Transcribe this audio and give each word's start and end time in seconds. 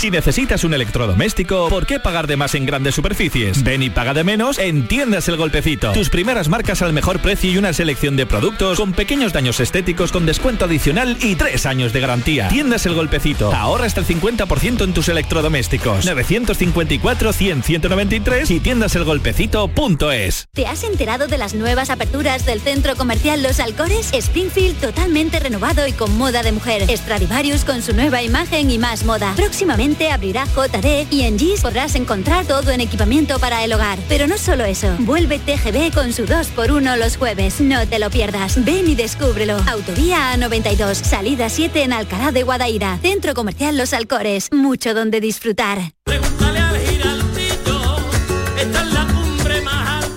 Si 0.00 0.10
necesitas 0.10 0.64
un 0.64 0.72
electrodoméstico, 0.72 1.68
¿por 1.68 1.84
qué 1.84 2.00
pagar 2.00 2.26
de 2.26 2.38
más 2.38 2.54
en 2.54 2.64
grandes 2.64 2.94
superficies? 2.94 3.62
Ven 3.62 3.82
y 3.82 3.90
paga 3.90 4.14
de 4.14 4.24
menos 4.24 4.58
en 4.58 4.88
Tiendas 4.88 5.28
El 5.28 5.36
Golpecito. 5.36 5.92
Tus 5.92 6.08
primeras 6.08 6.48
marcas 6.48 6.80
al 6.80 6.94
mejor 6.94 7.20
precio 7.20 7.50
y 7.50 7.58
una 7.58 7.74
selección 7.74 8.16
de 8.16 8.24
productos 8.24 8.78
con 8.78 8.94
pequeños 8.94 9.34
daños 9.34 9.60
estéticos 9.60 10.10
con 10.10 10.24
descuento 10.24 10.64
adicional 10.64 11.18
y 11.20 11.34
tres 11.34 11.66
años 11.66 11.92
de 11.92 12.00
garantía. 12.00 12.48
Tiendas 12.48 12.86
El 12.86 12.94
Golpecito. 12.94 13.52
Ahorra 13.52 13.84
hasta 13.84 14.00
el 14.00 14.06
50% 14.06 14.84
en 14.84 14.94
tus 14.94 15.10
electrodomésticos. 15.10 16.06
954-100-193 16.06 18.50
y 18.52 18.60
tiendaselgolpecito.es. 18.60 20.48
¿Te 20.54 20.66
has 20.66 20.82
enterado 20.82 21.26
de 21.26 21.36
las 21.36 21.52
nuevas 21.52 21.90
aperturas 21.90 22.46
del 22.46 22.62
centro 22.62 22.96
comercial 22.96 23.42
Los 23.42 23.60
Alcores? 23.60 24.14
Springfield 24.14 24.80
totalmente 24.80 25.40
renovado 25.40 25.86
y 25.86 25.92
con 25.92 26.16
moda 26.16 26.42
de 26.42 26.52
mujer. 26.52 26.86
Stradivarius 26.88 27.66
con 27.66 27.82
su 27.82 27.92
nueva 27.92 28.22
imagen 28.22 28.70
y 28.70 28.78
más 28.78 29.04
moda. 29.04 29.34
Próximamente 29.36 29.89
abrirá 30.10 30.44
JD 30.44 31.06
y 31.10 31.22
en 31.22 31.38
GIS 31.38 31.60
podrás 31.62 31.94
encontrar 31.94 32.46
todo 32.46 32.70
en 32.70 32.80
equipamiento 32.80 33.38
para 33.38 33.64
el 33.64 33.72
hogar. 33.72 33.98
Pero 34.08 34.26
no 34.26 34.38
solo 34.38 34.64
eso, 34.64 34.94
vuelve 35.00 35.38
TGB 35.38 35.92
con 35.92 36.12
su 36.12 36.26
2x1 36.26 36.96
los 36.96 37.16
jueves. 37.16 37.60
No 37.60 37.86
te 37.86 37.98
lo 37.98 38.10
pierdas. 38.10 38.64
Ven 38.64 38.88
y 38.88 38.94
descúbrelo. 38.94 39.56
Autovía 39.68 40.34
A92, 40.34 40.94
salida 40.94 41.48
7 41.48 41.82
en 41.82 41.92
Alcalá 41.92 42.32
de 42.32 42.42
Guadaira. 42.42 42.98
Centro 43.02 43.34
Comercial 43.34 43.76
Los 43.76 43.92
Alcores. 43.92 44.48
Mucho 44.52 44.94
donde 44.94 45.20
disfrutar. 45.20 45.92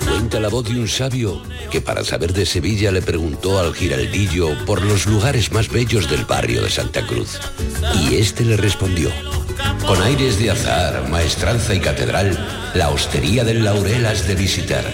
Cuenta 0.08 0.40
la 0.40 0.50
voz 0.50 0.66
de 0.66 0.80
un 0.80 0.88
sabio 0.88 1.42
que 1.74 1.82
para 1.82 2.04
saber 2.04 2.34
de 2.34 2.46
Sevilla 2.46 2.92
le 2.92 3.02
preguntó 3.02 3.60
al 3.60 3.74
giraldillo 3.74 4.50
por 4.66 4.84
los 4.84 5.08
lugares 5.08 5.52
más 5.52 5.70
bellos 5.70 6.08
del 6.08 6.24
barrio 6.24 6.62
de 6.62 6.70
Santa 6.70 7.06
Cruz. 7.08 7.40
Y 8.00 8.16
este 8.16 8.46
le 8.46 8.58
respondió, 8.58 9.10
con 9.86 10.02
aires 10.02 10.40
de 10.40 10.52
azar, 10.52 11.10
maestranza 11.10 11.76
y 11.76 11.80
catedral, 11.80 12.38
la 12.74 12.90
hostería 12.90 13.44
del 13.44 13.64
Laurel 13.64 14.06
has 14.06 14.28
de 14.28 14.36
visitar 14.36 14.86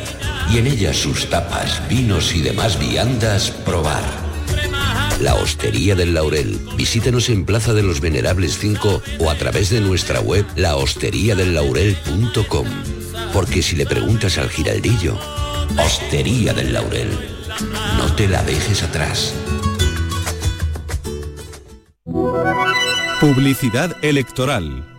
y 0.52 0.58
en 0.58 0.68
ella 0.68 0.94
sus 0.94 1.30
tapas, 1.30 1.82
vinos 1.88 2.34
y 2.34 2.42
demás 2.42 2.80
viandas 2.80 3.52
probar. 3.52 4.04
La 5.22 5.36
Hostería 5.36 5.96
del 5.96 6.14
Laurel. 6.14 6.60
Visítenos 6.78 7.28
en 7.28 7.44
Plaza 7.44 7.74
de 7.74 7.84
los 7.84 8.00
Venerables 8.00 8.58
5 8.58 9.04
o 9.20 9.30
a 9.30 9.36
través 9.36 9.70
de 9.70 9.82
nuestra 9.82 10.22
web 10.22 10.46
lahosteriadellaurel.com. 10.56 12.68
Porque 13.34 13.62
si 13.62 13.76
le 13.76 13.86
preguntas 13.86 14.38
al 14.38 14.50
giraldillo, 14.50 15.20
Hostería 15.78 16.54
del 16.54 16.72
Laurel, 16.72 17.10
no 17.98 18.16
te 18.16 18.30
la 18.30 18.44
dejes 18.44 18.82
atrás. 18.82 19.34
Publicidad 23.20 23.98
electoral. 24.02 24.99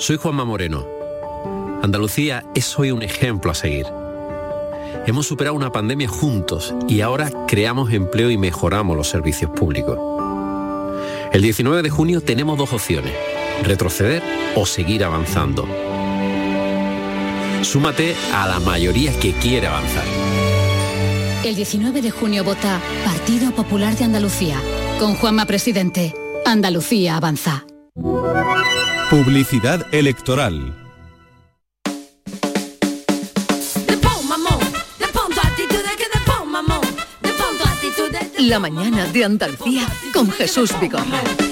Soy 0.00 0.16
Juanma 0.16 0.46
Moreno. 0.46 0.86
Andalucía 1.82 2.42
es 2.54 2.78
hoy 2.78 2.90
un 2.90 3.02
ejemplo 3.02 3.50
a 3.50 3.54
seguir. 3.54 3.84
Hemos 5.06 5.26
superado 5.26 5.54
una 5.54 5.72
pandemia 5.72 6.08
juntos 6.08 6.74
y 6.88 7.02
ahora 7.02 7.30
creamos 7.46 7.92
empleo 7.92 8.30
y 8.30 8.38
mejoramos 8.38 8.96
los 8.96 9.08
servicios 9.08 9.50
públicos. 9.50 9.98
El 11.32 11.42
19 11.42 11.82
de 11.82 11.90
junio 11.90 12.22
tenemos 12.22 12.56
dos 12.56 12.72
opciones, 12.72 13.12
retroceder 13.62 14.22
o 14.56 14.64
seguir 14.64 15.04
avanzando. 15.04 15.68
Súmate 17.60 18.16
a 18.32 18.48
la 18.48 18.58
mayoría 18.58 19.12
que 19.20 19.32
quiere 19.34 19.66
avanzar. 19.66 20.04
El 21.44 21.54
19 21.54 22.00
de 22.00 22.10
junio 22.10 22.42
vota 22.42 22.80
Partido 23.04 23.50
Popular 23.52 23.94
de 23.98 24.04
Andalucía. 24.04 24.56
Con 24.98 25.14
Juanma 25.16 25.44
Presidente, 25.44 26.14
Andalucía 26.46 27.18
avanza. 27.18 27.66
Publicidad 29.10 29.92
electoral. 29.92 30.72
La 38.38 38.60
mañana 38.60 39.06
de 39.06 39.24
Andalucía 39.24 39.88
con 40.12 40.30
Jesús 40.30 40.70
Vigorra. 40.80 41.49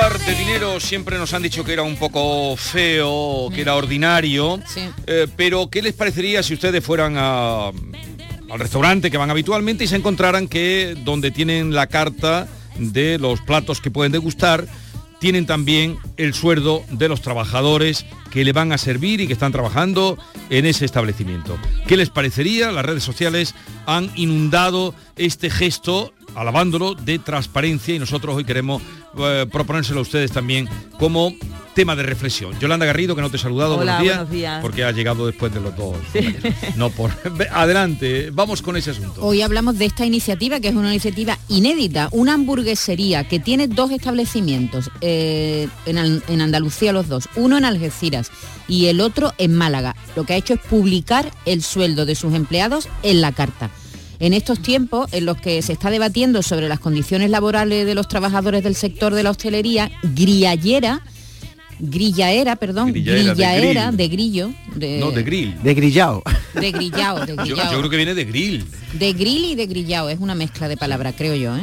Hablar 0.00 0.20
de 0.26 0.34
dinero 0.36 0.78
siempre 0.78 1.18
nos 1.18 1.34
han 1.34 1.42
dicho 1.42 1.64
que 1.64 1.72
era 1.72 1.82
un 1.82 1.96
poco 1.96 2.54
feo, 2.56 3.50
que 3.52 3.62
era 3.62 3.74
ordinario, 3.74 4.60
eh, 5.08 5.26
pero 5.36 5.68
¿qué 5.70 5.82
les 5.82 5.92
parecería 5.92 6.40
si 6.44 6.54
ustedes 6.54 6.84
fueran 6.84 7.14
a- 7.18 7.68
al 7.68 8.58
restaurante 8.60 9.10
que 9.10 9.16
van 9.16 9.28
habitualmente 9.30 9.82
y 9.82 9.88
se 9.88 9.96
encontraran 9.96 10.46
que 10.46 10.96
donde 11.04 11.32
tienen 11.32 11.74
la 11.74 11.88
carta 11.88 12.46
de 12.78 13.18
los 13.18 13.40
platos 13.40 13.80
que 13.80 13.90
pueden 13.90 14.12
degustar, 14.12 14.68
tienen 15.18 15.46
también 15.46 15.98
el 16.16 16.32
sueldo 16.32 16.84
de 16.92 17.08
los 17.08 17.20
trabajadores 17.20 18.06
que 18.30 18.44
le 18.44 18.52
van 18.52 18.70
a 18.70 18.78
servir 18.78 19.20
y 19.20 19.26
que 19.26 19.32
están 19.32 19.50
trabajando 19.50 20.16
en 20.48 20.64
ese 20.64 20.84
establecimiento. 20.84 21.58
¿Qué 21.88 21.96
les 21.96 22.08
parecería? 22.10 22.70
Las 22.70 22.86
redes 22.86 23.02
sociales 23.02 23.52
han 23.84 24.12
inundado 24.14 24.94
este 25.16 25.50
gesto 25.50 26.14
alabándolo 26.36 26.94
de 26.94 27.18
transparencia 27.18 27.96
y 27.96 27.98
nosotros 27.98 28.36
hoy 28.36 28.44
queremos 28.44 28.80
eh, 29.18 29.46
proponérselo 29.50 30.00
a 30.00 30.02
ustedes 30.02 30.30
también 30.32 30.68
como 30.98 31.32
tema 31.74 31.94
de 31.94 32.02
reflexión. 32.02 32.58
Yolanda 32.58 32.86
Garrido, 32.86 33.14
que 33.14 33.22
no 33.22 33.30
te 33.30 33.36
he 33.36 33.40
saludado, 33.40 33.76
Hola, 33.78 33.98
buenos, 33.98 34.02
días, 34.02 34.16
buenos 34.16 34.32
días. 34.32 34.62
porque 34.62 34.82
ha 34.84 34.90
llegado 34.90 35.26
después 35.26 35.54
de 35.54 35.60
los 35.60 35.76
dos. 35.76 35.96
No 36.76 36.90
por... 36.90 37.12
Adelante, 37.52 38.30
vamos 38.32 38.62
con 38.62 38.76
ese 38.76 38.90
asunto. 38.90 39.24
Hoy 39.24 39.42
hablamos 39.42 39.78
de 39.78 39.84
esta 39.84 40.04
iniciativa, 40.04 40.58
que 40.58 40.68
es 40.68 40.74
una 40.74 40.90
iniciativa 40.90 41.38
inédita, 41.48 42.08
una 42.10 42.34
hamburguesería 42.34 43.28
que 43.28 43.38
tiene 43.38 43.68
dos 43.68 43.92
establecimientos, 43.92 44.90
eh, 45.00 45.68
en, 45.86 46.22
en 46.26 46.40
Andalucía 46.40 46.92
los 46.92 47.06
dos, 47.08 47.28
uno 47.36 47.56
en 47.58 47.64
Algeciras 47.64 48.32
y 48.66 48.86
el 48.86 49.00
otro 49.00 49.32
en 49.38 49.54
Málaga. 49.54 49.94
Lo 50.16 50.24
que 50.24 50.32
ha 50.32 50.36
hecho 50.36 50.54
es 50.54 50.60
publicar 50.60 51.30
el 51.46 51.62
sueldo 51.62 52.06
de 52.06 52.16
sus 52.16 52.34
empleados 52.34 52.88
en 53.04 53.20
la 53.20 53.30
carta. 53.30 53.70
En 54.20 54.32
estos 54.34 54.60
tiempos 54.60 55.08
en 55.12 55.24
los 55.26 55.40
que 55.40 55.62
se 55.62 55.72
está 55.72 55.90
debatiendo 55.90 56.42
sobre 56.42 56.68
las 56.68 56.80
condiciones 56.80 57.30
laborales 57.30 57.86
de 57.86 57.94
los 57.94 58.08
trabajadores 58.08 58.64
del 58.64 58.74
sector 58.74 59.14
de 59.14 59.22
la 59.22 59.30
hostelería, 59.30 59.90
Griallera, 60.02 61.02
Grillaera, 61.80 62.56
perdón, 62.56 62.92
Grillaera, 62.92 63.92
de 63.92 63.92
grill. 63.92 63.96
de 63.96 64.08
grillo, 64.08 64.50
de, 64.74 64.98
No, 64.98 65.12
de 65.12 65.22
grill. 65.22 65.54
De 65.62 65.74
grillao. 65.74 66.22
de 66.54 66.72
grillao, 66.72 67.24
de 67.24 67.36
Yo, 67.36 67.42
grillao. 67.44 67.72
yo 67.72 67.78
creo 67.78 67.90
que 67.90 67.96
viene 67.96 68.14
de 68.16 68.24
grill. 68.24 68.64
De 68.94 69.12
grill 69.12 69.44
y 69.44 69.54
de 69.54 69.66
grillao, 69.66 70.08
es 70.08 70.18
una 70.18 70.34
mezcla 70.34 70.66
de 70.68 70.76
palabras, 70.76 71.14
creo 71.16 71.36
yo. 71.36 71.56
¿eh? 71.56 71.62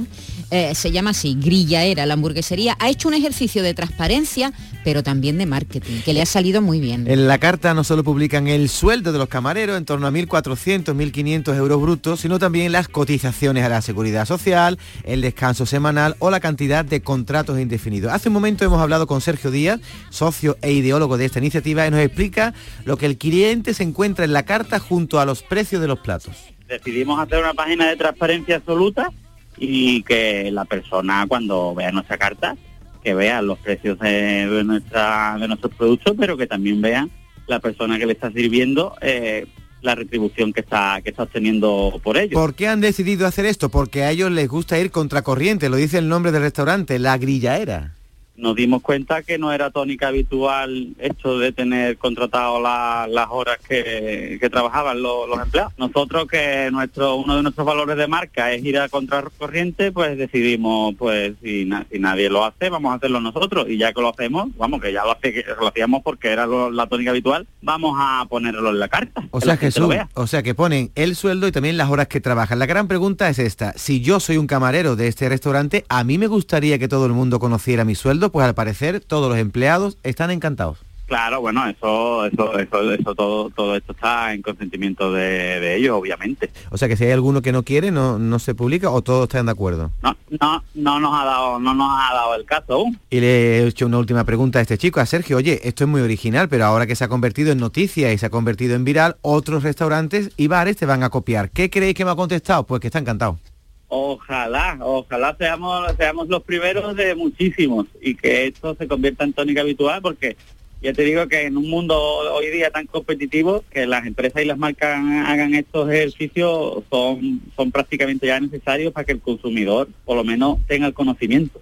Eh, 0.51 0.75
se 0.75 0.91
llama 0.91 1.11
así, 1.11 1.37
Grillaera, 1.39 2.05
la 2.05 2.13
hamburguesería, 2.13 2.75
ha 2.79 2.89
hecho 2.89 3.07
un 3.07 3.13
ejercicio 3.13 3.63
de 3.63 3.73
transparencia, 3.73 4.53
pero 4.83 5.03
también 5.03 5.37
de 5.37 5.45
marketing, 5.45 6.01
que 6.03 6.13
le 6.13 6.21
ha 6.21 6.25
salido 6.25 6.61
muy 6.61 6.79
bien. 6.79 7.09
En 7.09 7.27
la 7.27 7.37
carta 7.37 7.73
no 7.73 7.83
solo 7.83 8.03
publican 8.03 8.47
el 8.47 8.69
sueldo 8.69 9.11
de 9.11 9.17
los 9.17 9.27
camareros, 9.27 9.77
en 9.77 9.85
torno 9.85 10.07
a 10.07 10.11
1.400, 10.11 10.95
1.500 10.95 11.55
euros 11.55 11.81
brutos, 11.81 12.19
sino 12.19 12.39
también 12.39 12.71
las 12.71 12.87
cotizaciones 12.87 13.63
a 13.63 13.69
la 13.69 13.81
seguridad 13.81 14.25
social, 14.25 14.77
el 15.03 15.21
descanso 15.21 15.65
semanal 15.65 16.15
o 16.19 16.29
la 16.29 16.39
cantidad 16.39 16.85
de 16.85 17.01
contratos 17.01 17.59
indefinidos. 17.59 18.13
Hace 18.13 18.29
un 18.29 18.33
momento 18.33 18.63
hemos 18.63 18.81
hablado 18.81 19.07
con 19.07 19.21
Sergio 19.21 19.51
Díaz, 19.51 19.79
socio 20.09 20.57
e 20.61 20.71
ideólogo 20.71 21.17
de 21.17 21.25
esta 21.25 21.39
iniciativa, 21.39 21.87
y 21.87 21.91
nos 21.91 21.99
explica 21.99 22.53
lo 22.83 22.97
que 22.97 23.07
el 23.07 23.17
cliente 23.17 23.73
se 23.73 23.83
encuentra 23.83 24.25
en 24.25 24.33
la 24.33 24.43
carta 24.43 24.79
junto 24.79 25.19
a 25.19 25.25
los 25.25 25.41
precios 25.41 25.81
de 25.81 25.87
los 25.87 25.99
platos. 25.99 26.35
Decidimos 26.67 27.19
hacer 27.19 27.39
una 27.39 27.53
página 27.53 27.87
de 27.87 27.95
transparencia 27.95 28.55
absoluta 28.57 29.11
y 29.57 30.03
que 30.03 30.51
la 30.51 30.65
persona 30.65 31.25
cuando 31.27 31.73
vea 31.73 31.91
nuestra 31.91 32.17
carta 32.17 32.55
que 33.03 33.13
vea 33.13 33.41
los 33.41 33.59
precios 33.59 33.99
de, 33.99 34.63
nuestra 34.65 35.37
de 35.39 35.47
nuestros 35.47 35.73
productos 35.73 36.15
pero 36.17 36.37
que 36.37 36.47
también 36.47 36.81
vea 36.81 37.07
la 37.47 37.59
persona 37.59 37.97
que 37.97 38.05
le 38.05 38.13
está 38.13 38.31
sirviendo 38.31 38.95
eh, 39.01 39.45
la 39.81 39.95
retribución 39.95 40.51
que 40.51 40.61
está 40.61 40.99
que 41.03 41.11
está 41.11 41.23
obteniendo 41.23 41.99
por 42.03 42.17
ello 42.17 42.33
¿Por 42.37 42.55
qué 42.55 42.67
han 42.67 42.81
decidido 42.81 43.27
hacer 43.27 43.45
esto? 43.45 43.69
Porque 43.69 44.03
a 44.03 44.11
ellos 44.11 44.31
les 44.31 44.47
gusta 44.47 44.79
ir 44.79 44.91
contracorriente, 44.91 45.69
lo 45.69 45.77
dice 45.77 45.99
el 45.99 46.09
nombre 46.09 46.31
del 46.31 46.41
restaurante, 46.41 46.99
La 46.99 47.17
Grillaera. 47.17 47.93
Nos 48.37 48.55
dimos 48.55 48.81
cuenta 48.81 49.23
que 49.23 49.37
no 49.37 49.51
era 49.53 49.69
tónica 49.71 50.09
habitual 50.09 50.89
esto 50.99 51.39
de 51.39 51.51
tener 51.51 51.97
contratado 51.97 52.61
la- 52.61 53.07
las 53.09 53.27
horas 53.29 53.57
que, 53.67 54.37
que 54.41 54.49
trabajaban 54.49 55.01
los, 55.01 55.27
los 55.29 55.39
empleados. 55.41 55.73
Nosotros 55.77 56.27
que 56.27 56.69
nuestro 56.71 57.15
uno 57.15 57.37
de 57.37 57.43
nuestros 57.43 57.65
valores 57.65 57.95
de 57.97 58.07
marca 58.07 58.51
es 58.51 58.63
ir 58.65 58.77
a 58.77 58.89
contracorriente, 58.89 59.91
pues 59.91 60.17
decidimos, 60.17 60.95
pues 60.97 61.33
si, 61.43 61.65
na- 61.65 61.85
si 61.91 61.99
nadie 61.99 62.29
lo 62.29 62.43
hace, 62.45 62.69
vamos 62.69 62.91
a 62.91 62.95
hacerlo 62.95 63.19
nosotros. 63.21 63.67
Y 63.69 63.77
ya 63.77 63.93
que 63.93 64.01
lo 64.01 64.09
hacemos, 64.09 64.49
vamos, 64.57 64.81
que 64.81 64.91
ya 64.91 65.03
lo, 65.03 65.11
hace, 65.11 65.33
que 65.33 65.43
lo 65.59 65.67
hacíamos 65.67 66.01
porque 66.03 66.29
era 66.29 66.45
lo- 66.45 66.71
la 66.71 66.87
tónica 66.87 67.11
habitual, 67.11 67.47
vamos 67.61 67.95
a 67.99 68.25
ponerlo 68.29 68.69
en 68.69 68.79
la 68.79 68.87
carta. 68.87 69.23
O 69.31 69.41
sea, 69.41 69.57
Jesús, 69.57 69.93
o 70.13 70.27
sea 70.27 70.43
que 70.43 70.53
ponen 70.55 70.91
el 70.95 71.15
sueldo 71.15 71.47
y 71.47 71.51
también 71.51 71.77
las 71.77 71.89
horas 71.89 72.07
que 72.07 72.21
trabajan. 72.21 72.59
La 72.59 72.65
gran 72.65 72.87
pregunta 72.87 73.29
es 73.29 73.39
esta, 73.39 73.73
si 73.77 74.01
yo 74.01 74.19
soy 74.19 74.37
un 74.37 74.47
camarero 74.47 74.95
de 74.95 75.07
este 75.07 75.29
restaurante, 75.29 75.85
a 75.89 76.03
mí 76.03 76.17
me 76.17 76.27
gustaría 76.27 76.79
que 76.79 76.87
todo 76.87 77.05
el 77.05 77.13
mundo 77.13 77.39
conociera 77.39 77.85
mi 77.85 77.95
sueldo, 77.95 78.24
pues 78.31 78.45
al 78.45 78.55
parecer 78.55 78.99
todos 78.99 79.29
los 79.29 79.37
empleados 79.37 79.97
están 80.03 80.31
encantados. 80.31 80.79
Claro, 81.05 81.39
bueno, 81.39 81.67
eso, 81.67 82.25
eso, 82.25 82.57
eso, 82.57 82.91
eso 82.91 83.13
todo, 83.13 83.51
todo 83.51 83.75
esto 83.75 83.91
está 83.91 84.33
en 84.33 84.41
consentimiento 84.41 85.11
de, 85.11 85.59
de 85.59 85.75
ellos, 85.75 85.95
obviamente. 85.95 86.49
O 86.71 86.77
sea 86.79 86.87
que 86.87 86.97
si 86.97 87.03
hay 87.03 87.11
alguno 87.11 87.43
que 87.43 87.51
no 87.51 87.61
quiere, 87.61 87.91
no, 87.91 88.17
no 88.17 88.39
se 88.39 88.55
publica 88.55 88.89
o 88.89 89.03
todos 89.03 89.25
están 89.25 89.45
de 89.45 89.51
acuerdo. 89.51 89.91
No, 90.01 90.17
no, 90.41 90.63
no 90.73 90.99
nos 90.99 91.13
ha 91.13 91.25
dado, 91.25 91.59
no 91.59 91.75
nos 91.75 91.91
ha 91.91 92.11
dado 92.11 92.35
el 92.35 92.45
caso 92.45 92.73
aún. 92.73 92.99
Y 93.11 93.19
le 93.19 93.59
he 93.59 93.67
hecho 93.67 93.85
una 93.85 93.99
última 93.99 94.23
pregunta 94.23 94.57
a 94.57 94.63
este 94.63 94.79
chico, 94.79 94.99
a 94.99 95.05
Sergio. 95.05 95.37
Oye, 95.37 95.61
esto 95.63 95.83
es 95.83 95.89
muy 95.89 96.01
original, 96.01 96.49
pero 96.49 96.65
ahora 96.65 96.87
que 96.87 96.95
se 96.95 97.03
ha 97.03 97.07
convertido 97.07 97.51
en 97.51 97.59
noticia 97.59 98.11
y 98.11 98.17
se 98.17 98.25
ha 98.25 98.31
convertido 98.31 98.73
en 98.75 98.83
viral, 98.83 99.17
otros 99.21 99.61
restaurantes 99.61 100.31
y 100.37 100.47
bares 100.47 100.75
te 100.75 100.87
van 100.87 101.03
a 101.03 101.11
copiar. 101.11 101.51
¿Qué 101.51 101.69
creéis 101.69 101.93
que 101.93 102.05
me 102.05 102.11
ha 102.11 102.15
contestado? 102.15 102.65
Pues 102.65 102.81
que 102.81 102.87
está 102.87 102.97
encantado. 102.97 103.37
Ojalá, 103.87 104.77
ojalá 104.81 105.35
seamos, 105.37 105.95
seamos 105.97 106.27
los 106.27 106.43
primeros 106.43 106.95
de 106.95 107.13
muchísimos 107.15 107.85
y 108.01 108.15
que 108.15 108.47
esto 108.47 108.75
se 108.75 108.87
convierta 108.87 109.23
en 109.23 109.33
tónica 109.33 109.61
habitual 109.61 110.01
porque 110.01 110.35
ya 110.81 110.93
te 110.93 111.03
digo 111.03 111.27
que 111.27 111.45
en 111.45 111.57
un 111.57 111.69
mundo 111.69 111.97
hoy 111.97 112.49
día 112.51 112.71
tan 112.71 112.87
competitivo 112.87 113.63
que 113.71 113.85
las 113.85 114.05
empresas 114.05 114.41
y 114.41 114.45
las 114.45 114.57
marcas 114.57 114.99
hagan 115.25 115.53
estos 115.53 115.89
ejercicios 115.89 116.83
son, 116.89 117.41
son 117.55 117.71
prácticamente 117.71 118.27
ya 118.27 118.39
necesarios 118.39 118.91
para 118.91 119.05
que 119.05 119.13
el 119.13 119.21
consumidor 119.21 119.87
por 120.03 120.17
lo 120.17 120.23
menos 120.23 120.57
tenga 120.67 120.87
el 120.87 120.93
conocimiento. 120.93 121.61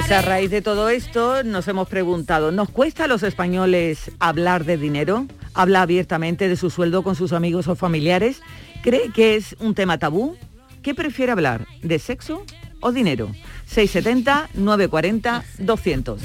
Pues 0.00 0.12
a 0.12 0.22
raíz 0.22 0.50
de 0.50 0.62
todo 0.62 0.88
esto 0.88 1.44
nos 1.44 1.68
hemos 1.68 1.86
preguntado, 1.86 2.52
¿nos 2.52 2.70
cuesta 2.70 3.04
a 3.04 3.06
los 3.06 3.22
españoles 3.22 4.10
hablar 4.18 4.64
de 4.64 4.78
dinero? 4.78 5.26
¿Habla 5.52 5.82
abiertamente 5.82 6.48
de 6.48 6.56
su 6.56 6.70
sueldo 6.70 7.02
con 7.02 7.16
sus 7.16 7.34
amigos 7.34 7.68
o 7.68 7.76
familiares? 7.76 8.40
¿Cree 8.82 9.12
que 9.12 9.36
es 9.36 9.56
un 9.60 9.74
tema 9.74 9.98
tabú? 9.98 10.38
¿Qué 10.82 10.94
prefiere 10.94 11.32
hablar? 11.32 11.66
¿De 11.82 11.98
sexo 11.98 12.46
o 12.80 12.92
dinero? 12.92 13.30
670-940-200. 13.74 16.18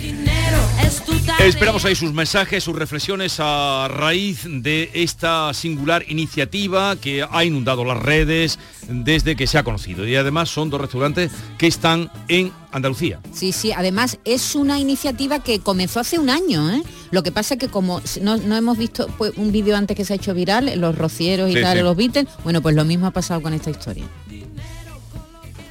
Esperamos 1.39 1.85
ahí 1.85 1.95
sus 1.95 2.13
mensajes, 2.13 2.63
sus 2.63 2.75
reflexiones 2.75 3.37
a 3.39 3.87
raíz 3.89 4.41
de 4.45 4.89
esta 4.93 5.53
singular 5.53 6.03
iniciativa 6.07 6.95
que 6.95 7.25
ha 7.29 7.43
inundado 7.43 7.83
las 7.85 7.97
redes 8.01 8.59
desde 8.87 9.35
que 9.35 9.47
se 9.47 9.57
ha 9.57 9.63
conocido. 9.63 10.07
Y 10.07 10.15
además 10.15 10.49
son 10.49 10.69
dos 10.69 10.81
restaurantes 10.81 11.31
que 11.57 11.67
están 11.67 12.11
en 12.27 12.51
Andalucía. 12.71 13.19
Sí, 13.33 13.51
sí, 13.51 13.71
además 13.71 14.17
es 14.25 14.55
una 14.55 14.79
iniciativa 14.79 15.39
que 15.39 15.59
comenzó 15.59 15.99
hace 15.99 16.19
un 16.19 16.29
año, 16.29 16.69
¿eh? 16.71 16.83
Lo 17.11 17.23
que 17.23 17.31
pasa 17.31 17.55
es 17.55 17.59
que 17.59 17.67
como 17.69 18.01
no, 18.21 18.37
no 18.37 18.55
hemos 18.55 18.77
visto 18.77 19.07
pues, 19.17 19.33
un 19.37 19.51
vídeo 19.51 19.75
antes 19.75 19.95
que 19.95 20.05
se 20.05 20.13
ha 20.13 20.15
hecho 20.17 20.33
viral, 20.33 20.71
los 20.79 20.97
rocieros 20.97 21.49
y 21.49 21.53
Sí, 21.55 21.61
tal, 21.61 21.77
sí. 21.77 21.83
los 21.83 21.95
Beatles, 21.95 22.27
bueno, 22.43 22.61
pues 22.61 22.75
lo 22.75 22.83
mismo 22.85 23.07
ha 23.07 23.11
pasado 23.11 23.41
con 23.41 23.53
esta 23.53 23.69
historia. 23.69 24.05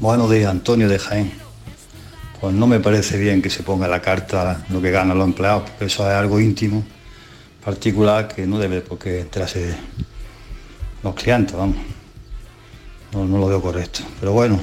Buenos 0.00 0.28
días, 0.28 0.50
Antonio 0.50 0.88
de 0.88 0.98
Jaén. 0.98 1.32
Pues 2.40 2.52
no 2.52 2.66
me 2.66 2.80
parece 2.80 3.16
bien 3.16 3.40
que 3.40 3.48
se 3.48 3.62
ponga 3.62 3.86
la 3.86 4.02
carta 4.02 4.64
lo 4.68 4.82
que 4.82 4.90
ganan 4.90 5.16
los 5.16 5.28
empleados, 5.28 5.70
porque 5.70 5.84
eso 5.84 6.02
es 6.10 6.14
algo 6.14 6.40
íntimo, 6.40 6.84
particular, 7.64 8.26
que 8.26 8.44
no 8.44 8.58
debe 8.58 8.80
por 8.80 8.98
qué 8.98 9.20
enterarse 9.20 9.74
los 11.02 11.14
clientes, 11.14 11.56
vamos. 11.56 11.76
No, 13.12 13.24
no 13.24 13.38
lo 13.38 13.46
veo 13.46 13.62
correcto. 13.62 14.00
Pero 14.18 14.32
bueno, 14.32 14.60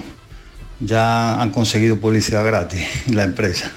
ya 0.81 1.41
han 1.41 1.51
conseguido 1.51 1.97
publicidad 1.97 2.45
gratis 2.45 2.85
la 3.07 3.23
empresa. 3.23 3.71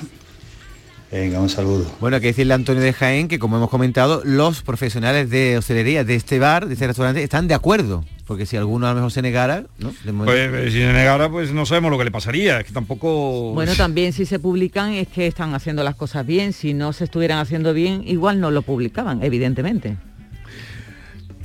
Venga, 1.13 1.39
un 1.39 1.49
saludo. 1.49 1.89
Bueno, 2.01 2.17
hay 2.17 2.21
que 2.21 2.29
decirle 2.29 2.55
a 2.55 2.57
Antonio 2.57 2.83
de 2.83 2.93
Jaén 2.93 3.29
que, 3.29 3.39
como 3.39 3.59
hemos 3.59 3.71
comentado, 3.71 4.23
los 4.25 4.63
profesionales 4.63 5.31
de 5.31 5.57
hostelería 5.57 6.03
de 6.03 6.17
este 6.17 6.41
bar, 6.41 6.67
de 6.67 6.75
este 6.75 6.89
restaurante, 6.89 7.23
están 7.23 7.47
de 7.47 7.55
acuerdo. 7.55 8.05
Porque 8.27 8.47
si 8.47 8.57
alguno 8.57 8.87
a 8.87 8.91
lo 8.91 8.95
mejor 8.97 9.11
se 9.13 9.21
negara, 9.21 9.65
¿no? 9.79 9.93
De 10.05 10.13
momento- 10.13 10.33
Pues 10.33 10.69
eh, 10.69 10.71
si 10.71 10.79
se 10.79 10.93
negara, 10.93 11.29
pues 11.31 11.53
no 11.53 11.67
sabemos 11.67 11.91
lo 11.91 11.99
que 11.99 12.05
le 12.05 12.11
pasaría. 12.11 12.59
Es 12.61 12.65
que 12.67 12.73
tampoco... 12.73 13.53
Bueno, 13.53 13.75
también 13.75 14.15
si 14.15 14.25
se 14.25 14.39
publican 14.39 14.93
es 14.93 15.09
que 15.09 15.27
están 15.27 15.53
haciendo 15.55 15.85
las 15.85 15.95
cosas 15.95 16.25
bien. 16.27 16.53
Si 16.55 16.73
no 16.73 16.93
se 16.95 17.05
estuvieran 17.05 17.39
haciendo 17.39 17.75
bien, 17.75 18.03
igual 18.07 18.41
no 18.41 18.51
lo 18.51 18.63
publicaban, 18.63 19.23
evidentemente. 19.23 19.97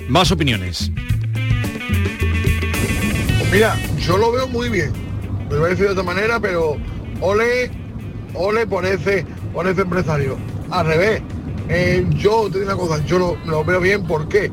Más 0.07 0.31
opiniones. 0.31 0.89
Pues 3.39 3.51
mira, 3.51 3.75
yo 3.99 4.17
lo 4.17 4.31
veo 4.31 4.47
muy 4.47 4.69
bien. 4.69 4.91
Me 5.49 5.55
lo 5.55 5.59
voy 5.61 5.67
a 5.67 5.69
decir 5.71 5.85
de 5.87 5.91
otra 5.91 6.03
manera, 6.03 6.39
pero 6.39 6.77
ole, 7.21 7.71
ole 8.35 8.67
por 8.67 8.85
ese, 8.85 9.25
por 9.53 9.67
ese 9.67 9.81
empresario. 9.81 10.37
Al 10.69 10.85
revés, 10.85 11.21
eh, 11.67 12.05
yo 12.15 12.49
te 12.51 12.59
digo 12.59 12.71
una 12.71 12.77
cosa, 12.79 13.03
yo 13.05 13.19
lo, 13.19 13.37
lo 13.45 13.63
veo 13.65 13.81
bien, 13.81 14.03
¿por 14.05 14.29
qué? 14.29 14.51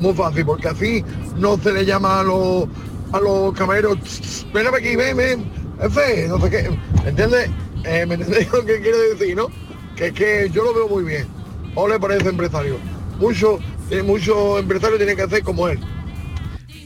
Muy 0.00 0.12
fácil, 0.14 0.44
porque 0.44 0.68
así 0.68 1.04
no 1.36 1.58
se 1.58 1.72
le 1.72 1.84
llama 1.84 2.20
a 2.20 2.22
los 2.22 2.66
a 3.12 3.20
los 3.20 3.52
camareros, 3.54 4.00
"Tss, 4.00 4.20
tss, 4.20 4.46
ven 4.52 4.66
aquí, 4.68 4.96
ven, 4.96 5.16
ven, 5.16 5.44
jefe, 5.80 6.28
no 6.28 6.40
sé 6.40 6.50
qué, 6.50 6.78
¿me 7.02 7.10
entiendes? 7.10 7.50
Eh, 7.84 8.06
¿Me 8.06 8.14
entendéis 8.14 8.50
lo 8.52 8.64
que 8.64 8.80
quiero 8.80 8.98
decir, 8.98 9.36
no? 9.36 9.48
Que 9.96 10.06
es 10.06 10.12
que 10.12 10.50
yo 10.52 10.64
lo 10.64 10.72
veo 10.74 10.88
muy 10.88 11.04
bien. 11.04 11.26
Ole 11.74 11.98
por 11.98 12.12
ese 12.12 12.28
empresario. 12.28 12.76
Muchos 13.18 13.60
muchos 14.04 14.58
empresarios 14.60 14.98
tienen 14.98 15.16
que 15.16 15.22
hacer 15.22 15.42
como 15.42 15.68
él. 15.68 15.78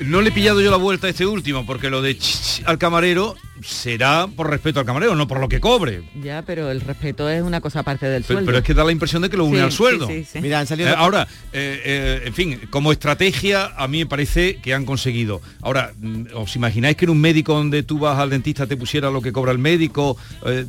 No 0.00 0.20
le 0.20 0.30
he 0.30 0.32
pillado 0.32 0.60
yo 0.60 0.70
la 0.70 0.76
vuelta 0.76 1.06
a 1.06 1.10
este 1.10 1.24
último, 1.26 1.64
porque 1.64 1.88
lo 1.88 2.02
de 2.02 2.18
ch 2.18 2.62
al 2.66 2.78
camarero 2.78 3.36
será 3.62 4.26
por 4.26 4.50
respeto 4.50 4.80
al 4.80 4.86
camarero, 4.86 5.14
no 5.14 5.26
por 5.28 5.40
lo 5.40 5.48
que 5.48 5.60
cobre. 5.60 6.02
Ya, 6.22 6.42
pero 6.42 6.70
el 6.70 6.80
respeto 6.80 7.28
es 7.28 7.42
una 7.42 7.60
cosa 7.60 7.80
aparte 7.80 8.06
del 8.06 8.22
Pero, 8.22 8.34
sueldo. 8.38 8.46
pero 8.46 8.58
es 8.58 8.64
que 8.64 8.74
da 8.74 8.84
la 8.84 8.92
impresión 8.92 9.22
de 9.22 9.30
que 9.30 9.36
lo 9.36 9.44
une 9.44 9.58
Sí, 9.58 9.62
al 9.64 9.72
sueldo. 9.72 10.06
sí, 10.06 10.24
sí, 10.24 10.28
sí. 10.34 10.40
Mira, 10.40 10.60
han 10.60 10.66
salido... 10.66 10.90
Eh, 10.90 10.94
ahora, 10.96 11.26
eh, 11.52 11.80
eh, 11.84 12.22
en 12.26 12.34
fin, 12.34 12.60
como 12.70 12.92
estrategia 12.92 13.72
a 13.76 13.88
mí 13.88 13.98
me 13.98 14.06
parece 14.06 14.56
que 14.56 14.74
han 14.74 14.84
conseguido. 14.84 15.40
Ahora, 15.62 15.92
mm, 15.98 16.24
¿os 16.34 16.54
imagináis 16.56 16.96
que 16.96 17.04
en 17.06 17.10
un 17.10 17.20
médico 17.20 17.54
donde 17.54 17.82
tú 17.82 17.98
vas 17.98 18.18
al 18.18 18.30
dentista 18.30 18.66
te 18.66 18.76
pusiera 18.76 19.10
lo 19.10 19.20
que 19.22 19.32
cobra 19.32 19.52
el 19.52 19.58
médico? 19.58 20.16
Eh, 20.44 20.64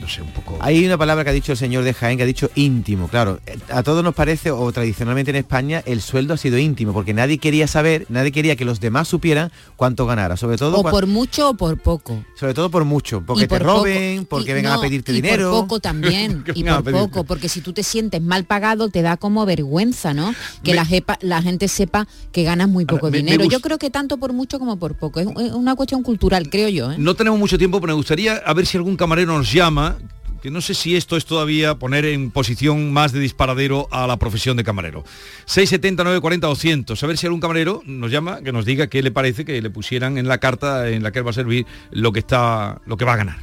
no 0.00 0.08
sé, 0.08 0.22
un 0.22 0.32
poco... 0.32 0.58
Hay 0.60 0.84
una 0.84 0.98
palabra 0.98 1.24
que 1.24 1.30
ha 1.30 1.34
dicho 1.34 1.52
el 1.52 1.58
señor 1.58 1.84
de 1.84 1.94
Jaén, 1.94 2.16
que 2.16 2.24
ha 2.24 2.26
dicho 2.26 2.50
íntimo. 2.54 3.08
Claro, 3.08 3.40
a 3.70 3.82
todos 3.82 4.02
nos 4.02 4.14
parece, 4.14 4.50
o 4.50 4.70
tradicionalmente 4.72 5.30
en 5.30 5.36
España, 5.36 5.82
el 5.86 6.00
sueldo 6.02 6.34
ha 6.34 6.36
sido 6.36 6.58
íntimo, 6.58 6.92
porque 6.92 7.14
nadie 7.14 7.38
quería 7.38 7.66
saber, 7.66 8.06
nadie 8.08 8.32
quería 8.32 8.56
que 8.56 8.64
los 8.64 8.80
demás 8.80 9.08
supieran 9.08 9.52
cuánto 9.76 10.06
ganara. 10.06 10.36
Sobre 10.36 10.56
todo, 10.56 10.78
O 10.78 10.82
por 10.82 11.06
mucho 11.06 11.50
o 11.50 11.54
por 11.54 11.78
poco. 11.78 12.24
Sobre 12.34 12.54
todo 12.54 12.70
por 12.70 12.84
mucho, 12.84 13.22
porque 13.24 13.46
te 13.46 13.58
roben, 13.58 14.18
poco. 14.24 14.28
porque 14.30 14.50
Y 14.50 14.54
vengan 14.54 14.72
no, 14.74 14.78
a 14.78 14.82
pedirte 14.82 15.12
y 15.12 15.16
dinero. 15.16 15.50
por 15.50 15.60
poco 15.62 15.80
también, 15.80 16.44
y 16.54 16.64
por 16.64 16.90
poco, 16.92 17.24
porque 17.24 17.48
si 17.48 17.60
tú 17.60 17.72
te 17.72 17.82
sientes 17.82 18.20
mal 18.22 18.44
pagado 18.44 18.88
te 18.88 19.02
da 19.02 19.16
como 19.16 19.44
vergüenza, 19.46 20.12
¿no? 20.14 20.34
Que 20.64 20.74
la, 20.74 20.84
jepa- 20.84 21.18
la 21.20 21.40
gente 21.42 21.68
sepa 21.68 22.08
que 22.32 22.42
ganas 22.42 22.68
muy 22.68 22.84
poco 22.84 23.06
me- 23.06 23.12
me 23.12 23.18
dinero. 23.18 23.44
Yo 23.44 23.60
creo 23.60 23.78
que 23.78 23.90
tanto 23.90 24.16
por 24.16 24.32
mucho 24.32 24.58
como 24.58 24.76
por 24.78 24.94
poco. 24.94 25.20
Es 25.20 25.26
es 25.28 25.52
una 25.52 25.74
cuestión 25.76 26.02
cultural, 26.02 26.48
creo 26.50 26.68
yo. 26.68 26.90
¿eh? 26.92 26.96
No 26.98 27.14
tenemos 27.14 27.38
mucho 27.38 27.58
tiempo, 27.58 27.80
pero 27.80 27.92
me 27.92 27.96
gustaría 27.96 28.36
a 28.36 28.54
ver 28.54 28.66
si 28.66 28.76
algún 28.76 28.96
camarero 28.96 29.36
nos 29.36 29.52
llama 29.52 29.98
que 30.42 30.50
no 30.50 30.60
sé 30.60 30.74
si 30.74 30.96
esto 30.96 31.16
es 31.16 31.24
todavía 31.24 31.76
poner 31.76 32.04
en 32.04 32.32
posición 32.32 32.92
más 32.92 33.12
de 33.12 33.20
disparadero 33.20 33.86
a 33.92 34.08
la 34.08 34.18
profesión 34.18 34.56
de 34.56 34.64
camarero. 34.64 35.04
670 35.44 36.02
940 36.02 36.46
200, 36.48 37.02
a 37.02 37.06
ver 37.06 37.16
si 37.16 37.26
algún 37.26 37.40
camarero 37.40 37.80
nos 37.86 38.10
llama, 38.10 38.42
que 38.42 38.50
nos 38.50 38.64
diga 38.64 38.88
qué 38.88 39.02
le 39.02 39.12
parece 39.12 39.44
que 39.44 39.62
le 39.62 39.70
pusieran 39.70 40.18
en 40.18 40.26
la 40.26 40.38
carta 40.38 40.88
en 40.88 41.04
la 41.04 41.12
que 41.12 41.20
él 41.20 41.26
va 41.26 41.30
a 41.30 41.34
servir 41.34 41.64
lo 41.92 42.12
que 42.12 42.18
está 42.18 42.82
lo 42.86 42.96
que 42.96 43.04
va 43.04 43.12
a 43.12 43.16
ganar. 43.16 43.36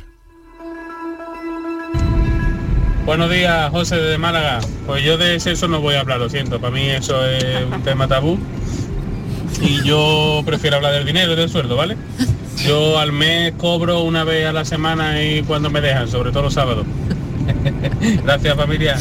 Buenos 3.06 3.32
días, 3.32 3.72
José 3.72 3.96
de 3.96 4.18
Málaga. 4.18 4.60
Pues 4.86 5.04
yo 5.04 5.18
de 5.18 5.40
sexo 5.40 5.70
no 5.70 5.80
voy 5.80 5.96
a 5.96 6.02
hablar, 6.02 6.20
lo 6.20 6.30
siento. 6.30 6.60
Para 6.60 6.74
mí 6.74 6.90
eso 6.90 7.26
es 7.26 7.64
un 7.66 7.82
tema 7.82 8.10
tabú. 8.10 8.38
Y 9.62 9.84
yo 9.84 10.42
prefiero 10.46 10.78
hablar 10.78 10.94
del 10.94 11.06
dinero 11.06 11.34
y 11.34 11.36
del 11.36 11.50
sueldo, 11.50 11.76
¿vale? 11.76 11.98
Yo 12.66 12.98
al 13.00 13.12
mes 13.12 13.54
cobro 13.58 14.02
una 14.04 14.24
vez 14.24 14.46
a 14.46 14.54
la 14.54 14.66
semana 14.66 15.22
y 15.24 15.44
cuando 15.44 15.70
me 15.70 15.82
dejan, 15.82 16.08
sobre 16.10 16.32
todo 16.32 16.44
los 16.44 16.54
sábados. 16.54 16.86
Gracias 18.24 18.56
familia. 18.56 18.98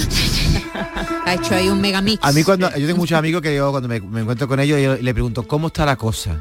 Ha 1.26 1.34
hecho 1.34 1.54
ahí 1.54 1.68
un 1.68 1.80
megamix. 1.80 2.18
A 2.24 2.32
mí 2.32 2.42
cuando, 2.44 2.70
yo 2.76 2.86
tengo 2.86 2.98
muchos 2.98 3.18
amigos 3.18 3.42
que 3.42 3.54
yo 3.54 3.70
cuando 3.70 3.88
me, 3.88 4.00
me 4.00 4.20
encuentro 4.20 4.48
con 4.48 4.58
ellos 4.60 4.80
yo 4.80 4.96
le 4.96 5.12
pregunto, 5.14 5.42
¿cómo 5.46 5.68
está 5.68 5.84
la 5.84 5.96
cosa? 5.96 6.40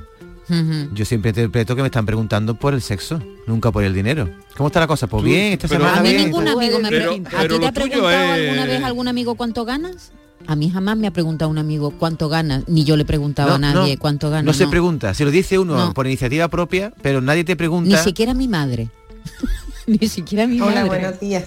Yo 0.93 1.03
siempre 1.03 1.29
interpreto 1.31 1.75
que 1.75 1.81
me 1.81 1.87
están 1.89 2.05
preguntando 2.05 2.55
por 2.55 2.73
el 2.73 2.81
sexo, 2.81 3.21
nunca 3.47 3.69
por 3.69 3.83
el 3.83 3.93
dinero. 3.93 4.29
¿Cómo 4.55 4.67
está 4.67 4.79
la 4.79 4.87
cosa? 4.87 5.05
Pues 5.07 5.21
bien, 5.25 5.51
esta 5.53 5.67
pero- 5.67 5.81
semana 5.81 5.99
A 5.99 6.03
mí 6.03 6.09
bien. 6.11 6.23
ningún 6.23 6.47
amigo 6.47 6.79
me 6.79 6.87
pregunta. 6.87 7.31
¿A 7.37 7.47
ti 7.47 7.59
te 7.59 7.65
ha 7.67 7.71
preguntado 7.73 8.09
es- 8.09 8.49
alguna 8.49 8.65
vez 8.65 8.83
algún 8.83 9.07
amigo 9.09 9.35
cuánto 9.35 9.65
ganas? 9.65 10.13
A 10.45 10.55
mí 10.55 10.69
jamás 10.69 10.97
me 10.97 11.07
ha 11.07 11.11
preguntado 11.11 11.49
un 11.49 11.57
amigo 11.57 11.91
cuánto 11.97 12.29
ganas, 12.29 12.63
ni 12.67 12.83
yo 12.83 12.95
le 12.95 13.05
preguntaba 13.05 13.55
a 13.55 13.57
nadie 13.57 13.97
cuánto 13.97 14.29
ganas. 14.29 14.45
No 14.45 14.53
se 14.53 14.67
pregunta, 14.67 15.13
se 15.13 15.25
lo 15.25 15.31
dice 15.31 15.57
uno 15.59 15.75
No. 15.75 15.93
por 15.93 16.05
iniciativa 16.07 16.47
propia, 16.47 16.93
pero 17.01 17.21
nadie 17.21 17.43
te 17.43 17.55
pregunta. 17.55 17.89
Ni 17.89 17.97
siquiera 17.97 18.33
mi 18.33 18.47
madre. 18.47 18.89
ni 19.87 20.07
siquiera 20.07 20.47
mi 20.47 20.61
Hola, 20.61 20.75
madre. 20.85 20.87
buenos 20.87 21.19
días. 21.19 21.45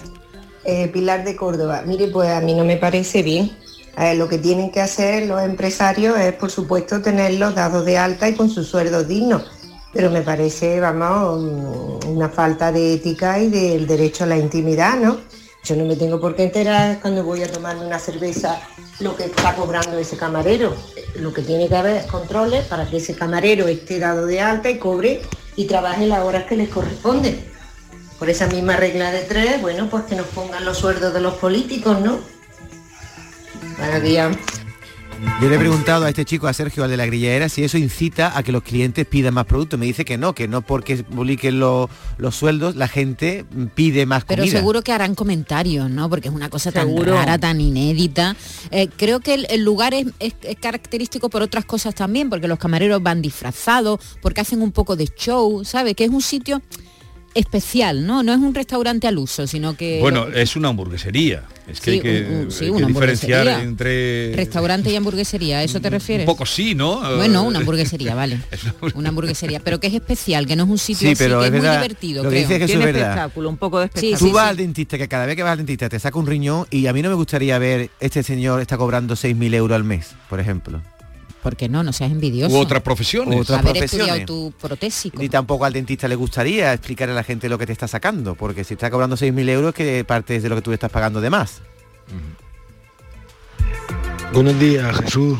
Eh, 0.65 0.87
Pilar 0.89 1.23
de 1.23 1.35
Córdoba. 1.35 1.83
Mire, 1.85 2.07
pues 2.09 2.29
a 2.29 2.41
mí 2.41 2.53
no 2.53 2.63
me 2.65 2.77
parece 2.77 3.23
bien. 3.23 3.51
Eh, 3.97 4.15
lo 4.15 4.27
que 4.29 4.37
tienen 4.37 4.71
que 4.71 4.81
hacer 4.81 5.27
los 5.27 5.41
empresarios 5.41 6.17
es, 6.19 6.33
por 6.33 6.51
supuesto, 6.51 7.01
tenerlos 7.01 7.55
dados 7.55 7.85
de 7.85 7.97
alta 7.97 8.29
y 8.29 8.35
con 8.35 8.49
sus 8.49 8.67
sueldos 8.67 9.07
dignos. 9.07 9.43
Pero 9.93 10.11
me 10.11 10.21
parece, 10.21 10.79
vamos, 10.79 11.41
mm, 11.41 12.09
una 12.09 12.29
falta 12.29 12.71
de 12.71 12.93
ética 12.93 13.39
y 13.39 13.49
del 13.49 13.87
derecho 13.87 14.23
a 14.23 14.27
la 14.27 14.37
intimidad, 14.37 14.97
¿no? 14.99 15.17
Yo 15.63 15.75
no 15.75 15.85
me 15.85 15.95
tengo 15.95 16.19
por 16.19 16.35
qué 16.35 16.43
enterar 16.43 16.99
cuando 17.01 17.23
voy 17.23 17.43
a 17.43 17.51
tomarme 17.51 17.85
una 17.85 17.99
cerveza 17.99 18.59
lo 19.01 19.15
que 19.15 19.25
está 19.25 19.55
cobrando 19.55 19.97
ese 19.97 20.17
camarero. 20.17 20.75
Lo 21.15 21.33
que 21.33 21.41
tiene 21.41 21.67
que 21.67 21.75
haber 21.75 21.97
es 21.97 22.05
controles 22.05 22.65
para 22.65 22.89
que 22.89 22.97
ese 22.97 23.15
camarero 23.15 23.67
esté 23.67 23.99
dado 23.99 24.25
de 24.25 24.39
alta 24.39 24.69
y 24.69 24.77
cobre 24.77 25.21
y 25.55 25.65
trabaje 25.65 26.05
las 26.05 26.23
horas 26.23 26.45
que 26.45 26.55
les 26.55 26.69
corresponden. 26.69 27.43
Por 28.17 28.29
esa 28.29 28.47
misma 28.47 28.77
regla 28.77 29.11
de 29.11 29.21
tres, 29.21 29.61
bueno, 29.61 29.89
pues 29.89 30.03
que 30.03 30.15
nos 30.15 30.27
pongan 30.27 30.63
los 30.63 30.77
sueldos 30.77 31.13
de 31.13 31.21
los 31.21 31.33
políticos, 31.35 31.99
¿no? 31.99 32.19
Buenos 33.77 34.03
días. 34.03 34.37
Yo 35.39 35.49
le 35.49 35.55
he 35.55 35.59
preguntado 35.59 36.05
a 36.05 36.09
este 36.09 36.25
chico, 36.25 36.47
a 36.47 36.53
Sergio, 36.53 36.83
al 36.83 36.89
de 36.89 36.97
la 36.97 37.05
grillera, 37.05 37.47
si 37.47 37.63
eso 37.63 37.77
incita 37.77 38.35
a 38.35 38.41
que 38.41 38.51
los 38.51 38.63
clientes 38.63 39.05
pidan 39.05 39.35
más 39.35 39.45
productos. 39.45 39.79
Me 39.79 39.85
dice 39.85 40.03
que 40.03 40.17
no, 40.17 40.33
que 40.33 40.47
no 40.47 40.63
porque 40.63 40.97
publiquen 41.03 41.59
lo- 41.59 41.89
los 42.17 42.35
sueldos, 42.35 42.75
la 42.75 42.87
gente 42.87 43.45
pide 43.75 44.07
más 44.07 44.23
Pero 44.25 44.41
comida. 44.41 44.57
seguro 44.57 44.81
que 44.81 44.91
harán 44.91 45.13
comentarios, 45.13 45.89
¿no? 45.91 46.09
Porque 46.09 46.29
es 46.29 46.33
una 46.33 46.49
cosa 46.49 46.71
tan 46.71 46.95
rara, 47.05 47.37
tan 47.37 47.61
inédita. 47.61 48.35
Eh, 48.71 48.87
creo 48.97 49.19
que 49.19 49.35
el, 49.35 49.47
el 49.51 49.63
lugar 49.63 49.93
es, 49.93 50.07
es- 50.19 50.33
es 50.41 50.55
característico 50.59 51.29
por 51.29 51.43
otras 51.43 51.65
cosas 51.65 51.93
también, 51.93 52.29
porque 52.29 52.47
los 52.47 52.57
camareros 52.57 53.03
van 53.03 53.21
disfrazados, 53.21 53.99
porque 54.23 54.41
hacen 54.41 54.61
un 54.63 54.71
poco 54.71 54.95
de 54.95 55.05
show, 55.07 55.63
¿sabe? 55.63 55.93
Que 55.93 56.05
es 56.05 56.09
un 56.09 56.21
sitio 56.23 56.63
especial, 57.33 58.05
¿no? 58.05 58.23
No 58.23 58.33
es 58.33 58.39
un 58.39 58.53
restaurante 58.53 59.07
al 59.07 59.17
uso, 59.17 59.47
sino 59.47 59.75
que... 59.75 59.99
Bueno, 60.01 60.27
es 60.27 60.55
una 60.55 60.69
hamburguesería. 60.69 61.43
Es 61.67 61.79
que 61.79 61.91
Sí, 61.91 61.97
hay 61.97 62.01
que, 62.01 62.27
un- 62.29 62.35
un- 62.45 62.51
sí, 62.51 62.65
hay 62.65 62.71
que 62.71 62.77
una 62.77 62.87
diferenciar 62.87 63.47
entre... 63.61 64.33
Restaurante 64.35 64.89
y 64.91 64.95
hamburguesería, 64.95 65.59
¿a 65.59 65.63
eso 65.63 65.79
te 65.79 65.89
refieres? 65.89 66.27
Un 66.27 66.33
poco 66.33 66.45
sí, 66.45 66.75
¿no? 66.75 66.99
Bueno, 67.17 67.43
una 67.43 67.59
hamburguesería, 67.59 68.15
vale. 68.15 68.39
Una 68.95 69.09
hamburguesería, 69.09 69.59
pero 69.61 69.79
que 69.79 69.87
es 69.87 69.93
especial, 69.93 70.45
que 70.45 70.55
no 70.55 70.63
es 70.63 70.69
un 70.69 70.77
sitio 70.77 71.07
Sí, 71.07 71.13
así, 71.13 71.23
pero 71.23 71.39
que 71.39 71.47
es 71.47 71.53
es, 71.53 71.59
muy 71.61 71.69
divertido, 71.69 72.23
lo 72.23 72.29
que 72.29 72.35
creo. 72.35 72.47
dice 72.47 72.59
Jesús 72.59 72.67
Tiene 72.75 72.83
es 72.89 72.93
verdad. 72.93 73.09
espectáculo, 73.11 73.49
un 73.49 73.57
poco 73.57 73.79
de 73.79 73.85
Sí, 73.87 73.91
espectáculo. 74.07 74.29
Tú 74.31 74.35
vas 74.35 74.49
al 74.49 74.57
dentista, 74.57 74.97
que 74.97 75.07
cada 75.07 75.25
vez 75.25 75.35
que 75.35 75.43
vas 75.43 75.51
al 75.53 75.57
dentista 75.59 75.87
te 75.89 75.99
saca 75.99 76.19
un 76.19 76.27
riñón 76.27 76.65
y 76.69 76.87
a 76.87 76.93
mí 76.93 77.01
no 77.01 77.09
me 77.09 77.15
gustaría 77.15 77.57
ver 77.59 77.89
este 77.99 78.23
señor 78.23 78.59
está 78.61 78.77
cobrando 78.77 79.15
6.000 79.15 79.53
euros 79.53 79.75
al 79.75 79.83
mes, 79.83 80.11
por 80.29 80.39
ejemplo. 80.39 80.81
Porque 81.41 81.67
no, 81.67 81.83
no 81.83 81.91
seas 81.91 82.11
envidioso. 82.11 82.55
U 82.55 82.59
otras 82.59 82.81
profesiones. 82.83 83.35
U 83.35 83.41
otras 83.41 83.59
Haber 83.59 83.73
profesiones. 83.73 84.07
estudiado 84.07 84.25
tu 84.25 84.53
protésico. 84.59 85.17
Ni 85.19 85.27
tampoco 85.29 85.65
al 85.65 85.73
dentista 85.73 86.07
le 86.07 86.15
gustaría 86.15 86.71
explicar 86.73 87.09
a 87.09 87.13
la 87.13 87.23
gente 87.23 87.49
lo 87.49 87.57
que 87.57 87.65
te 87.65 87.71
está 87.73 87.87
sacando, 87.87 88.35
porque 88.35 88.63
si 88.63 88.75
está 88.75 88.91
cobrando 88.91 89.15
6.000 89.15 89.49
euros 89.49 89.73
que 89.73 90.03
parte 90.03 90.35
es 90.35 90.43
de 90.43 90.49
lo 90.49 90.55
que 90.55 90.61
tú 90.61 90.71
estás 90.71 90.91
pagando 90.91 91.19
de 91.19 91.29
más. 91.29 91.61
Buenos 94.33 94.59
días, 94.59 94.97
Jesús. 95.01 95.39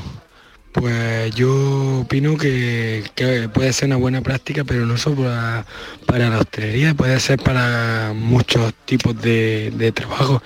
Pues 0.71 1.35
yo 1.35 1.99
opino 2.01 2.37
que, 2.37 3.03
que 3.13 3.49
puede 3.49 3.73
ser 3.73 3.87
una 3.87 3.97
buena 3.97 4.21
práctica, 4.21 4.63
pero 4.63 4.85
no 4.85 4.97
solo 4.97 5.23
para, 5.23 5.65
para 6.05 6.29
la 6.29 6.39
hostelería, 6.39 6.93
puede 6.93 7.19
ser 7.19 7.39
para 7.39 8.13
muchos 8.15 8.73
tipos 8.85 9.21
de, 9.21 9.73
de 9.75 9.91
trabajo, 9.91 10.41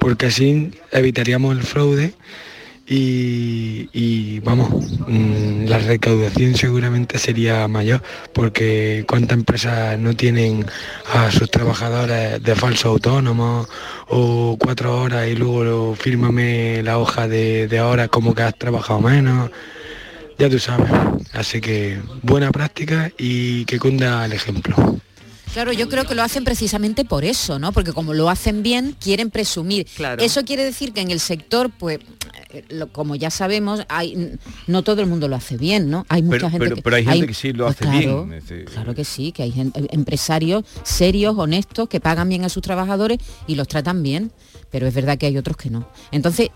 porque 0.00 0.26
así 0.26 0.72
evitaríamos 0.90 1.56
el 1.56 1.62
fraude 1.62 2.14
y, 2.92 3.88
y, 3.92 4.40
vamos, 4.40 4.68
mm, 5.06 5.66
la 5.66 5.78
recaudación 5.78 6.56
seguramente 6.56 7.20
sería 7.20 7.68
mayor, 7.68 8.02
porque 8.32 9.04
cuántas 9.06 9.38
empresas 9.38 9.96
no 9.96 10.16
tienen 10.16 10.66
a 11.14 11.30
sus 11.30 11.48
trabajadores 11.48 12.42
de 12.42 12.54
falso 12.56 12.88
autónomos 12.88 13.68
o 14.08 14.56
cuatro 14.58 15.02
horas 15.02 15.28
y 15.28 15.36
luego 15.36 15.62
lo, 15.62 15.94
fírmame 15.94 16.82
la 16.82 16.98
hoja 16.98 17.28
de, 17.28 17.68
de 17.68 17.80
horas 17.80 18.08
como 18.08 18.34
que 18.34 18.42
has 18.42 18.58
trabajado 18.58 19.00
menos. 19.00 19.52
Ya 20.36 20.50
tú 20.50 20.58
sabes. 20.58 20.90
Así 21.32 21.60
que 21.60 22.00
buena 22.22 22.50
práctica 22.50 23.12
y 23.16 23.66
que 23.66 23.78
cunda 23.78 24.24
el 24.24 24.32
ejemplo. 24.32 24.74
Claro, 25.52 25.72
yo 25.72 25.88
creo 25.88 26.06
que 26.06 26.16
lo 26.16 26.22
hacen 26.22 26.42
precisamente 26.42 27.04
por 27.04 27.24
eso, 27.24 27.60
¿no? 27.60 27.70
Porque 27.70 27.92
como 27.92 28.14
lo 28.14 28.30
hacen 28.30 28.64
bien, 28.64 28.96
quieren 28.98 29.30
presumir. 29.30 29.86
Claro. 29.94 30.22
Eso 30.22 30.44
quiere 30.44 30.64
decir 30.64 30.92
que 30.92 31.00
en 31.00 31.10
el 31.10 31.20
sector, 31.20 31.70
pues, 31.70 31.98
lo- 32.68 32.88
como 32.88 33.14
ya 33.16 33.30
sabemos, 33.30 33.84
hay, 33.88 34.36
no 34.66 34.82
todo 34.82 35.00
el 35.00 35.06
mundo 35.06 35.28
lo 35.28 35.36
hace 35.36 35.56
bien, 35.56 35.90
¿no? 35.90 36.04
Hay 36.08 36.22
mucha 36.22 36.36
Pero, 36.38 36.50
gente 36.50 36.64
pero- 36.64 36.76
que, 36.76 36.82
pero 36.82 36.96
hay 36.96 37.04
gente 37.04 37.26
que 37.26 37.34
sí 37.34 37.52
lo 37.52 37.64
pues 37.66 37.76
hace 37.76 37.84
claro, 37.84 38.24
bien. 38.26 38.38
es 38.38 38.48
decir, 38.48 38.64
Claro 38.66 38.94
que 38.94 39.04
sí, 39.04 39.32
que 39.32 39.42
hay 39.42 39.50
eh, 39.58 39.70
empresarios 39.90 40.64
serios, 40.82 41.36
honestos, 41.38 41.88
que 41.88 42.00
pagan 42.00 42.28
bien 42.28 42.44
a 42.44 42.48
sus 42.48 42.62
trabajadores 42.62 43.18
y 43.46 43.54
los 43.54 43.68
tratan 43.68 44.02
bien, 44.02 44.30
pero 44.70 44.86
es 44.86 44.94
verdad 44.94 45.18
que 45.18 45.26
hay 45.26 45.36
otros 45.36 45.56
que 45.56 45.70
no. 45.70 45.88
Entonces, 46.12 46.48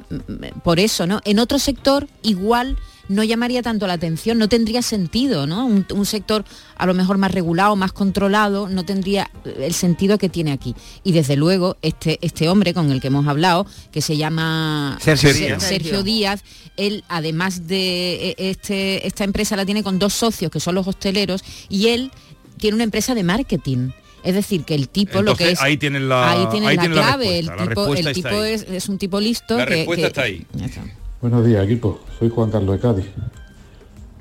por 0.62 0.78
eso, 0.80 1.06
¿no? 1.06 1.20
En 1.24 1.38
otro 1.38 1.58
sector 1.58 2.06
igual 2.22 2.76
no 3.08 3.22
llamaría 3.22 3.62
tanto 3.62 3.86
la 3.86 3.92
atención, 3.94 4.38
no 4.38 4.48
tendría 4.48 4.80
sentido, 4.82 5.46
¿no? 5.46 5.66
Un, 5.66 5.86
un 5.92 6.06
sector 6.06 6.44
a 6.76 6.86
lo 6.86 6.94
mejor 6.94 7.18
más 7.18 7.32
regulado, 7.32 7.76
más 7.76 7.92
controlado, 7.92 8.68
no 8.68 8.84
tendría 8.84 9.30
el 9.44 9.74
sentido 9.74 10.16
que 10.18 10.28
tiene 10.28 10.52
aquí. 10.52 10.74
Y 11.02 11.12
desde 11.12 11.36
luego, 11.36 11.76
este, 11.82 12.18
este 12.22 12.48
hombre 12.48 12.72
con 12.74 12.90
el 12.90 13.00
que 13.00 13.08
hemos 13.08 13.26
hablado, 13.26 13.66
que 13.92 14.00
se 14.00 14.16
llama 14.16 14.98
Sergio 15.00 15.30
Ser- 15.32 15.38
Díaz. 15.46 15.62
Sergio 15.62 16.02
Díaz, 16.02 16.44
él 16.76 17.04
además 17.08 17.66
de 17.66 18.30
eh, 18.30 18.34
este, 18.38 19.06
esta 19.06 19.24
empresa 19.24 19.54
la 19.56 19.64
tiene 19.66 19.82
con 19.82 19.98
dos 19.98 20.14
socios 20.14 20.50
que 20.50 20.60
son 20.60 20.74
los 20.74 20.86
hosteleros 20.86 21.42
y 21.68 21.88
él 21.88 22.10
tiene 22.58 22.74
una 22.76 22.84
empresa 22.84 23.14
de 23.14 23.22
marketing. 23.22 23.90
Es 24.22 24.34
decir, 24.34 24.64
que 24.64 24.74
el 24.74 24.88
tipo 24.88 25.20
lo 25.20 25.36
que 25.36 25.50
es 25.50 25.60
ahí 25.60 25.76
tienen 25.76 26.08
la- 26.08 26.30
ahí 26.30 26.46
tienen 26.50 26.68
ahí 26.70 26.76
la 26.76 26.82
tienen 26.82 26.96
la 26.98 27.02
clave, 27.06 27.26
la 27.42 27.52
el 27.52 27.58
tipo, 27.58 27.66
respuesta 27.66 28.10
el 28.10 28.16
está 28.16 28.28
tipo 28.30 28.40
ahí. 28.42 28.52
es, 28.54 28.62
es 28.62 28.88
un 28.88 28.96
tipo 28.96 29.20
listo 29.20 29.58
La 29.58 29.66
que- 29.66 29.74
respuesta 29.74 30.00
que- 30.02 30.06
está 30.06 30.22
ahí. 30.22 30.46
Ya 30.54 30.64
está. 30.66 30.82
Buenos 31.24 31.46
días, 31.46 31.64
equipo. 31.64 32.00
Soy 32.18 32.28
Juan 32.28 32.50
Carlos 32.50 32.76
de 32.76 32.80
Cádiz. 32.82 33.06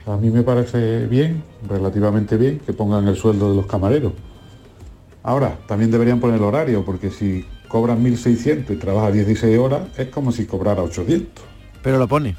A 0.06 0.16
mí 0.16 0.30
me 0.30 0.42
parece 0.42 1.06
bien, 1.06 1.44
relativamente 1.68 2.38
bien, 2.38 2.60
que 2.60 2.72
pongan 2.72 3.06
el 3.10 3.18
sueldo 3.18 3.50
de 3.50 3.58
los 3.58 3.66
camareros. 3.66 4.14
Ahora, 5.22 5.58
también 5.68 5.92
deberían 5.92 6.22
poner 6.22 6.38
el 6.38 6.44
horario, 6.44 6.86
porque 6.86 7.12
si 7.12 7.46
cobran 7.68 8.02
1.600 8.02 8.70
y 8.70 8.76
trabaja 8.78 9.12
16 9.12 9.60
horas, 9.60 9.82
es 9.98 10.08
como 10.08 10.32
si 10.32 10.46
cobrara 10.46 10.82
800. 10.82 11.44
Pero 11.82 11.98
lo 11.98 12.08
pone. 12.08 12.38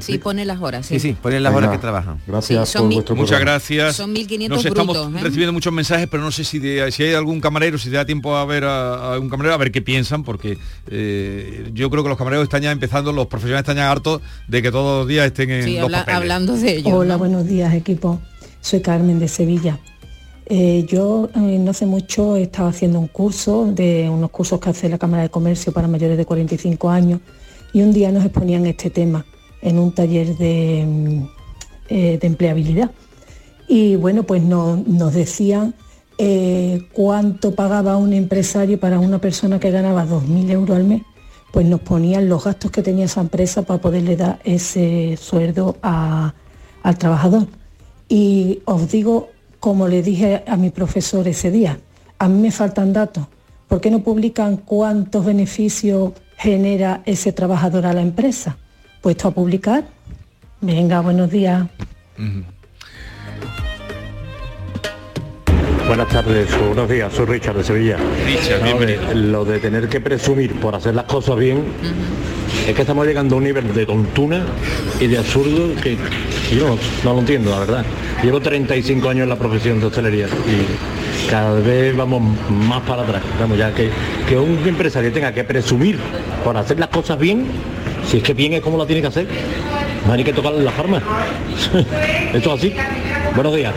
Sí, 0.00 0.18
pone 0.18 0.44
las 0.44 0.60
horas. 0.60 0.86
Sí, 0.86 0.98
sí, 0.98 1.16
ponen 1.20 1.42
las 1.42 1.52
Venga, 1.54 1.66
horas 1.68 1.76
que 1.78 1.80
trabajan. 1.80 2.20
Gracias 2.26 2.68
Sí, 2.68 2.78
por 2.78 2.86
mi- 2.88 2.94
vuestro 2.96 3.14
Muchas 3.16 3.30
programa. 3.36 3.50
gracias. 3.52 3.96
Son 3.96 4.12
1.500 4.12 4.48
Nos 4.48 4.64
estamos 4.64 4.96
brutos, 4.98 5.14
¿eh? 5.20 5.24
recibiendo 5.24 5.52
muchos 5.52 5.72
mensajes, 5.72 6.08
pero 6.10 6.22
no 6.22 6.30
sé 6.32 6.44
si, 6.44 6.58
de- 6.58 6.90
si 6.92 7.02
hay 7.04 7.14
algún 7.14 7.40
camarero, 7.40 7.78
si 7.78 7.90
te 7.90 7.96
da 7.96 8.04
tiempo 8.04 8.36
a 8.36 8.44
ver 8.44 8.64
a, 8.64 9.14
a 9.14 9.18
un 9.18 9.28
camarero, 9.28 9.54
a 9.54 9.58
ver 9.58 9.70
qué 9.72 9.82
piensan, 9.82 10.24
porque 10.24 10.58
eh, 10.88 11.70
yo 11.72 11.90
creo 11.90 12.02
que 12.02 12.08
los 12.08 12.18
camareros 12.18 12.44
están 12.44 12.62
ya 12.62 12.72
empezando, 12.72 13.12
los 13.12 13.26
profesionales 13.26 13.62
están 13.62 13.76
ya 13.76 13.90
hartos 13.90 14.20
de 14.48 14.62
que 14.62 14.70
todos 14.70 15.00
los 15.00 15.08
días 15.08 15.26
estén 15.26 15.50
en 15.50 15.64
Sí, 15.64 15.74
los 15.74 15.84
habla- 15.84 15.98
papeles. 16.00 16.20
hablando 16.20 16.56
de 16.56 16.76
ello. 16.76 16.96
Hola, 16.96 17.14
¿no? 17.14 17.18
buenos 17.18 17.46
días 17.46 17.72
equipo. 17.74 18.20
Soy 18.60 18.80
Carmen 18.80 19.18
de 19.18 19.28
Sevilla. 19.28 19.78
Eh, 20.46 20.84
yo 20.88 21.30
eh, 21.34 21.38
no 21.58 21.70
hace 21.70 21.86
mucho 21.86 22.36
estaba 22.36 22.68
haciendo 22.68 22.98
un 23.00 23.08
curso 23.08 23.66
de 23.72 24.10
unos 24.10 24.30
cursos 24.30 24.60
que 24.60 24.70
hace 24.70 24.88
la 24.90 24.98
Cámara 24.98 25.22
de 25.22 25.30
Comercio 25.30 25.72
para 25.72 25.88
mayores 25.88 26.18
de 26.18 26.26
45 26.26 26.90
años 26.90 27.20
y 27.72 27.80
un 27.80 27.92
día 27.94 28.12
nos 28.12 28.24
exponían 28.24 28.66
este 28.66 28.90
tema 28.90 29.24
en 29.64 29.78
un 29.80 29.92
taller 29.92 30.36
de, 30.36 30.84
mm, 30.86 31.22
eh, 31.88 32.18
de 32.20 32.26
empleabilidad. 32.26 32.90
Y 33.66 33.96
bueno, 33.96 34.22
pues 34.22 34.42
no- 34.42 34.76
nos 34.86 35.12
decían 35.14 35.74
eh, 36.16 36.86
cuánto 36.92 37.56
pagaba 37.56 37.96
un 37.96 38.12
empresario 38.12 38.78
para 38.78 39.00
una 39.00 39.18
persona 39.20 39.58
que 39.58 39.72
ganaba 39.72 40.04
2.000 40.06 40.48
euros 40.48 40.76
al 40.76 40.84
mes, 40.84 41.02
pues 41.52 41.66
nos 41.66 41.80
ponían 41.80 42.28
los 42.28 42.44
gastos 42.44 42.70
que 42.70 42.82
tenía 42.82 43.06
esa 43.06 43.20
empresa 43.20 43.62
para 43.62 43.80
poderle 43.80 44.14
dar 44.14 44.38
ese 44.44 45.16
sueldo 45.20 45.76
al 45.82 46.98
trabajador. 46.98 47.48
Y 48.08 48.60
os 48.64 48.88
digo, 48.92 49.30
como 49.58 49.88
le 49.88 50.02
dije 50.02 50.44
a 50.46 50.56
mi 50.56 50.70
profesor 50.70 51.26
ese 51.26 51.50
día, 51.50 51.80
a 52.20 52.28
mí 52.28 52.40
me 52.40 52.52
faltan 52.52 52.92
datos. 52.92 53.26
¿Por 53.66 53.80
qué 53.80 53.90
no 53.90 54.00
publican 54.04 54.56
cuántos 54.58 55.24
beneficios 55.24 56.12
genera 56.36 57.02
ese 57.06 57.32
trabajador 57.32 57.86
a 57.86 57.92
la 57.92 58.02
empresa? 58.02 58.56
Puesto 59.04 59.28
a 59.28 59.30
publicar. 59.32 59.84
Venga, 60.62 61.00
buenos 61.00 61.30
días. 61.30 61.66
Buenas 65.86 66.08
tardes, 66.08 66.48
buenos 66.58 66.88
días, 66.88 67.12
soy 67.12 67.26
Richard 67.26 67.56
de 67.58 67.64
Sevilla. 67.64 67.98
Richard, 68.24 68.60
No, 68.60 68.64
bienvenido. 68.78 69.06
de- 69.08 69.14
Lo 69.14 69.44
de 69.44 69.58
tener 69.58 69.90
que 69.90 70.00
presumir 70.00 70.54
por 70.58 70.74
hacer 70.74 70.94
las 70.94 71.04
cosas 71.04 71.36
bien, 71.36 71.64
es 72.66 72.74
que 72.74 72.80
estamos 72.80 73.06
llegando 73.06 73.34
a 73.34 73.38
un 73.38 73.44
nivel 73.44 73.74
de 73.74 73.84
tontuna 73.84 74.46
y 74.98 75.06
de 75.06 75.18
absurdo 75.18 75.74
que 75.82 75.98
que 76.48 76.56
yo 76.56 76.68
no, 76.68 76.78
no 77.04 77.12
lo 77.12 77.18
entiendo, 77.20 77.50
la 77.50 77.58
verdad. 77.58 77.84
Llevo 78.22 78.40
35 78.40 79.10
años 79.10 79.24
en 79.24 79.28
la 79.28 79.36
profesión 79.36 79.80
de 79.80 79.86
hostelería 79.86 80.28
y 80.28 81.30
cada 81.30 81.60
vez 81.60 81.94
vamos 81.94 82.22
más 82.48 82.80
para 82.84 83.02
atrás. 83.02 83.22
Vamos, 83.38 83.58
ya 83.58 83.74
que, 83.74 83.90
que 84.26 84.38
un 84.38 84.58
empresario 84.66 85.12
tenga 85.12 85.32
que 85.32 85.44
presumir 85.44 85.98
por 86.42 86.56
hacer 86.56 86.78
las 86.78 86.88
cosas 86.88 87.18
bien, 87.18 87.44
si 88.10 88.18
es 88.18 88.22
que 88.22 88.34
bien 88.34 88.52
es 88.54 88.60
como 88.60 88.76
lo 88.76 88.86
tiene 88.86 89.02
que 89.02 89.08
hacer, 89.08 89.26
no 90.06 90.12
hay 90.12 90.24
que 90.24 90.32
tocarle 90.32 90.62
las 90.62 90.78
armas. 90.78 91.02
Esto 92.34 92.54
es 92.54 92.58
así. 92.60 92.74
Buenos 93.34 93.54
días. 93.56 93.74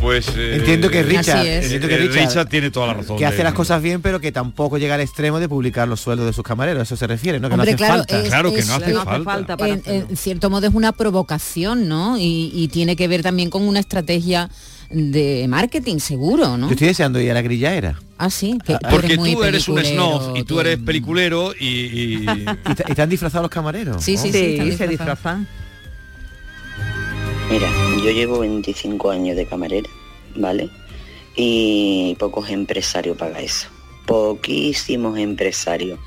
Pues 0.00 0.28
eh, 0.36 0.56
Entiendo 0.56 0.88
que 0.90 1.02
Richard, 1.02 1.44
entiendo 1.46 1.88
que 1.88 1.94
eh, 1.94 2.08
Richard, 2.08 2.46
tiene 2.48 2.70
toda 2.70 2.86
la 2.88 2.94
razón. 2.94 3.16
que 3.16 3.26
hace 3.26 3.42
las 3.42 3.54
cosas 3.54 3.82
bien, 3.82 4.02
pero 4.02 4.20
que 4.20 4.30
tampoco 4.30 4.76
llega 4.78 4.94
al 4.94 5.00
extremo 5.00 5.40
de 5.40 5.48
publicar 5.48 5.88
los 5.88 6.00
sueldos 6.00 6.26
de 6.26 6.32
sus 6.32 6.44
camareros. 6.44 6.80
A 6.80 6.82
eso 6.82 6.96
se 6.96 7.06
refiere, 7.06 7.40
¿no? 7.40 7.48
Que 7.48 7.54
Hombre, 7.54 7.72
no 7.72 7.74
hace 7.74 7.76
claro, 7.76 7.94
falta. 7.98 8.20
es- 8.20 8.28
Claro 8.28 8.52
que 8.52 8.60
es- 8.60 8.68
no 8.68 8.74
hace 8.74 8.92
falta. 9.24 9.56
en, 9.66 9.82
en 9.86 10.16
cierto 10.16 10.50
modo 10.50 10.66
es 10.68 10.74
una 10.74 10.92
provocación, 10.92 11.88
¿no? 11.88 12.18
Y, 12.18 12.52
y 12.54 12.68
tiene 12.68 12.94
que 12.94 13.08
ver 13.08 13.22
también 13.22 13.48
con 13.50 13.62
una 13.66 13.80
estrategia 13.80 14.48
de 14.90 15.46
marketing, 15.48 15.98
seguro, 15.98 16.56
¿no? 16.56 16.66
Yo 16.68 16.72
estoy 16.72 16.88
deseando 16.88 17.20
ir 17.20 17.30
a 17.30 17.34
la 17.34 17.42
grillaera. 17.42 17.98
Ah, 18.18 18.30
sí, 18.30 18.58
que 18.64 18.74
tú 18.74 18.78
Porque 18.90 19.06
eres 19.06 19.18
muy 19.18 19.34
tú 19.34 19.44
eres 19.44 19.68
un 19.68 19.82
snob 19.84 20.36
y 20.36 20.44
tú 20.44 20.58
eres 20.60 20.78
peliculero 20.78 21.52
y... 21.58 21.66
y- 21.66 22.26
¿Y, 22.70 22.74
te- 22.74 22.84
y 22.92 22.94
te 22.94 23.02
han 23.02 23.08
disfrazado 23.10 23.42
los 23.42 23.50
camareros? 23.50 24.02
Sí, 24.02 24.16
sí, 24.16 24.28
Oh. 24.28 24.32
sí, 24.32 24.38
Sí, 24.38 24.44
están 24.52 24.66
se 24.76 24.88
disfrazados. 24.88 24.90
disfrazan. 24.90 25.48
Mira, 27.50 27.68
yo 28.04 28.10
llevo 28.10 28.38
25 28.40 29.10
años 29.10 29.36
de 29.36 29.46
camarera, 29.46 29.88
¿vale? 30.34 30.68
Y 31.36 32.16
pocos 32.18 32.48
empresarios 32.50 33.16
pagan 33.16 33.42
eso. 33.42 33.68
Poquísimos 34.06 35.18
empresarios. 35.18 35.98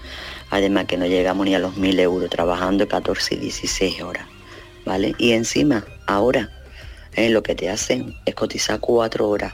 Además 0.52 0.86
que 0.86 0.98
no 0.98 1.06
llegamos 1.06 1.46
ni 1.46 1.54
a 1.56 1.60
los 1.60 1.76
1.000 1.76 2.00
euros 2.00 2.30
trabajando 2.30 2.88
14 2.88 3.36
y 3.36 3.38
16 3.38 4.02
horas, 4.02 4.26
¿vale? 4.86 5.14
Y 5.20 5.32
encima, 5.32 5.86
ahora, 6.08 6.50
eh, 7.16 7.30
lo 7.30 7.44
que 7.44 7.56
te 7.56 7.70
hacen 7.70 8.16
es 8.26 8.36
cotizar 8.36 8.80
cuatro 8.80 9.30
horas, 9.30 9.54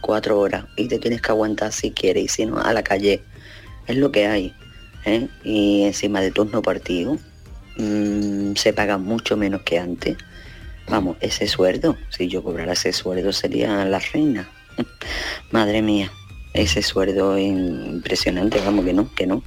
cuatro 0.00 0.38
horas, 0.38 0.66
y 0.76 0.88
te 0.88 0.98
tienes 0.98 1.22
que 1.22 1.32
aguantar 1.32 1.72
si 1.72 1.90
quieres, 1.90 2.24
y 2.24 2.28
si 2.28 2.46
no, 2.46 2.58
a 2.58 2.72
la 2.72 2.82
calle. 2.82 3.22
Es 3.86 3.96
lo 3.96 4.12
que 4.12 4.26
hay. 4.26 4.54
¿eh? 5.04 5.28
Y 5.44 5.82
encima 5.84 6.20
de 6.20 6.30
turno 6.30 6.62
partido, 6.62 7.18
mm, 7.76 8.54
se 8.54 8.72
paga 8.72 8.98
mucho 8.98 9.36
menos 9.36 9.62
que 9.62 9.78
antes. 9.78 10.16
Vamos, 10.88 11.16
ese 11.20 11.46
sueldo, 11.46 11.96
si 12.08 12.28
yo 12.28 12.42
cobrara 12.42 12.72
ese 12.72 12.92
sueldo 12.92 13.32
sería 13.32 13.84
la 13.84 13.98
reina. 13.98 14.48
Madre 15.50 15.82
mía, 15.82 16.10
ese 16.52 16.82
sueldo 16.82 17.36
es 17.36 17.46
impresionante, 17.46 18.60
vamos 18.64 18.84
que 18.84 18.92
no, 18.92 19.14
que 19.14 19.26
no. 19.26 19.42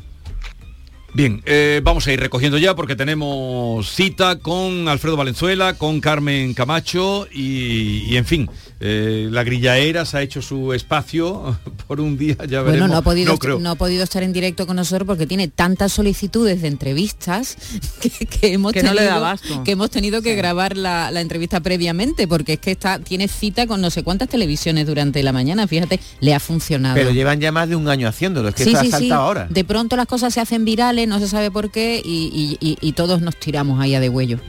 Bien, 1.15 1.43
eh, 1.45 1.79
vamos 1.83 2.07
a 2.07 2.11
ir 2.11 2.19
recogiendo 2.19 2.57
ya 2.57 2.75
porque 2.75 2.95
tenemos 2.95 3.87
cita 3.87 4.39
con 4.39 4.87
Alfredo 4.87 5.15
Valenzuela, 5.15 5.75
con 5.75 6.01
Carmen 6.01 6.55
Camacho 6.55 7.27
y, 7.31 8.05
y, 8.07 8.17
en 8.17 8.25
fin, 8.25 8.49
eh, 8.85 9.29
la 9.31 9.45
grillaera 9.45 10.03
se 10.03 10.17
ha 10.17 10.21
hecho 10.21 10.41
su 10.41 10.73
espacio 10.73 11.57
por 11.87 12.01
un 12.01 12.17
día, 12.17 12.35
ya 12.35 12.61
veremos. 12.61 12.65
Bueno, 12.65 12.87
no 12.89 12.97
ha, 12.97 13.01
podido, 13.01 13.31
No 13.31 13.39
creo. 13.39 13.57
no 13.59 13.71
ha 13.71 13.75
podido 13.75 14.03
estar 14.03 14.23
en 14.23 14.33
directo 14.33 14.67
con 14.67 14.75
nosotros 14.75 15.07
porque 15.07 15.25
tiene 15.25 15.47
tantas 15.47 15.93
solicitudes 15.93 16.61
de 16.61 16.67
entrevistas 16.67 17.55
que, 18.01 18.09
que 18.25 18.51
hemos, 18.53 18.73
Que 18.73 18.83
no 18.83 18.89
tenido, 18.89 19.01
le 19.05 19.07
da 19.09 19.15
abasto. 19.15 19.63
que 19.63 19.71
hemos 19.71 19.89
tenido 19.89 20.21
que 20.21 20.35
grabar 20.35 20.75
la, 20.75 21.11
la 21.11 21.21
entrevista 21.21 21.61
previamente 21.61 22.27
porque 22.27 22.53
es 22.53 22.59
que 22.59 22.71
está, 22.71 22.99
tiene 22.99 23.29
cita 23.29 23.67
con 23.67 23.79
no 23.79 23.89
sé 23.89 24.03
cuántas 24.03 24.27
televisiones 24.27 24.85
durante 24.85 25.23
la 25.23 25.31
mañana. 25.31 25.65
Fíjate, 25.65 26.01
le 26.19 26.33
ha 26.33 26.41
funcionado. 26.41 26.95
Pero 26.95 27.11
llevan 27.11 27.39
ya 27.39 27.53
más 27.53 27.69
de 27.69 27.77
un 27.77 27.87
año 27.87 28.07
haciéndolo, 28.09 28.49
es 28.49 28.55
que 28.55 28.65
Sí, 28.65 28.71
esto 28.71 28.79
ha 28.79 28.83
sí, 28.83 28.87
sí. 28.87 28.91
saltado 28.91 29.21
ahora. 29.21 29.47
De 29.49 29.63
pronto 29.63 29.95
las 29.95 30.07
cosas 30.07 30.33
se 30.33 30.41
hacen 30.41 30.65
virales, 30.65 31.07
no 31.07 31.19
se 31.19 31.29
sabe 31.29 31.49
por 31.51 31.71
qué 31.71 32.01
y, 32.03 32.57
y- 32.59 32.67
y- 32.67 32.77
y 32.81 32.91
todos 32.91 33.21
nos 33.21 33.37
tiramos 33.37 33.79
ahí 33.79 33.95
a 33.95 34.01
de 34.01 34.09
huello. 34.09 34.39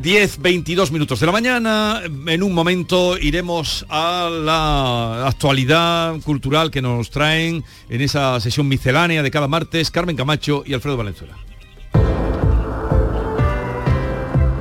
10, 0.00 0.38
22 0.40 0.92
minutos 0.92 1.20
de 1.20 1.26
la 1.26 1.32
mañana. 1.32 2.00
En 2.26 2.42
un 2.42 2.54
momento 2.54 3.18
iremos 3.18 3.84
a 3.90 4.30
la 4.30 5.26
actualidad 5.26 6.18
cultural 6.22 6.70
que 6.70 6.80
nos 6.80 7.10
traen 7.10 7.64
en 7.88 8.00
esa 8.00 8.40
sesión 8.40 8.66
miscelánea 8.66 9.22
de 9.22 9.30
cada 9.30 9.46
martes 9.46 9.90
Carmen 9.90 10.16
Camacho 10.16 10.62
y 10.64 10.72
Alfredo 10.72 10.96
Valenzuela. 10.96 11.36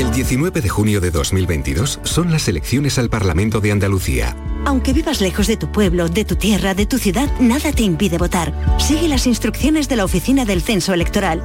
El 0.00 0.10
19 0.12 0.62
de 0.62 0.68
junio 0.70 0.98
de 1.02 1.10
2022 1.10 2.00
son 2.04 2.32
las 2.32 2.48
elecciones 2.48 2.98
al 2.98 3.10
Parlamento 3.10 3.60
de 3.60 3.70
Andalucía. 3.70 4.34
Aunque 4.64 4.94
vivas 4.94 5.20
lejos 5.20 5.46
de 5.46 5.58
tu 5.58 5.70
pueblo, 5.70 6.08
de 6.08 6.24
tu 6.24 6.36
tierra, 6.36 6.72
de 6.72 6.86
tu 6.86 6.96
ciudad, 6.96 7.28
nada 7.38 7.70
te 7.70 7.82
impide 7.82 8.16
votar. 8.16 8.54
Sigue 8.78 9.08
las 9.08 9.26
instrucciones 9.26 9.90
de 9.90 9.96
la 9.96 10.06
Oficina 10.06 10.46
del 10.46 10.62
Censo 10.62 10.94
Electoral. 10.94 11.44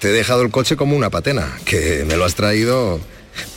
Te 0.00 0.08
he 0.08 0.12
dejado 0.12 0.40
el 0.40 0.50
coche 0.50 0.76
como 0.76 0.96
una 0.96 1.10
patena, 1.10 1.52
que 1.66 2.06
me 2.08 2.16
lo 2.16 2.24
has 2.24 2.36
traído... 2.36 2.98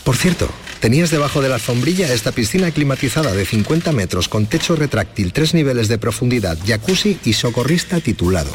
Por 0.03 0.15
cierto, 0.15 0.49
tenías 0.79 1.09
debajo 1.09 1.41
de 1.41 1.49
la 1.49 1.55
alfombrilla 1.55 2.13
esta 2.13 2.31
piscina 2.31 2.71
climatizada 2.71 3.33
de 3.33 3.45
50 3.45 3.91
metros 3.91 4.29
con 4.29 4.45
techo 4.45 4.75
retráctil, 4.75 5.33
tres 5.33 5.53
niveles 5.53 5.87
de 5.87 5.97
profundidad, 5.97 6.57
jacuzzi 6.65 7.19
y 7.23 7.33
socorrista 7.33 7.99
titulado. 7.99 8.51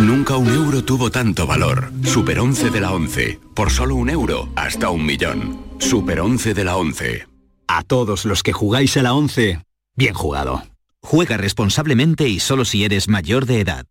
Nunca 0.00 0.36
un 0.36 0.48
euro 0.48 0.84
tuvo 0.84 1.10
tanto 1.10 1.46
valor. 1.46 1.92
Super 2.04 2.40
11 2.40 2.70
de 2.70 2.80
la 2.80 2.92
11. 2.92 3.38
Por 3.54 3.70
solo 3.70 3.94
un 3.94 4.10
euro, 4.10 4.48
hasta 4.56 4.90
un 4.90 5.06
millón. 5.06 5.60
Super 5.78 6.20
11 6.20 6.54
de 6.54 6.64
la 6.64 6.76
11. 6.76 7.26
A 7.68 7.82
todos 7.84 8.24
los 8.24 8.42
que 8.42 8.52
jugáis 8.52 8.96
a 8.96 9.02
la 9.02 9.14
11, 9.14 9.60
bien 9.96 10.14
jugado. 10.14 10.62
Juega 11.00 11.36
responsablemente 11.36 12.28
y 12.28 12.40
solo 12.40 12.64
si 12.64 12.84
eres 12.84 13.08
mayor 13.08 13.46
de 13.46 13.60
edad. 13.60 13.86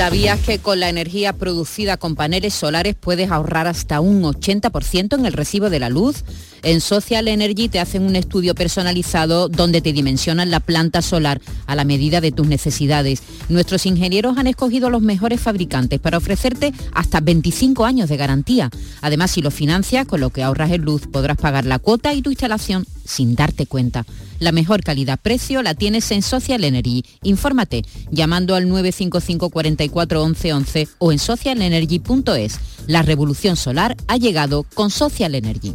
¿Sabías 0.00 0.40
que 0.40 0.58
con 0.58 0.80
la 0.80 0.88
energía 0.88 1.34
producida 1.34 1.98
con 1.98 2.14
paneles 2.14 2.54
solares 2.54 2.94
puedes 2.98 3.30
ahorrar 3.30 3.66
hasta 3.66 4.00
un 4.00 4.22
80% 4.22 5.18
en 5.18 5.26
el 5.26 5.34
recibo 5.34 5.68
de 5.68 5.78
la 5.78 5.90
luz? 5.90 6.24
En 6.62 6.80
Social 6.80 7.28
Energy 7.28 7.68
te 7.68 7.80
hacen 7.80 8.02
un 8.02 8.16
estudio 8.16 8.54
personalizado 8.54 9.48
donde 9.48 9.80
te 9.80 9.92
dimensionan 9.92 10.50
la 10.50 10.60
planta 10.60 11.02
solar 11.02 11.40
a 11.66 11.74
la 11.74 11.84
medida 11.84 12.20
de 12.20 12.32
tus 12.32 12.46
necesidades. 12.46 13.22
Nuestros 13.48 13.86
ingenieros 13.86 14.38
han 14.38 14.46
escogido 14.46 14.90
los 14.90 15.02
mejores 15.02 15.40
fabricantes 15.40 16.00
para 16.00 16.18
ofrecerte 16.18 16.72
hasta 16.92 17.20
25 17.20 17.84
años 17.84 18.08
de 18.08 18.16
garantía. 18.16 18.70
Además, 19.00 19.30
si 19.30 19.42
lo 19.42 19.50
financias, 19.50 20.06
con 20.06 20.20
lo 20.20 20.30
que 20.30 20.42
ahorras 20.42 20.70
en 20.70 20.82
luz, 20.82 21.06
podrás 21.06 21.36
pagar 21.36 21.64
la 21.64 21.78
cuota 21.78 22.12
y 22.14 22.22
tu 22.22 22.30
instalación 22.30 22.86
sin 23.04 23.34
darte 23.34 23.66
cuenta. 23.66 24.04
La 24.38 24.52
mejor 24.52 24.82
calidad-precio 24.82 25.62
la 25.62 25.74
tienes 25.74 26.10
en 26.10 26.22
Social 26.22 26.64
Energy. 26.64 27.04
Infórmate 27.22 27.84
llamando 28.10 28.54
al 28.54 28.68
955 28.68 29.50
44 29.50 30.22
11 30.22 30.52
11 30.52 30.88
o 30.98 31.12
en 31.12 31.18
socialenergy.es. 31.18 32.58
La 32.86 33.02
revolución 33.02 33.56
solar 33.56 33.96
ha 34.08 34.16
llegado 34.16 34.64
con 34.74 34.90
Social 34.90 35.34
Energy. 35.34 35.74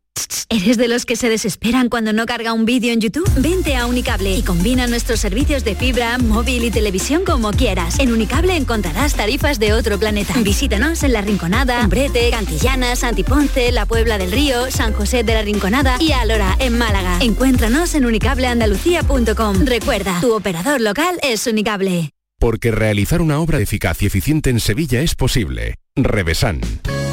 ¿Eres 0.53 0.75
de 0.75 0.89
los 0.89 1.05
que 1.05 1.15
se 1.15 1.29
desesperan 1.29 1.87
cuando 1.87 2.11
no 2.11 2.25
carga 2.25 2.51
un 2.51 2.65
vídeo 2.65 2.91
en 2.91 2.99
YouTube? 2.99 3.29
Vente 3.37 3.77
a 3.77 3.85
Unicable 3.85 4.35
y 4.35 4.41
combina 4.41 4.85
nuestros 4.85 5.21
servicios 5.21 5.63
de 5.63 5.75
fibra, 5.75 6.17
móvil 6.17 6.65
y 6.65 6.71
televisión 6.71 7.23
como 7.23 7.51
quieras. 7.51 7.99
En 7.99 8.11
Unicable 8.11 8.57
encontrarás 8.57 9.15
tarifas 9.15 9.59
de 9.59 9.71
otro 9.71 9.97
planeta. 9.97 10.33
Visítanos 10.43 11.03
en 11.03 11.13
La 11.13 11.21
Rinconada, 11.21 11.81
Umbrete, 11.81 12.29
Cantillana, 12.31 12.97
Santiponce, 12.97 13.71
La 13.71 13.85
Puebla 13.85 14.17
del 14.17 14.33
Río, 14.33 14.69
San 14.71 14.91
José 14.91 15.23
de 15.23 15.35
la 15.35 15.41
Rinconada 15.41 15.95
y 16.01 16.11
Alora, 16.11 16.57
en 16.59 16.77
Málaga. 16.77 17.19
Encuéntranos 17.21 17.95
en 17.95 18.05
unicableandalucía.com. 18.05 19.65
Recuerda, 19.65 20.19
tu 20.19 20.33
operador 20.33 20.81
local 20.81 21.17
es 21.23 21.47
Unicable. 21.47 22.09
Porque 22.39 22.71
realizar 22.71 23.21
una 23.21 23.39
obra 23.39 23.61
eficaz 23.61 24.01
y 24.01 24.07
eficiente 24.07 24.49
en 24.49 24.59
Sevilla 24.59 25.01
es 25.01 25.15
posible. 25.15 25.75
Revesan. 25.95 26.59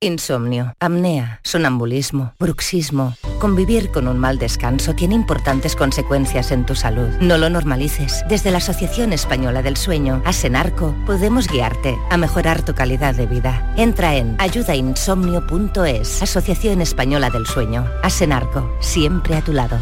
Insomnio, 0.00 0.74
apnea, 0.78 1.40
sonambulismo, 1.42 2.32
bruxismo. 2.38 3.16
Convivir 3.40 3.90
con 3.90 4.06
un 4.06 4.16
mal 4.16 4.38
descanso 4.38 4.94
tiene 4.94 5.16
importantes 5.16 5.74
consecuencias 5.74 6.52
en 6.52 6.64
tu 6.64 6.76
salud. 6.76 7.08
No 7.20 7.36
lo 7.36 7.50
normalices. 7.50 8.22
Desde 8.28 8.52
la 8.52 8.58
Asociación 8.58 9.12
Española 9.12 9.60
del 9.60 9.76
Sueño, 9.76 10.22
Asenarco, 10.24 10.94
podemos 11.04 11.48
guiarte 11.48 11.98
a 12.10 12.16
mejorar 12.16 12.64
tu 12.64 12.76
calidad 12.76 13.16
de 13.16 13.26
vida. 13.26 13.74
Entra 13.76 14.14
en 14.14 14.36
ayudainsomnio.es. 14.38 16.22
Asociación 16.22 16.80
Española 16.80 17.30
del 17.30 17.46
Sueño. 17.48 17.84
Asenarco, 18.04 18.72
siempre 18.78 19.34
a 19.34 19.42
tu 19.42 19.52
lado. 19.52 19.80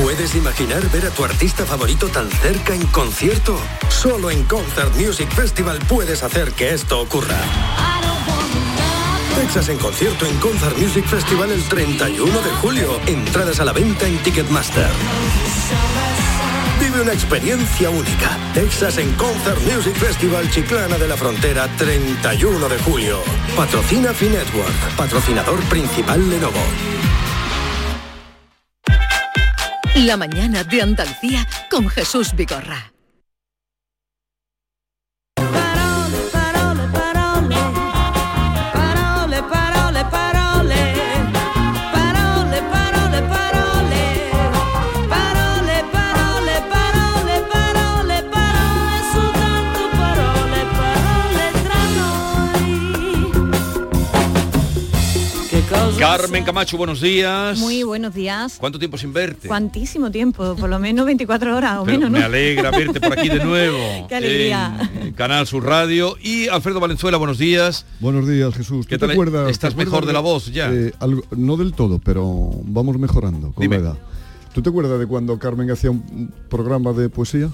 ¿Puedes 0.00 0.36
imaginar 0.36 0.88
ver 0.92 1.06
a 1.06 1.10
tu 1.10 1.24
artista 1.24 1.64
favorito 1.64 2.06
tan 2.06 2.30
cerca 2.30 2.76
en 2.76 2.86
concierto? 2.86 3.58
Solo 3.88 4.30
en 4.30 4.44
Concert 4.44 4.94
Music 4.94 5.28
Festival 5.34 5.80
puedes 5.88 6.22
hacer 6.22 6.52
que 6.52 6.72
esto 6.74 7.00
ocurra. 7.00 7.36
Texas 9.48 9.70
en 9.70 9.78
concierto 9.78 10.26
en 10.26 10.36
Concert 10.40 10.76
Music 10.76 11.06
Festival 11.06 11.50
el 11.50 11.62
31 11.62 12.42
de 12.42 12.50
julio. 12.60 13.00
Entradas 13.06 13.58
a 13.60 13.64
la 13.64 13.72
venta 13.72 14.06
en 14.06 14.18
Ticketmaster. 14.18 14.90
Vive 16.78 17.00
una 17.00 17.14
experiencia 17.14 17.88
única. 17.88 18.36
Texas 18.52 18.98
en 18.98 19.10
Concert 19.14 19.58
Music 19.62 19.94
Festival 19.94 20.50
Chiclana 20.50 20.98
de 20.98 21.08
la 21.08 21.16
Frontera 21.16 21.66
31 21.78 22.68
de 22.68 22.78
julio. 22.80 23.22
Patrocina 23.56 24.12
Finetwork, 24.12 24.96
patrocinador 24.98 25.58
principal 25.70 26.28
Lenovo. 26.28 26.60
La 29.94 30.18
mañana 30.18 30.62
de 30.62 30.82
Andalucía 30.82 31.48
con 31.70 31.88
Jesús 31.88 32.34
Vigorra. 32.36 32.92
Carmen 55.98 56.44
Camacho, 56.44 56.76
buenos 56.76 57.00
días. 57.00 57.58
Muy 57.58 57.82
buenos 57.82 58.14
días. 58.14 58.56
¿Cuánto 58.60 58.78
tiempo 58.78 58.96
sin 58.96 59.12
verte? 59.12 59.48
Cuantísimo 59.48 60.10
tiempo, 60.10 60.54
por 60.54 60.68
lo 60.70 60.78
menos 60.78 61.04
24 61.06 61.56
horas 61.56 61.78
o 61.78 61.84
Pero 61.84 61.98
menos, 61.98 62.10
¿no? 62.12 62.18
me 62.18 62.24
alegra 62.24 62.70
verte 62.70 63.00
por 63.00 63.18
aquí 63.18 63.28
de 63.28 63.44
nuevo. 63.44 63.76
Qué 64.08 64.14
alegría. 64.14 64.90
En 65.02 65.12
Canal 65.12 65.46
Sur 65.46 65.64
Radio. 65.64 66.16
Y 66.22 66.46
Alfredo 66.48 66.78
Valenzuela, 66.78 67.16
buenos 67.18 67.38
días. 67.38 67.84
Buenos 68.00 68.28
días, 68.28 68.54
Jesús. 68.54 68.86
¿Qué 68.86 68.96
¿Tú 68.98 69.06
te 69.06 69.12
acuerdas- 69.12 69.50
¿Estás 69.50 69.74
te 69.74 69.84
mejor 69.84 70.06
de 70.06 70.12
la 70.12 70.20
voz 70.20 70.52
ya? 70.52 70.70
eh, 70.72 70.92
algo- 71.00 71.22
no 71.36 71.56
del 71.56 71.72
todo, 71.72 71.98
pero 71.98 72.50
vamos 72.64 72.96
mejorando 72.98 73.52
con 73.52 73.68
la 73.68 73.76
edad. 73.76 73.98
¿Tú 74.54 74.62
te 74.62 74.70
acuerdas 74.70 74.98
de 75.00 75.06
cuando 75.06 75.38
Carmen 75.38 75.70
hacía 75.70 75.90
un 75.90 76.32
programa 76.48 76.92
de 76.92 77.08
poesía? 77.08 77.50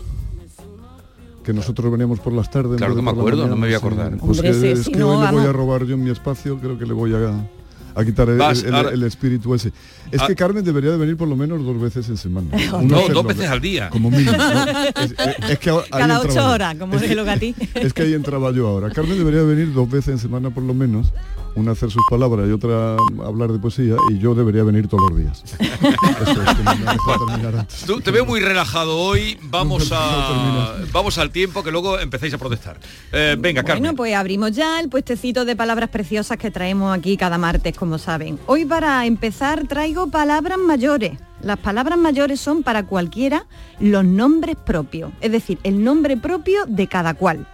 Que 1.44 1.52
nosotros 1.52 1.90
veníamos 1.90 2.20
por 2.20 2.32
las 2.32 2.50
tardes. 2.50 2.76
Claro 2.76 2.94
que 2.94 3.02
me 3.02 3.10
acuerdo, 3.10 3.46
no 3.46 3.56
me 3.56 3.66
voy 3.66 3.74
a 3.74 3.78
sí. 3.78 3.84
acordar. 3.84 4.10
Pues 4.16 4.38
Hombre, 4.38 4.48
que, 4.52 4.54
sí, 4.54 4.66
es 4.68 4.84
si 4.84 4.92
que 4.92 4.98
no, 4.98 5.18
hoy 5.18 5.26
le 5.26 5.32
voy 5.32 5.46
a 5.46 5.52
robar 5.52 5.84
yo 5.84 5.96
mi 5.98 6.10
espacio, 6.10 6.58
creo 6.58 6.78
que 6.78 6.86
le 6.86 6.94
voy 6.94 7.12
a, 7.14 7.46
a 7.94 8.04
quitar 8.04 8.28
el- 8.28 8.38
Vas, 8.38 8.62
el, 8.62 8.74
ahora- 8.74 8.90
el 8.90 9.02
espíritu 9.04 9.54
ese. 9.54 9.72
Es 10.10 10.20
Ah. 10.20 10.26
que 10.26 10.34
Carmen 10.34 10.64
debería 10.64 10.90
de 10.90 10.96
venir 10.96 11.16
por 11.16 11.28
lo 11.28 11.36
menos 11.36 11.64
dos 11.64 11.80
veces 11.80 12.08
en 12.08 12.16
semana. 12.16 12.48
No, 12.82 13.08
dos 13.08 13.24
veces 13.26 13.48
al 13.48 13.60
día. 13.60 13.88
Como 13.90 14.10
mínimo. 14.10 14.32
¿no? 14.32 14.64
Es, 15.02 15.12
es- 15.12 15.50
es 15.50 15.58
que 15.58 15.70
ahora- 15.70 15.86
Cada 15.90 16.20
ocho 16.20 16.46
horas, 16.50 16.74
como 16.76 16.94
Es 16.96 17.02
de 17.02 17.08
que- 17.08 17.14
lo 17.14 17.24
que 17.24 17.30
a 17.30 17.36
ti. 17.38 17.54
es 17.74 17.92
que 17.92 18.02
ahí 18.02 18.14
entraba 18.14 18.50
yo 18.52 18.66
ahora. 18.68 18.90
Carmen 18.90 19.16
debería 19.18 19.42
venir 19.42 19.72
dos 19.72 19.88
veces 19.90 20.08
en 20.08 20.18
semana 20.18 20.50
por 20.50 20.62
lo 20.62 20.74
menos, 20.74 21.12
una 21.54 21.72
hacer 21.72 21.90
sus 21.90 22.02
palabras 22.08 22.48
y 22.48 22.52
otra 22.52 22.96
hablar 23.24 23.52
de 23.52 23.58
poesía, 23.58 23.96
y 24.10 24.18
yo 24.18 24.34
debería 24.34 24.62
venir 24.64 24.88
todos 24.88 25.10
los 25.10 25.18
días. 25.18 25.44
Eso 25.58 26.42
es 26.42 26.54
que 26.54 26.62
no 26.62 26.74
me 26.74 27.58
antes. 27.58 27.84
Tú 27.86 28.00
te 28.00 28.10
veo 28.10 28.24
muy 28.24 28.40
relajado 28.40 28.98
hoy. 28.98 29.38
Vamos 29.42 29.90
a 29.92 30.74
vamos 30.92 31.18
al 31.18 31.30
tiempo 31.30 31.62
que 31.62 31.70
luego 31.70 31.98
empezáis 31.98 32.34
a 32.34 32.38
protestar. 32.38 32.78
Eh, 33.12 33.36
venga, 33.38 33.62
Carmen. 33.62 33.82
Bueno, 33.82 33.96
pues 33.96 34.14
abrimos 34.14 34.52
ya 34.52 34.80
el 34.80 34.88
puestecito 34.88 35.44
de 35.44 35.56
palabras 35.56 35.90
preciosas 35.90 36.38
que 36.38 36.50
traemos 36.50 36.96
aquí 36.96 37.16
cada 37.16 37.38
martes, 37.38 37.76
como 37.76 37.98
saben. 37.98 38.38
Hoy 38.46 38.64
para 38.64 39.06
empezar 39.06 39.66
traigo 39.66 40.10
palabras 40.10 40.58
mayores. 40.58 41.12
Las 41.42 41.58
palabras 41.58 41.98
mayores 41.98 42.40
son 42.40 42.62
para 42.62 42.86
cualquiera 42.86 43.46
los 43.78 44.04
nombres 44.04 44.56
propios, 44.56 45.12
es 45.20 45.30
decir, 45.30 45.58
el 45.62 45.84
nombre 45.84 46.16
propio 46.16 46.64
de 46.66 46.86
cada 46.86 47.14
cual. 47.14 47.46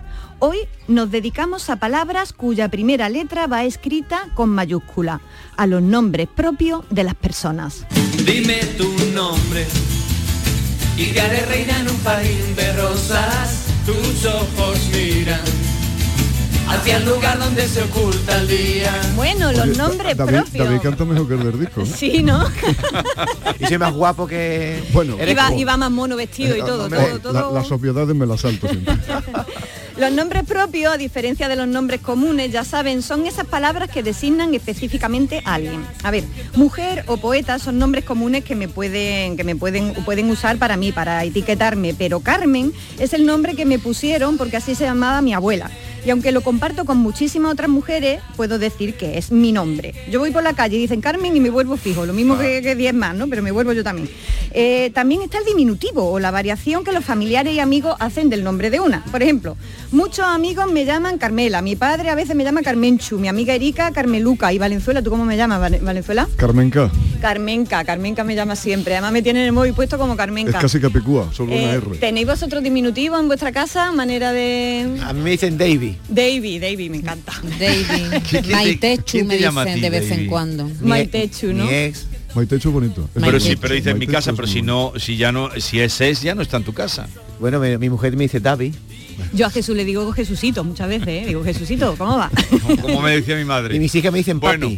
Hoy 0.42 0.56
nos 0.88 1.10
dedicamos 1.10 1.68
a 1.68 1.76
palabras 1.76 2.32
cuya 2.32 2.68
primera 2.70 3.08
letra 3.10 3.46
va 3.46 3.64
escrita 3.64 4.28
con 4.34 4.48
mayúscula, 4.48 5.20
a 5.56 5.66
los 5.66 5.82
nombres 5.82 6.28
propios 6.34 6.82
de 6.90 7.04
las 7.04 7.14
personas. 7.14 7.84
Dime 8.24 8.56
tu 8.78 8.90
nombre 9.12 9.66
y 10.96 11.06
te 11.12 11.20
haré 11.20 11.44
reina 11.46 11.78
en 11.80 11.90
un 11.90 11.96
país 11.98 12.56
de 12.56 12.72
rosas. 12.74 13.66
Tus 13.84 14.24
ojos 14.26 14.78
miran 14.92 15.40
hacia 16.68 16.98
el 16.98 17.04
lugar 17.04 17.38
donde 17.38 17.66
se 17.68 17.82
oculta 17.82 18.38
el 18.40 18.48
día. 18.48 18.92
Bueno, 19.16 19.50
los 19.52 19.60
Oye, 19.62 19.76
nombres 19.76 20.16
David, 20.16 20.36
propios. 20.36 20.66
David 20.68 20.80
canta 20.80 21.04
mejor 21.04 21.28
que 21.28 21.34
el 21.34 21.44
del 21.44 21.60
disco. 21.60 21.80
¿no? 21.80 21.86
Sí, 21.96 22.22
¿no? 22.22 22.46
y 23.58 23.66
soy 23.66 23.78
más 23.78 23.92
guapo 23.92 24.26
que... 24.26 24.82
Bueno, 24.92 25.16
Iba, 25.26 25.54
iba 25.54 25.76
más 25.76 25.90
mono 25.90 26.16
vestido 26.16 26.56
y 26.56 26.60
todo, 26.60 26.86
Eh, 26.86 27.18
todo, 27.22 27.32
la- 27.34 27.40
todo. 27.42 27.54
las 27.54 27.70
obviedades 27.72 28.14
me 28.16 28.24
las 28.26 28.40
salto 28.40 28.68
siempre. 28.68 28.94
Los 30.00 30.12
nombres 30.12 30.44
propios, 30.44 30.94
a 30.94 30.96
diferencia 30.96 31.46
de 31.46 31.56
los 31.56 31.68
nombres 31.68 32.00
comunes, 32.00 32.50
ya 32.50 32.64
saben, 32.64 33.02
son 33.02 33.26
esas 33.26 33.44
palabras 33.44 33.90
que 33.90 34.02
designan 34.02 34.54
específicamente 34.54 35.42
a 35.44 35.56
alguien. 35.56 35.84
A 36.02 36.10
ver, 36.10 36.24
mujer 36.56 37.04
o 37.06 37.18
poeta 37.18 37.58
son 37.58 37.78
nombres 37.78 38.06
comunes 38.06 38.42
que 38.42 38.54
me 38.54 38.66
pueden, 38.66 39.36
que 39.36 39.44
me 39.44 39.56
pueden, 39.56 39.92
pueden 40.06 40.30
usar 40.30 40.56
para 40.56 40.78
mí, 40.78 40.90
para 40.90 41.22
etiquetarme, 41.22 41.92
pero 41.92 42.20
Carmen 42.20 42.72
es 42.98 43.12
el 43.12 43.26
nombre 43.26 43.54
que 43.54 43.66
me 43.66 43.78
pusieron 43.78 44.38
porque 44.38 44.56
así 44.56 44.74
se 44.74 44.84
llamaba 44.84 45.20
mi 45.20 45.34
abuela. 45.34 45.70
Y 46.04 46.10
aunque 46.10 46.32
lo 46.32 46.40
comparto 46.40 46.84
con 46.84 46.96
muchísimas 46.98 47.52
otras 47.52 47.68
mujeres, 47.68 48.20
puedo 48.36 48.58
decir 48.58 48.94
que 48.94 49.18
es 49.18 49.30
mi 49.32 49.52
nombre. 49.52 49.94
Yo 50.10 50.18
voy 50.20 50.30
por 50.30 50.42
la 50.42 50.54
calle 50.54 50.76
y 50.76 50.80
dicen 50.80 51.00
Carmen 51.00 51.36
y 51.36 51.40
me 51.40 51.50
vuelvo 51.50 51.76
fijo, 51.76 52.06
lo 52.06 52.12
mismo 52.12 52.38
que, 52.38 52.62
que 52.62 52.74
10 52.74 52.94
más, 52.94 53.14
¿no? 53.14 53.28
Pero 53.28 53.42
me 53.42 53.50
vuelvo 53.50 53.72
yo 53.72 53.84
también. 53.84 54.08
Eh, 54.52 54.90
también 54.94 55.22
está 55.22 55.38
el 55.38 55.44
diminutivo 55.44 56.10
o 56.10 56.18
la 56.18 56.30
variación 56.30 56.84
que 56.84 56.92
los 56.92 57.04
familiares 57.04 57.52
y 57.54 57.60
amigos 57.60 57.94
hacen 58.00 58.30
del 58.30 58.42
nombre 58.42 58.70
de 58.70 58.80
una. 58.80 59.04
Por 59.10 59.22
ejemplo, 59.22 59.56
muchos 59.92 60.24
amigos 60.26 60.70
me 60.72 60.84
llaman 60.84 61.18
Carmela, 61.18 61.62
mi 61.62 61.76
padre 61.76 62.10
a 62.10 62.14
veces 62.14 62.34
me 62.34 62.44
llama 62.44 62.62
Carmenchu, 62.62 63.18
mi 63.18 63.28
amiga 63.28 63.54
Erika 63.54 63.90
Carmeluca 63.92 64.52
y 64.52 64.58
Valenzuela, 64.58 65.02
¿tú 65.02 65.10
cómo 65.10 65.24
me 65.24 65.36
llamas, 65.36 65.60
Vale- 65.60 65.78
Valenzuela? 65.80 66.28
Carmenca, 66.36 66.90
Carmenca, 67.20 67.84
Carmenca 67.84 68.24
me 68.24 68.34
llama 68.34 68.56
siempre. 68.56 68.94
Además 68.94 69.12
me 69.12 69.22
tienen 69.22 69.44
el 69.44 69.52
móvil 69.52 69.74
puesto 69.74 69.98
como 69.98 70.14
es 70.14 70.16
Carmenca. 70.18 70.58
casi 70.58 70.80
capicúa, 70.80 71.28
solo 71.32 71.52
una 71.52 71.74
Eh, 71.74 71.76
R. 71.76 71.98
¿Tenéis 71.98 72.26
vosotros 72.26 72.62
diminutivo 72.62 73.18
en 73.18 73.26
vuestra 73.28 73.52
casa? 73.52 73.92
Manera 73.92 74.32
de... 74.32 74.98
A 75.04 75.12
mí 75.12 75.20
me 75.20 75.30
dicen 75.30 75.58
Davy. 76.08 76.58
Davy, 76.58 76.58
Davy, 76.58 76.90
me 76.90 76.96
encanta. 76.98 77.32
David. 77.58 78.46
Maitechu 78.50 79.24
me 79.24 79.36
dicen 79.36 79.80
de 79.80 79.90
vez 79.90 80.10
en 80.10 80.26
cuando. 80.26 80.70
Maitechu, 80.80 81.52
¿no? 81.52 81.64
Bonito. 81.64 81.70
Es 81.72 82.06
Pero 82.34 83.26
bonito. 83.26 83.40
sí, 83.40 83.56
pero 83.56 83.74
dice 83.74 83.90
en 83.90 83.98
mi 83.98 84.06
casa, 84.06 84.32
pero 84.34 84.46
si 84.46 84.62
no, 84.62 84.92
si 84.96 85.16
ya 85.16 85.32
no, 85.32 85.50
si 85.60 85.80
es 85.80 86.00
es, 86.00 86.22
ya 86.22 86.34
no 86.34 86.42
está 86.42 86.58
en 86.58 86.64
tu 86.64 86.72
casa. 86.72 87.08
Bueno, 87.40 87.58
mi, 87.58 87.76
mi 87.78 87.90
mujer 87.90 88.16
me 88.16 88.24
dice 88.24 88.38
David. 88.40 88.74
Yo 89.32 89.46
a 89.46 89.50
Jesús 89.50 89.76
le 89.76 89.84
digo 89.84 90.10
Jesucito 90.12 90.64
muchas 90.64 90.88
veces, 90.88 91.08
¿eh? 91.08 91.24
Digo, 91.26 91.44
Jesucito, 91.44 91.94
¿cómo 91.98 92.16
va? 92.16 92.30
Como 92.82 93.02
me 93.02 93.12
decía 93.12 93.36
mi 93.36 93.44
madre. 93.44 93.76
Y 93.76 93.78
mis 93.78 93.94
hijas 93.94 94.12
me 94.12 94.18
dicen 94.18 94.40
Bueno. 94.40 94.70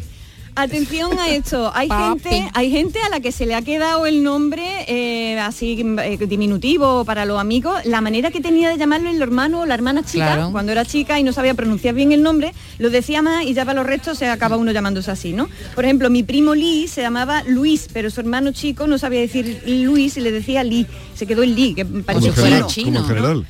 Atención 0.55 1.19
a 1.19 1.29
esto, 1.31 1.73
hay 1.75 1.89
Papi. 1.89 2.21
gente, 2.29 2.51
hay 2.53 2.71
gente 2.71 2.99
a 3.01 3.09
la 3.09 3.21
que 3.21 3.33
se 3.33 3.47
le 3.47 3.55
ha 3.55 3.63
quedado 3.63 4.05
el 4.05 4.23
nombre 4.23 4.63
eh, 4.87 5.39
así 5.41 5.81
eh, 5.81 6.19
diminutivo 6.27 7.07
para 7.07 7.25
los 7.25 7.41
amigos, 7.41 7.81
la 7.87 8.03
manera 8.03 8.31
que 8.31 8.43
tenía 8.43 8.69
de 8.69 8.77
llamarlo 8.77 9.09
el 9.09 9.21
hermano 9.23 9.61
o 9.63 9.67
la 9.67 9.73
hermana 9.75 10.03
chica, 10.05 10.27
Claro. 10.35 10.53
cuando 10.53 10.71
era 10.73 10.85
chica 10.85 11.19
y 11.19 11.23
no 11.23 11.33
sabía 11.33 11.55
pronunciar 11.55 11.95
bien 11.95 12.13
el 12.13 12.23
nombre, 12.23 12.53
lo 12.79 12.91
decía 12.91 13.23
más 13.23 13.45
y 13.47 13.55
ya 13.55 13.65
para 13.65 13.81
los 13.81 13.87
restos 13.87 14.19
se 14.19 14.27
acaba 14.29 14.59
uno 14.59 14.73
llamándose 14.73 15.11
así, 15.11 15.33
¿no? 15.33 15.49
Por 15.75 15.85
ejemplo, 15.87 16.11
mi 16.11 16.23
primo 16.23 16.55
Lee 16.55 16.87
se 16.87 17.01
llamaba 17.01 17.43
Luis, 17.47 17.89
pero 17.91 18.11
su 18.11 18.21
hermano 18.21 18.53
chico 18.53 18.87
no 18.87 18.99
sabía 18.99 19.21
decir 19.21 19.63
Luis 19.67 20.19
y 20.19 20.21
le 20.21 20.33
decía 20.33 20.63
Lee, 20.65 20.87
se 21.15 21.27
quedó 21.27 21.43
el 21.45 21.55
Lee, 21.55 21.75
que 21.75 21.87
parecía 21.87 22.31
como 22.33 22.45
general, 22.45 22.67
como 22.85 23.05
general. 23.05 23.47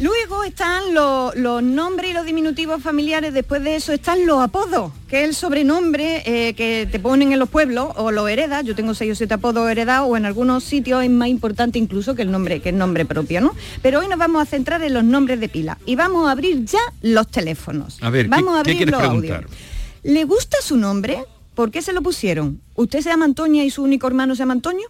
Luego 0.00 0.44
están 0.44 0.94
los, 0.94 1.34
los 1.34 1.60
nombres 1.60 2.12
y 2.12 2.14
los 2.14 2.24
diminutivos 2.24 2.80
familiares, 2.80 3.34
después 3.34 3.64
de 3.64 3.74
eso 3.74 3.92
están 3.92 4.26
los 4.26 4.40
apodos, 4.40 4.92
que 5.08 5.22
es 5.22 5.28
el 5.28 5.34
sobrenombre 5.34 6.22
eh, 6.24 6.54
que 6.54 6.88
te 6.90 7.00
ponen 7.00 7.32
en 7.32 7.40
los 7.40 7.48
pueblos 7.48 7.88
o 7.96 8.12
lo 8.12 8.28
heredas. 8.28 8.64
Yo 8.64 8.76
tengo 8.76 8.94
seis 8.94 9.10
o 9.12 9.14
siete 9.16 9.34
apodos 9.34 9.68
heredados 9.68 10.08
o 10.08 10.16
en 10.16 10.24
algunos 10.24 10.62
sitios 10.62 11.02
es 11.02 11.10
más 11.10 11.26
importante 11.28 11.80
incluso 11.80 12.14
que 12.14 12.22
el 12.22 12.30
nombre, 12.30 12.60
que 12.60 12.68
el 12.68 12.78
nombre 12.78 13.06
propio, 13.06 13.40
¿no? 13.40 13.56
Pero 13.82 13.98
hoy 13.98 14.06
nos 14.06 14.18
vamos 14.20 14.40
a 14.40 14.46
centrar 14.46 14.82
en 14.84 14.94
los 14.94 15.02
nombres 15.02 15.40
de 15.40 15.48
pila 15.48 15.78
y 15.84 15.96
vamos 15.96 16.28
a 16.28 16.30
abrir 16.30 16.64
ya 16.64 16.78
los 17.02 17.26
teléfonos. 17.26 17.98
A 18.00 18.10
ver, 18.10 18.26
¿qué- 18.26 18.30
vamos 18.30 18.56
a 18.56 18.60
abrir 18.60 18.88
los 18.88 19.00
preguntar? 19.00 19.36
audios. 19.44 19.58
¿Le 20.04 20.24
gusta 20.24 20.58
su 20.62 20.76
nombre? 20.76 21.24
¿Por 21.56 21.72
qué 21.72 21.82
se 21.82 21.92
lo 21.92 22.02
pusieron? 22.02 22.60
¿Usted 22.76 23.00
se 23.00 23.08
llama 23.10 23.24
Antonia 23.24 23.64
y 23.64 23.70
su 23.70 23.82
único 23.82 24.06
hermano 24.06 24.36
se 24.36 24.40
llama 24.40 24.52
Antonio? 24.52 24.88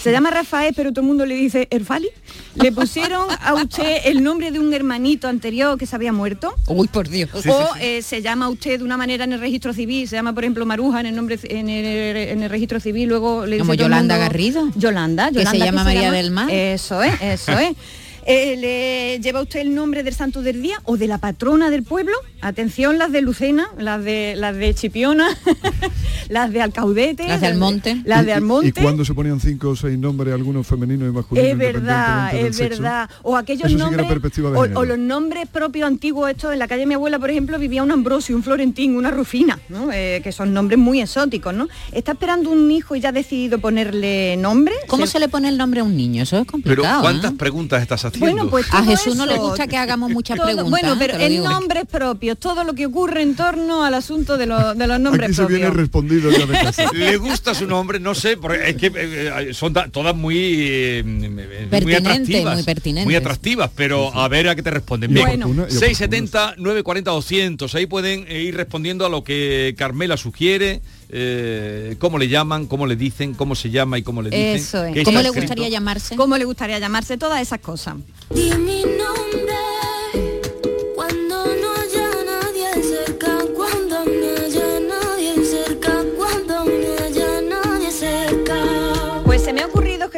Se 0.00 0.12
llama 0.12 0.30
Rafael, 0.30 0.74
pero 0.76 0.90
todo 0.92 1.00
el 1.00 1.06
mundo 1.06 1.24
le 1.24 1.34
dice 1.34 1.66
Erfali. 1.70 2.08
¿Le 2.56 2.72
pusieron 2.72 3.26
a 3.40 3.54
usted 3.54 3.98
el 4.04 4.22
nombre 4.22 4.50
de 4.50 4.58
un 4.60 4.72
hermanito 4.74 5.28
anterior 5.28 5.78
que 5.78 5.86
se 5.86 5.96
había 5.96 6.12
muerto? 6.12 6.54
Uy, 6.66 6.88
por 6.88 7.08
Dios. 7.08 7.30
o 7.46 7.68
eh, 7.80 8.02
se 8.02 8.20
llama 8.20 8.48
usted 8.48 8.78
de 8.78 8.84
una 8.84 8.96
manera 8.96 9.24
en 9.24 9.32
el 9.32 9.40
registro 9.40 9.72
civil, 9.72 10.06
se 10.08 10.16
llama 10.16 10.32
por 10.34 10.44
ejemplo 10.44 10.66
Maruja 10.66 11.00
en 11.00 11.06
el 11.06 11.16
nombre 11.16 11.38
en 11.44 11.68
el, 11.68 12.16
en 12.16 12.42
el 12.42 12.50
registro 12.50 12.80
civil, 12.80 13.08
luego 13.08 13.46
le 13.46 13.58
Como 13.58 13.72
dice 13.72 13.84
el 13.84 13.88
Yolanda 13.90 14.14
mundo- 14.16 14.28
Garrido. 14.28 14.68
Yolanda, 14.74 15.28
Que 15.28 15.38
se 15.38 15.44
Yolanda 15.44 15.64
llama 15.66 15.84
María 15.84 16.10
del 16.12 16.30
Mar. 16.30 16.50
Eso 16.50 17.02
es, 17.02 17.14
eso 17.22 17.58
es. 17.58 17.74
Eh, 18.26 18.56
¿Le 18.56 19.20
lleva 19.20 19.42
usted 19.42 19.60
el 19.60 19.74
nombre 19.74 20.02
del 20.02 20.14
santo 20.14 20.42
del 20.42 20.62
día 20.62 20.80
o 20.84 20.96
de 20.96 21.06
la 21.06 21.18
patrona 21.18 21.70
del 21.70 21.82
pueblo? 21.82 22.14
Atención 22.40 22.98
las 22.98 23.12
de 23.12 23.20
Lucena, 23.22 23.68
las 23.78 24.02
de 24.04 24.34
las 24.36 24.56
de 24.56 24.74
Chipiona, 24.74 25.28
las 26.28 26.52
de 26.52 26.60
Alcaudete, 26.62 27.26
Las 27.28 27.40
de 27.40 27.46
Almonte. 27.48 28.00
las 28.04 28.24
de 28.24 28.30
¿Y- 28.32 28.34
Almonte. 28.34 28.68
¿Y, 28.68 28.72
cuándo 28.82 29.04
se 29.04 29.14
ponían 29.14 29.40
cinco 29.40 29.70
o 29.70 29.76
seis 29.76 29.98
nombres, 29.98 30.32
algunos 30.34 30.66
femeninos 30.66 31.08
y 31.08 31.12
masculinos? 31.12 31.50
Es 31.50 31.58
verdad, 31.58 32.32
independientemente 32.32 32.36
del 32.44 32.46
es 32.50 32.56
sexo? 32.56 32.82
verdad. 32.82 33.10
O 33.22 33.36
aquellos 33.36 33.60
Eso 33.66 33.68
sí 33.68 33.76
que 33.76 33.94
era 33.94 34.02
nombres, 34.02 34.76
o, 34.76 34.84
los 34.84 34.98
nombres 34.98 35.48
propios 35.48 35.86
antiguos, 35.86 36.30
estos 36.30 36.52
en 36.52 36.58
la 36.58 36.68
calle 36.68 36.80
de 36.80 36.86
mi 36.86 36.94
abuela, 36.94 37.18
por 37.18 37.30
ejemplo, 37.30 37.58
vivía 37.58 37.82
un 37.82 37.90
Ambrosio, 37.90 38.36
un 38.36 38.42
Florentín, 38.42 38.96
una 38.96 39.10
Rufina, 39.10 39.58
¿no? 39.68 39.90
Eh, 39.92 40.20
que 40.22 40.32
son 40.32 40.52
nombres 40.52 40.78
muy 40.78 41.00
exóticos, 41.00 41.54
¿no? 41.54 41.68
Está 41.92 42.12
esperando 42.12 42.50
un 42.50 42.70
hijo 42.70 42.94
y 42.96 43.00
ya 43.00 43.10
ha 43.10 43.12
decidido 43.12 43.58
ponerle 43.58 44.36
nombre. 44.36 44.74
¿Cómo 44.86 45.06
se 45.06 45.18
le 45.18 45.28
pone 45.28 45.48
el 45.48 45.56
nombre 45.58 45.80
a 45.80 45.84
un 45.84 45.96
niño? 45.96 46.22
Eso 46.22 46.36
es 46.36 46.42
Pero 46.42 46.52
complicado. 46.52 47.00
¿cuántas 47.02 47.32
¿eh? 47.32 47.36
preguntas 47.38 47.82
estás 47.82 48.04
haciendo? 48.04 48.13
Bueno, 48.18 48.48
pues 48.50 48.66
A 48.72 48.82
Jesús 48.84 49.16
no 49.16 49.26
le 49.26 49.34
eso, 49.34 49.42
gusta 49.42 49.66
que 49.66 49.76
hagamos 49.76 50.10
muchas 50.12 50.36
todo- 50.36 50.46
preguntas. 50.46 50.70
Bueno, 50.70 50.92
¿eh? 50.94 50.96
pero 50.98 51.18
lo 51.18 51.24
en 51.24 51.30
digo. 51.30 51.48
nombres 51.48 51.84
propios, 51.90 52.38
todo 52.38 52.64
lo 52.64 52.74
que 52.74 52.86
ocurre 52.86 53.22
en 53.22 53.34
torno 53.36 53.84
al 53.84 53.94
asunto 53.94 54.36
de, 54.36 54.46
los- 54.46 54.76
de 54.76 54.86
los 54.86 55.00
nombres 55.00 55.24
Aquí 55.26 55.34
se 55.34 55.42
propios. 55.42 55.60
viene 55.60 55.74
respondido 55.74 56.30
ya 56.30 56.46
de 56.46 56.52
casa. 56.62 56.90
¿Le 56.92 57.16
gusta 57.16 57.54
su 57.54 57.66
nombre? 57.66 58.00
No 58.00 58.14
sé, 58.14 58.36
porque 58.36 58.70
es 58.70 58.76
que 58.76 58.86
eh, 58.88 58.92
eh, 59.50 59.54
son 59.54 59.72
todas 59.92 60.14
muy, 60.14 60.36
eh, 60.38 61.02
muy 61.04 61.94
atractivas. 61.94 62.54
muy 62.54 62.62
pertinentes. 62.64 63.04
Muy 63.04 63.14
atractivas, 63.16 63.70
pero 63.74 64.14
a 64.14 64.28
ver 64.28 64.48
a 64.48 64.54
qué 64.54 64.62
te 64.62 64.70
responden. 64.70 65.12
Bien, 65.12 65.26
Bueno. 65.26 65.46
Oportuna 65.46 65.66
y 65.68 65.72
670 65.72 66.54
940 66.58 67.10
200. 67.10 67.74
Ahí 67.74 67.86
pueden 67.86 68.30
ir 68.30 68.56
respondiendo 68.56 69.04
a 69.06 69.08
lo 69.08 69.24
que 69.24 69.74
Carmela 69.76 70.16
sugiere, 70.16 70.80
eh, 71.16 71.94
cómo 72.00 72.18
le 72.18 72.26
llaman, 72.26 72.66
cómo 72.66 72.88
le 72.88 72.96
dicen, 72.96 73.34
cómo 73.34 73.54
se 73.54 73.70
llama 73.70 73.98
y 73.98 74.02
cómo 74.02 74.20
le 74.20 74.30
dicen. 74.30 74.56
Eso 74.56 74.84
es. 74.84 75.04
¿Cómo 75.04 75.20
le 75.20 75.28
escrito. 75.28 75.46
gustaría 75.46 75.68
llamarse? 75.68 76.16
¿Cómo 76.16 76.36
le 76.36 76.44
gustaría 76.44 76.80
llamarse? 76.80 77.16
Todas 77.16 77.40
esas 77.40 77.60
cosas. 77.60 77.94
Di 78.34 78.50
mi 78.58 78.82
nombre 78.82 79.43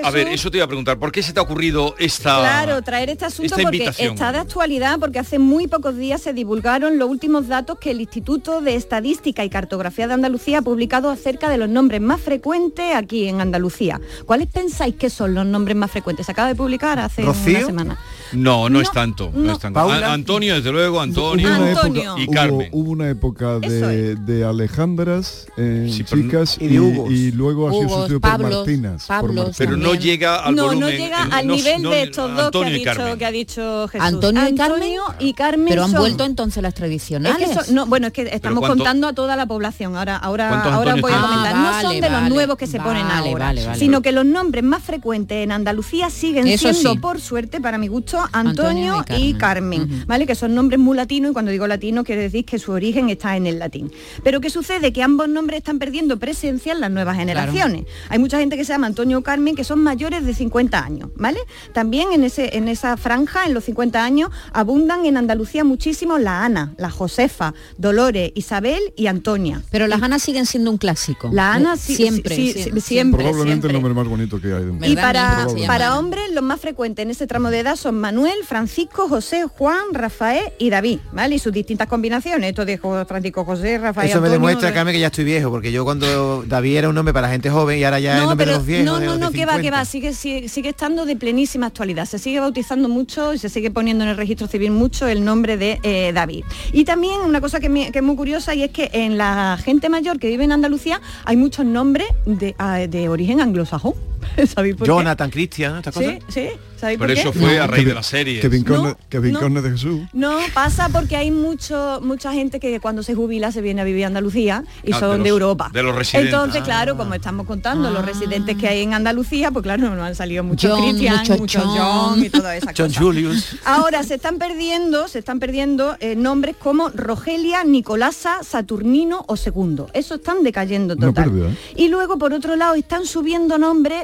A 0.02 0.10
ver, 0.10 0.28
eso 0.28 0.50
te 0.50 0.58
iba 0.58 0.64
a 0.64 0.68
preguntar, 0.68 0.98
¿por 0.98 1.12
qué 1.12 1.22
se 1.22 1.32
te 1.32 1.40
ha 1.40 1.42
ocurrido 1.42 1.94
esta 1.98 2.38
Claro, 2.38 2.82
traer 2.82 3.10
este 3.10 3.24
asunto 3.24 3.54
esta 3.54 3.62
porque 3.62 3.76
invitación? 3.78 4.14
está 4.14 4.32
de 4.32 4.38
actualidad, 4.38 4.98
porque 4.98 5.18
hace 5.18 5.38
muy 5.38 5.66
pocos 5.66 5.96
días 5.96 6.22
se 6.22 6.32
divulgaron 6.32 6.98
los 6.98 7.08
últimos 7.08 7.48
datos 7.48 7.78
que 7.78 7.90
el 7.90 8.00
Instituto 8.00 8.60
de 8.60 8.74
Estadística 8.76 9.44
y 9.44 9.50
Cartografía 9.50 10.06
de 10.08 10.14
Andalucía 10.14 10.58
ha 10.58 10.62
publicado 10.62 11.10
acerca 11.10 11.48
de 11.50 11.58
los 11.58 11.68
nombres 11.68 12.00
más 12.00 12.20
frecuentes 12.20 12.94
aquí 12.94 13.28
en 13.28 13.40
Andalucía. 13.40 14.00
¿Cuáles 14.24 14.48
pensáis 14.48 14.94
que 14.96 15.10
son 15.10 15.34
los 15.34 15.46
nombres 15.46 15.76
más 15.76 15.90
frecuentes? 15.90 16.26
Se 16.26 16.32
acaba 16.32 16.48
de 16.48 16.54
publicar 16.54 16.98
hace 16.98 17.22
¿Rocío? 17.22 17.58
una 17.58 17.66
semana. 17.66 17.98
No, 18.32 18.68
no, 18.68 18.80
es 18.80 18.90
tanto. 18.92 19.30
No, 19.34 19.52
es 19.52 19.58
tanto. 19.58 19.78
Paula. 19.78 20.08
A- 20.08 20.12
Antonio, 20.12 20.54
desde 20.56 20.72
luego, 20.72 21.00
Antonio, 21.00 21.48
Antonio. 21.48 22.02
época- 22.02 22.20
y 22.20 22.24
hubo- 22.26 22.32
Carmen. 22.32 22.68
Hubo, 22.72 22.90
una 22.90 23.08
época 23.10 23.58
de, 23.58 24.14
de 24.16 24.44
Alejandras, 24.44 25.46
eh, 25.56 25.90
chicas, 26.06 26.56
y 26.60 26.64
y, 26.64 26.68
de 26.68 26.80
Hugos. 26.80 27.10
y 27.10 27.32
luego 27.32 27.68
ha 27.68 27.72
sido 27.72 27.88
sustituido 27.88 28.20
por 28.20 28.30
Pablos, 28.30 28.50
Martinas. 28.58 29.06
por 29.06 29.16
Pablos 29.16 29.34
Martinas. 29.36 29.56
Pero 29.58 29.76
no 29.76 29.94
llega 29.94 30.36
al 30.44 30.54
no, 30.54 30.62
no 30.62 30.68
volumen, 30.68 30.96
llega 30.96 31.22
el- 31.24 31.32
al 31.32 31.46
no- 31.46 31.54
nivel 31.56 31.82
no- 31.82 31.90
de 31.90 32.02
estos 32.02 32.36
dos 32.36 32.50
que 32.50 32.58
ha, 32.64 32.70
dicho, 32.70 32.84
Carmen. 32.84 33.18
que 33.18 33.26
ha 33.26 33.30
dicho 33.30 33.88
Jesús. 33.88 34.06
Antonio 34.06 34.48
y 34.48 34.54
Carmen, 34.54 34.92
y 35.20 35.32
Carmen 35.34 35.66
pero 35.68 35.84
han 35.84 35.90
son- 35.90 36.00
vuelto 36.00 36.24
entonces 36.24 36.62
las 36.62 36.70
Es 36.70 36.74
tradicionales. 36.76 37.48
que 37.48 37.54
son- 37.54 37.74
no, 37.74 37.86
bueno, 37.86 38.08
es 38.08 38.12
que 38.12 38.22
estamos 38.32 38.60
cuánto- 38.60 38.76
contando 38.76 39.08
a 39.08 39.12
toda 39.12 39.36
la 39.36 39.46
población. 39.46 39.96
Ahora, 39.96 40.16
ahora, 40.16 40.48
¿Cuántos 40.48 40.72
ahora 40.72 40.94
voy 40.96 41.12
a 41.12 41.20
comentar. 41.20 41.54
Ah, 41.54 41.58
no 41.58 41.70
vale, 41.70 41.82
son 41.88 42.00
de 42.00 42.10
los 42.10 42.28
nuevos 42.28 42.56
que 42.56 42.66
se 42.66 42.78
ponen 42.80 43.06
ahora, 43.06 43.54
sino 43.76 44.02
que 44.02 44.12
los 44.12 44.24
nombres 44.24 44.64
más 44.64 44.82
frecuentes 44.82 45.42
en 45.44 45.52
Andalucía 45.52 46.10
siguen 46.10 46.46
siendo, 46.58 46.96
por 47.00 47.20
suerte, 47.20 47.60
para 47.60 47.78
mi 47.78 47.88
gusto, 47.88 48.15
Antonio 48.32 48.96
Antonio, 48.98 49.04
y 49.18 49.28
y 49.30 49.34
Carmen. 49.34 50.04
¿vale? 50.06 50.26
Que 50.26 50.34
son 50.34 50.54
nombres 50.54 50.78
muy 50.80 50.96
latinos 50.96 51.30
y 51.30 51.32
cuando 51.32 51.50
digo 51.50 51.66
latino 51.66 52.04
quiere 52.04 52.22
decir 52.22 52.44
que 52.44 52.58
su 52.58 52.72
origen 52.72 53.08
está 53.10 53.36
en 53.36 53.46
el 53.46 53.58
latín. 53.58 53.90
Pero 54.22 54.40
¿qué 54.40 54.50
sucede? 54.50 54.92
Que 54.92 55.02
ambos 55.02 55.28
nombres 55.28 55.58
están 55.58 55.78
perdiendo 55.78 56.18
presencia 56.18 56.72
en 56.72 56.80
las 56.80 56.90
nuevas 56.90 57.16
generaciones. 57.16 57.84
Hay 58.08 58.18
mucha 58.18 58.38
gente 58.38 58.56
que 58.56 58.64
se 58.64 58.72
llama 58.72 58.86
Antonio 58.86 59.18
o 59.18 59.22
Carmen 59.22 59.54
que 59.56 59.64
son 59.64 59.80
mayores 59.82 60.24
de 60.24 60.34
50 60.34 60.78
años, 60.84 61.10
¿vale? 61.16 61.38
También 61.72 62.12
en, 62.12 62.24
ese, 62.24 62.56
en 62.56 62.68
esa 62.68 62.96
franja, 62.96 63.44
en 63.46 63.54
los 63.54 63.64
50 63.64 64.02
años, 64.04 64.30
abundan 64.52 65.06
en 65.06 65.16
Andalucía 65.16 65.64
muchísimo 65.64 66.18
la 66.18 66.44
Ana, 66.44 66.74
la 66.78 66.90
Josefa, 66.90 67.54
Dolores, 67.78 68.32
Isabel 68.34 68.80
y 68.96 69.06
Antonia. 69.06 69.62
Pero 69.70 69.86
las 69.86 70.02
Anas 70.02 70.22
siguen 70.22 70.46
siendo 70.46 70.70
un 70.70 70.78
clásico. 70.78 71.30
La 71.32 71.52
Ana 71.54 71.76
siempre, 71.76 72.36
siempre, 72.36 72.82
Probablemente 73.24 73.68
siempre. 73.68 73.68
el 73.68 73.72
nombre 73.74 73.94
más 73.94 74.08
bonito 74.08 74.40
que 74.40 74.52
hay. 74.52 74.64
de 74.64 74.70
un- 74.70 74.84
Y 74.84 74.94
para, 74.96 75.46
para 75.66 75.98
hombres, 75.98 76.30
los 76.32 76.42
más 76.44 76.60
frecuentes 76.60 77.02
en 77.04 77.10
ese 77.10 77.26
tramo 77.26 77.50
de 77.50 77.60
edad 77.60 77.76
son 77.76 77.98
Manuel, 78.06 78.44
Francisco, 78.46 79.08
José, 79.08 79.46
Juan, 79.58 79.82
Rafael 79.92 80.52
y 80.60 80.70
David, 80.70 81.00
¿vale? 81.10 81.34
Y 81.34 81.38
sus 81.40 81.52
distintas 81.52 81.88
combinaciones. 81.88 82.50
Esto 82.50 82.64
de 82.64 82.78
Jo- 82.78 83.04
Francisco 83.04 83.44
José, 83.44 83.78
Rafael 83.78 84.08
Eso 84.08 84.20
me 84.20 84.28
demuestra, 84.28 84.68
de- 84.68 84.74
Carmen, 84.74 84.94
que 84.94 85.00
ya 85.00 85.08
estoy 85.08 85.24
viejo, 85.24 85.50
porque 85.50 85.72
yo 85.72 85.84
cuando 85.84 86.44
David 86.46 86.76
era 86.76 86.88
un 86.88 86.94
nombre 86.94 87.12
para 87.12 87.28
gente 87.28 87.50
joven 87.50 87.80
y 87.80 87.82
ahora 87.84 87.98
ya 87.98 88.14
es 88.14 88.22
No, 88.22 88.28
nombre 88.28 88.46
de 88.46 88.50
pero 88.52 88.58
los 88.58 88.66
viejos. 88.66 88.86
no, 88.86 89.00
no, 89.00 89.18
no, 89.18 89.32
que 89.32 89.44
va, 89.44 89.54
que 89.56 89.62
50. 89.64 89.76
va, 89.76 89.84
sigue, 89.84 90.12
sigue, 90.14 90.48
sigue 90.48 90.68
estando 90.68 91.04
de 91.04 91.16
plenísima 91.16 91.66
actualidad. 91.66 92.06
Se 92.06 92.20
sigue 92.20 92.38
bautizando 92.38 92.88
mucho 92.88 93.34
y 93.34 93.38
se 93.38 93.48
sigue 93.48 93.72
poniendo 93.72 94.04
en 94.04 94.10
el 94.10 94.16
registro 94.16 94.46
civil 94.46 94.70
mucho 94.70 95.08
el 95.08 95.24
nombre 95.24 95.56
de 95.56 95.80
eh, 95.82 96.12
David. 96.14 96.44
Y 96.72 96.84
también 96.84 97.20
una 97.22 97.40
cosa 97.40 97.58
que, 97.58 97.68
me- 97.68 97.90
que 97.90 97.98
es 97.98 98.04
muy 98.04 98.14
curiosa 98.14 98.54
y 98.54 98.62
es 98.62 98.70
que 98.70 98.88
en 98.92 99.18
la 99.18 99.58
gente 99.60 99.88
mayor 99.88 100.20
que 100.20 100.28
vive 100.28 100.44
en 100.44 100.52
Andalucía 100.52 101.00
hay 101.24 101.36
muchos 101.36 101.66
nombres 101.66 102.06
de, 102.24 102.54
ah, 102.58 102.78
de 102.78 103.08
origen 103.08 103.40
anglosajón. 103.40 103.94
¿Sabéis 104.54 104.74
por 104.76 104.86
qué? 104.86 104.92
Jonathan, 104.92 105.30
Cristian, 105.30 105.76
estas 105.78 105.94
cosas. 105.94 106.14
Sí, 106.28 106.40
sí. 106.46 106.48
¿Sabéis 106.76 106.98
Pero 106.98 107.08
por 107.14 107.18
eso 107.18 107.32
qué? 107.32 107.38
fue 107.38 107.58
a 107.58 107.66
raíz 107.66 107.86
de 107.86 107.94
la 107.94 108.02
serie. 108.02 108.38
Que 108.40 108.48
Vincorne, 108.50 108.96
No, 109.32 109.48
no. 109.48 109.62
de 109.62 109.70
Jesús. 109.70 110.00
No, 110.12 110.36
pasa 110.52 110.90
porque 110.90 111.16
hay 111.16 111.30
mucho, 111.30 112.00
mucha 112.02 112.32
gente 112.34 112.60
que 112.60 112.80
cuando 112.80 113.02
se 113.02 113.14
jubila 113.14 113.50
se 113.50 113.62
viene 113.62 113.80
a 113.80 113.84
vivir 113.84 114.04
a 114.04 114.08
Andalucía 114.08 114.62
y 114.84 114.92
Ah, 114.92 115.00
son 115.00 115.22
de 115.22 115.28
Europa. 115.30 115.70
de 115.72 115.82
los 115.82 115.94
residentes. 115.94 116.34
Entonces, 116.34 116.60
Ah. 116.60 116.64
claro, 116.64 116.96
como 116.98 117.14
estamos 117.14 117.46
contando, 117.46 117.90
los 117.90 118.04
residentes 118.04 118.58
que 118.58 118.68
hay 118.68 118.82
en 118.82 118.92
Andalucía, 118.92 119.50
pues 119.50 119.62
claro, 119.62 119.88
nos 119.88 119.98
han 120.06 120.14
salido 120.14 120.44
muchos 120.44 120.70
John, 120.70 120.82
Cristian, 120.82 121.16
mucho 121.18 121.36
muchos 121.38 121.64
John. 121.64 121.78
John 121.78 122.24
y 122.24 122.28
toda 122.28 122.54
esa 122.56 122.72
John 122.76 122.88
cosa. 122.88 123.00
Julius. 123.00 123.56
Ahora 123.64 124.02
se 124.02 124.16
están 124.16 124.36
perdiendo, 124.36 125.08
se 125.08 125.20
están 125.20 125.38
perdiendo 125.40 125.96
eh, 126.00 126.14
nombres 126.14 126.56
como 126.56 126.90
Rogelia, 126.90 127.64
Nicolasa, 127.64 128.42
Saturnino 128.42 129.24
o 129.28 129.36
Segundo. 129.38 129.88
Eso 129.94 130.16
están 130.16 130.42
decayendo 130.42 130.94
total. 130.94 131.14
pérdida, 131.24 131.48
¿eh? 131.50 131.56
Y 131.76 131.88
luego, 131.88 132.18
por 132.18 132.34
otro 132.34 132.54
lado, 132.56 132.74
están 132.74 133.06
subiendo 133.06 133.56
nombres 133.56 134.02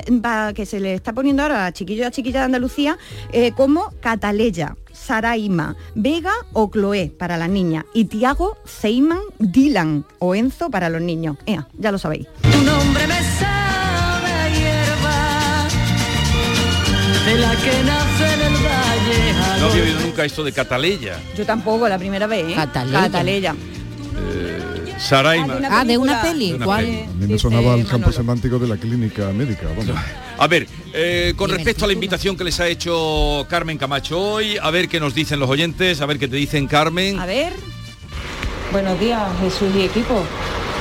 que 0.55 0.67
se 0.67 0.81
le 0.81 0.95
está 0.95 1.13
poniendo 1.13 1.43
ahora 1.43 1.67
a 1.67 1.73
chiquillos 1.73 2.05
y 2.05 2.07
a 2.07 2.11
chiquillas 2.11 2.43
de 2.43 2.47
Andalucía 2.47 2.99
eh, 3.33 3.53
como 3.53 3.93
Cataleya, 4.01 4.77
Saraima, 4.93 5.77
Vega 5.95 6.33
o 6.53 6.71
Chloé 6.71 7.13
para 7.17 7.37
las 7.37 7.49
niñas 7.49 7.85
y 7.95 8.05
Tiago, 8.07 8.59
Seyman, 8.65 9.21
Dylan 9.39 10.05
o 10.19 10.35
Enzo 10.35 10.71
para 10.71 10.89
los 10.89 11.01
niños. 11.01 11.37
Ea, 11.47 11.67
ya 11.79 11.91
lo 11.93 11.99
sabéis. 11.99 12.27
Tu 12.43 12.63
nombre 12.63 13.07
me 13.07 13.23
sabe 13.39 14.31
a 14.31 14.49
hierba 14.51 15.69
de 17.27 17.39
la 17.39 17.51
que 17.57 17.83
nace 17.85 18.35
en 18.35 18.41
el 18.41 18.55
valle. 18.55 19.61
No 19.61 19.67
había 19.67 19.83
oído 19.83 20.01
nunca 20.01 20.25
esto 20.25 20.45
de 20.45 20.53
Cataleya. 20.53 21.19
Yo 21.37 21.47
tampoco, 21.47 21.89
la 21.89 21.99
primera 21.99 22.27
vez, 22.27 22.49
¿eh? 22.51 22.55
Cataleya. 22.55 23.01
Cataleya. 23.01 23.57
Saraima. 25.03 25.59
Ah, 25.71 25.85
de 25.85 25.99
una 25.99 26.23
peli. 26.23 26.51
De 26.51 26.55
una 26.57 26.65
¿Cuál? 26.65 26.85
peli. 26.85 27.03
A 27.03 27.07
mí 27.07 27.27
me 27.27 27.39
sonaba 27.39 27.75
el 27.75 27.87
campo 27.87 28.13
semántico 28.13 28.59
de 28.59 28.69
la 28.69 28.77
clínica 28.77 29.33
médica. 29.33 29.67
vamos. 29.69 29.87
A 30.39 30.47
ver, 30.47 30.67
eh, 30.93 31.35
con 31.37 31.51
respecto 31.51 31.85
a 31.85 31.89
la 31.89 31.93
invitación 31.93 32.37
que 32.37 32.45
les 32.45 32.59
ha 32.61 32.67
hecho 32.67 33.47
Carmen 33.49 33.79
Camacho 33.79 34.19
hoy, 34.19 34.57
a 34.61 34.71
ver 34.71 34.89
qué 34.89 34.99
nos 34.99 35.15
dicen 35.15 35.39
los 35.39 35.49
oyentes, 35.49 36.01
a 36.01 36.07
ver 36.07 36.19
qué 36.19 36.29
te 36.29 36.37
dicen 36.37 36.67
Carmen. 36.67 37.19
A 37.19 37.27
ver. 37.27 37.53
Buenos 38.73 38.99
días, 38.99 39.21
Jesús 39.41 39.69
y 39.77 39.83
equipo. 39.83 40.23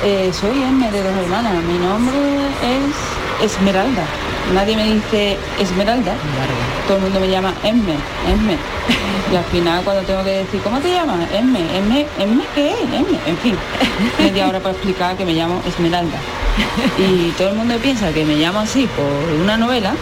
Eh, 0.04 0.32
soy 0.32 0.62
Esme 0.62 0.90
de 0.90 1.02
dos 1.02 1.16
hermanas. 1.16 1.62
Mi 1.64 1.78
nombre 1.78 2.16
es 2.62 3.52
Esmeralda. 3.52 4.04
Nadie 4.54 4.76
me 4.76 4.94
dice 4.94 5.36
Esmeralda. 5.60 6.14
Todo 6.86 6.96
el 6.96 7.02
mundo 7.04 7.20
me 7.20 7.28
llama 7.28 7.54
Esme, 7.62 7.94
Esme. 8.28 8.56
Y 9.32 9.36
al 9.36 9.44
final 9.44 9.82
cuando 9.84 10.02
tengo 10.02 10.24
que 10.24 10.30
decir, 10.30 10.60
¿cómo 10.62 10.80
te 10.80 10.90
llamas? 10.90 11.20
Esme, 11.32 11.60
Esme, 11.78 12.06
Esme, 12.18 12.44
¿qué 12.54 12.70
es? 12.70 12.80
Esme. 12.80 13.18
En 13.26 13.36
fin, 13.38 13.56
media 14.18 14.48
hora 14.48 14.60
para 14.60 14.72
explicar 14.72 15.16
que 15.16 15.24
me 15.24 15.32
llamo 15.32 15.62
Esmeralda. 15.66 16.18
Y 16.98 17.30
todo 17.32 17.48
el 17.48 17.54
mundo 17.54 17.76
piensa 17.78 18.12
que 18.12 18.24
me 18.24 18.36
llamo 18.36 18.60
así 18.60 18.88
por 18.96 19.40
una 19.40 19.56
novela, 19.56 19.94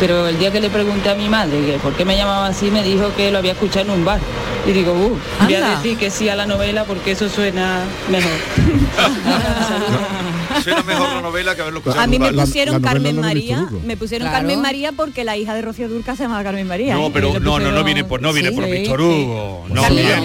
pero 0.00 0.26
el 0.26 0.38
día 0.38 0.50
que 0.50 0.60
le 0.60 0.70
pregunté 0.70 1.10
a 1.10 1.14
mi 1.14 1.28
madre 1.28 1.64
que 1.64 1.78
por 1.78 1.94
qué 1.94 2.04
me 2.04 2.16
llamaba 2.16 2.46
así, 2.46 2.70
me 2.70 2.82
dijo 2.82 3.14
que 3.16 3.30
lo 3.30 3.38
había 3.38 3.52
escuchado 3.52 3.86
en 3.86 3.90
un 3.92 4.04
bar. 4.04 4.18
Y 4.66 4.72
digo, 4.72 4.92
uh, 4.92 5.18
voy 5.44 5.54
a 5.54 5.70
decir 5.70 5.98
que 5.98 6.10
sí 6.10 6.28
a 6.28 6.36
la 6.36 6.46
novela 6.46 6.84
porque 6.84 7.12
eso 7.12 7.28
suena 7.28 7.80
mejor. 8.10 8.32
Suena 10.62 10.82
mejor 10.82 11.08
la 11.08 11.20
novela 11.22 11.54
que 11.54 11.60
haberlo 11.62 11.78
escuchado. 11.80 12.02
A 12.02 12.06
mí 12.06 12.18
me 12.18 12.32
pusieron 12.32 12.80
la 12.82 12.88
Carmen 12.88 13.20
María, 13.20 13.66
me 13.84 13.96
pusieron 13.96 14.28
Claro. 14.28 14.38
Carmen 14.46 14.60
María 14.62 14.92
porque 14.92 15.24
la 15.24 15.36
hija 15.36 15.54
de 15.54 15.62
Rocío 15.62 15.88
Durca 15.88 16.14
se 16.16 16.24
llama 16.24 16.42
Carmen 16.42 16.66
María. 16.66 16.94
No, 16.94 17.06
¿eh? 17.06 17.10
pero 17.12 17.38
no, 17.40 17.58
no, 17.58 17.72
no 17.72 17.84
viene 17.84 18.04
por, 18.04 18.20
no 18.22 18.32
viene 18.32 18.50
Sí, 18.50 18.54
por 18.56 18.64
sí, 18.64 18.70
Víctor 18.72 19.00
sí. 19.00 19.06
Hugo. 19.06 19.64
No 19.68 19.88
viene. 19.90 20.10
La 20.10 20.18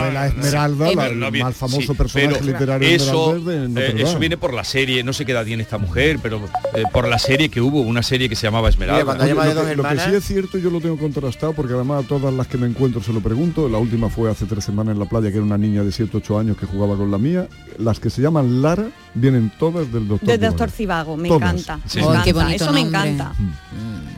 novela 0.00 0.26
Esmeralda, 0.26 0.92
la- 0.94 1.08
no 1.10 1.30
viene- 1.30 1.44
más 1.44 1.56
famoso 1.56 1.92
sí, 1.92 1.98
personaje 1.98 2.36
pero 2.40 2.44
literario 2.52 2.88
eso, 2.88 3.38
de 3.40 3.64
eh, 3.80 3.94
eso 3.98 4.18
viene 4.18 4.36
por 4.36 4.52
la 4.54 4.64
serie, 4.64 5.02
no 5.02 5.12
sé 5.12 5.24
qué 5.24 5.32
edad 5.32 5.44
tiene 5.44 5.62
esta 5.62 5.78
mujer, 5.78 6.18
pero 6.22 6.40
eh, 6.74 6.84
por 6.92 7.08
la 7.08 7.18
serie 7.18 7.48
que 7.48 7.60
hubo, 7.60 7.80
una 7.80 8.02
serie 8.02 8.28
que 8.28 8.36
se 8.36 8.46
llamaba 8.46 8.68
Esmeralda. 8.68 9.16
Oye, 9.22 9.34
lo, 9.54 9.64
que, 9.66 9.76
lo 9.76 9.82
que 9.84 9.98
sí 9.98 10.14
es 10.14 10.24
cierto, 10.24 10.58
yo 10.58 10.70
lo 10.70 10.80
tengo 10.80 10.96
contrastado, 10.98 11.52
porque 11.52 11.72
además 11.74 12.04
a 12.04 12.08
todas 12.08 12.32
las 12.34 12.46
que 12.46 12.58
me 12.58 12.66
encuentro 12.66 13.02
se 13.02 13.12
lo 13.12 13.20
pregunto. 13.20 13.68
La 13.68 13.78
última 13.78 14.08
fue 14.08 14.30
hace 14.30 14.46
tres 14.46 14.64
semanas 14.64 14.92
en 14.94 14.98
la 14.98 15.06
playa, 15.06 15.30
que 15.30 15.36
era 15.36 15.44
una 15.44 15.58
niña 15.58 15.82
de 15.84 15.92
7 15.92 16.16
8 16.16 16.38
años 16.38 16.56
que 16.56 16.66
jugaba 16.66 16.96
con 16.96 17.10
la 17.10 17.18
mía. 17.18 17.48
Las 17.78 17.98
que 18.00 18.10
se 18.10 18.22
llaman 18.22 18.62
Lara 18.62 18.88
vienen 19.14 19.50
todas 19.62 19.92
del 19.92 20.08
doctor. 20.08 20.28
Del 20.28 20.40
doctor 20.40 20.70
Cibago, 20.72 21.16
me 21.16 21.28
Todas. 21.28 21.52
encanta. 21.52 21.78
Sí. 21.86 21.98
me 21.98 22.02
encanta, 22.04 22.24
qué 22.24 22.32
bonito 22.32 22.64
Eso 22.64 22.72
me 22.72 22.80
encanta. 22.80 23.32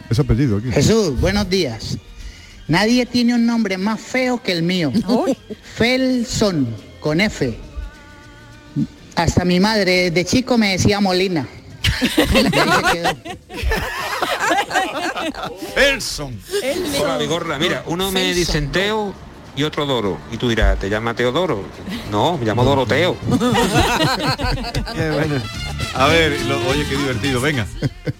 Ese 0.09 0.23
apellido 0.23 0.57
aquí. 0.57 0.73
Jesús, 0.73 1.21
buenos 1.21 1.51
días. 1.51 1.99
Nadie 2.67 3.05
tiene 3.05 3.35
un 3.35 3.45
nombre 3.45 3.77
más 3.77 4.01
feo 4.01 4.43
que 4.43 4.53
el 4.53 4.63
mío. 4.63 4.91
Felson, 5.75 6.67
con 6.99 7.21
F. 7.21 7.59
Hasta 9.17 9.45
mi 9.45 9.61
madre 9.61 10.11
de 10.11 10.25
chico 10.25 10.57
me 10.57 10.71
decía 10.71 10.99
Molina. 11.01 11.47
Y 12.01 12.21
ahí 12.23 12.51
se 12.51 12.93
quedó. 12.93 13.11
Elson. 15.77 16.41
Hola. 17.03 17.59
Mira, 17.59 17.85
uno 17.87 18.11
me 18.11 18.33
dice 18.33 18.63
Teo 18.63 19.15
y 19.57 19.63
otro 19.63 19.87
Doro. 19.87 20.19
Y 20.33 20.37
tú 20.37 20.49
dirás, 20.49 20.79
¿te 20.79 20.89
llama 20.91 21.15
Teodoro? 21.15 21.63
No, 22.11 22.37
me 22.39 22.45
llamo 22.47 22.65
Doroteo. 22.65 23.17
A 25.95 26.07
ver, 26.09 26.41
lo- 26.47 26.59
oye, 26.69 26.85
qué 26.89 26.97
divertido, 26.97 27.41
venga. 27.41 27.67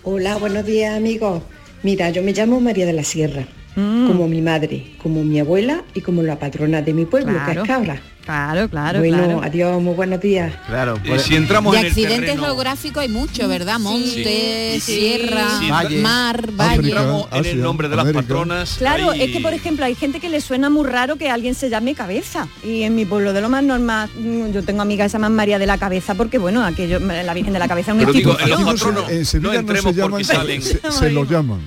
Hola, 0.03 0.37
buenos 0.37 0.65
días 0.65 0.97
amigos. 0.97 1.43
Mira, 1.83 2.11
yo 2.11 2.23
me 2.23 2.33
llamo 2.33 2.61
María 2.61 2.87
de 2.87 2.93
la 2.93 3.05
Sierra 3.05 3.47
como 3.75 4.29
mi 4.29 4.41
madre, 4.41 4.93
como 5.03 5.25
mi 5.25 5.41
abuela 5.41 5.83
y 5.95 6.01
como 6.01 6.23
la 6.23 6.39
patrona 6.39 6.81
de 6.83 6.93
mi 6.95 7.05
pueblo, 7.07 7.33
Claro. 7.33 7.53
que 7.53 7.61
es 7.61 7.67
Cabra. 7.77 8.01
Claro, 8.25 8.71
claro, 8.71 9.01
Bueno, 9.01 9.19
claro. 9.19 9.41
adiós, 9.43 9.83
muy 9.83 9.93
buenos 9.95 10.19
días. 10.19 10.51
Claro. 10.67 10.99
Y 11.05 11.19
si 11.19 11.37
entramos 11.37 11.73
de 11.75 11.81
en 11.81 11.85
el 11.85 11.91
accidentes 11.91 12.21
terreno- 12.21 12.45
geográficos 12.45 13.03
hay 13.03 13.09
mucho, 13.11 13.47
¿verdad? 13.49 13.79
Monte, 13.79 14.79
Sí. 14.81 14.81
sierra, 14.81 15.59
Sí, 15.61 15.69
Valle. 15.69 16.01
mar, 16.01 16.51
valle. 16.53 16.87
entramos 16.89 17.27
en 17.33 17.45
el 17.45 17.61
nombre 17.61 17.89
de 17.91 17.97
las 17.97 18.11
patronas. 18.13 18.77
Claro, 18.79 19.11
hay- 19.11 19.23
es 19.25 19.31
que 19.31 19.41
por 19.41 19.53
ejemplo 19.53 19.85
hay 19.85 19.95
gente 19.95 20.21
que 20.21 20.31
le 20.31 20.41
suena 20.41 20.71
muy 20.71 20.87
raro 20.87 21.17
que 21.17 21.29
alguien 21.29 21.55
se 21.55 21.69
llame 21.69 21.95
cabeza. 21.95 22.49
Y 22.65 22.83
en 22.85 22.95
mi 22.95 23.05
pueblo 23.05 23.35
de 23.35 23.43
lo 23.43 23.51
más 23.51 23.63
normal, 23.63 24.09
mm, 24.19 24.53
yo 24.53 24.63
tengo 24.63 24.81
amigas 24.81 25.07
que 25.07 25.09
se 25.11 25.15
llaman 25.17 25.35
María 25.35 25.59
de 25.59 25.67
la 25.67 25.77
Cabeza 25.77 26.15
porque 26.15 26.39
bueno, 26.39 26.65
aquello, 26.65 27.01
la 27.01 27.35
Virgen 27.35 27.53
de 27.53 27.59
la 27.59 27.69
Cabeza 27.69 27.91
es 27.91 27.97
una 27.97 28.07
Pero 28.07 28.13
digo, 28.15 28.31
en 28.31 28.49
institución. 28.49 28.65
los 28.65 28.81
patronos 28.81 29.11
en 29.11 29.25
Sevilla 29.27 29.49
no 29.49 29.53
no, 29.53 29.61
entremos 29.61 29.93
se 29.95 29.99
llaman, 30.01 30.11
porque 30.13 30.25
salen. 30.25 30.63
se, 30.63 30.81
se 30.91 31.11
lo 31.11 31.25
llaman. 31.25 31.61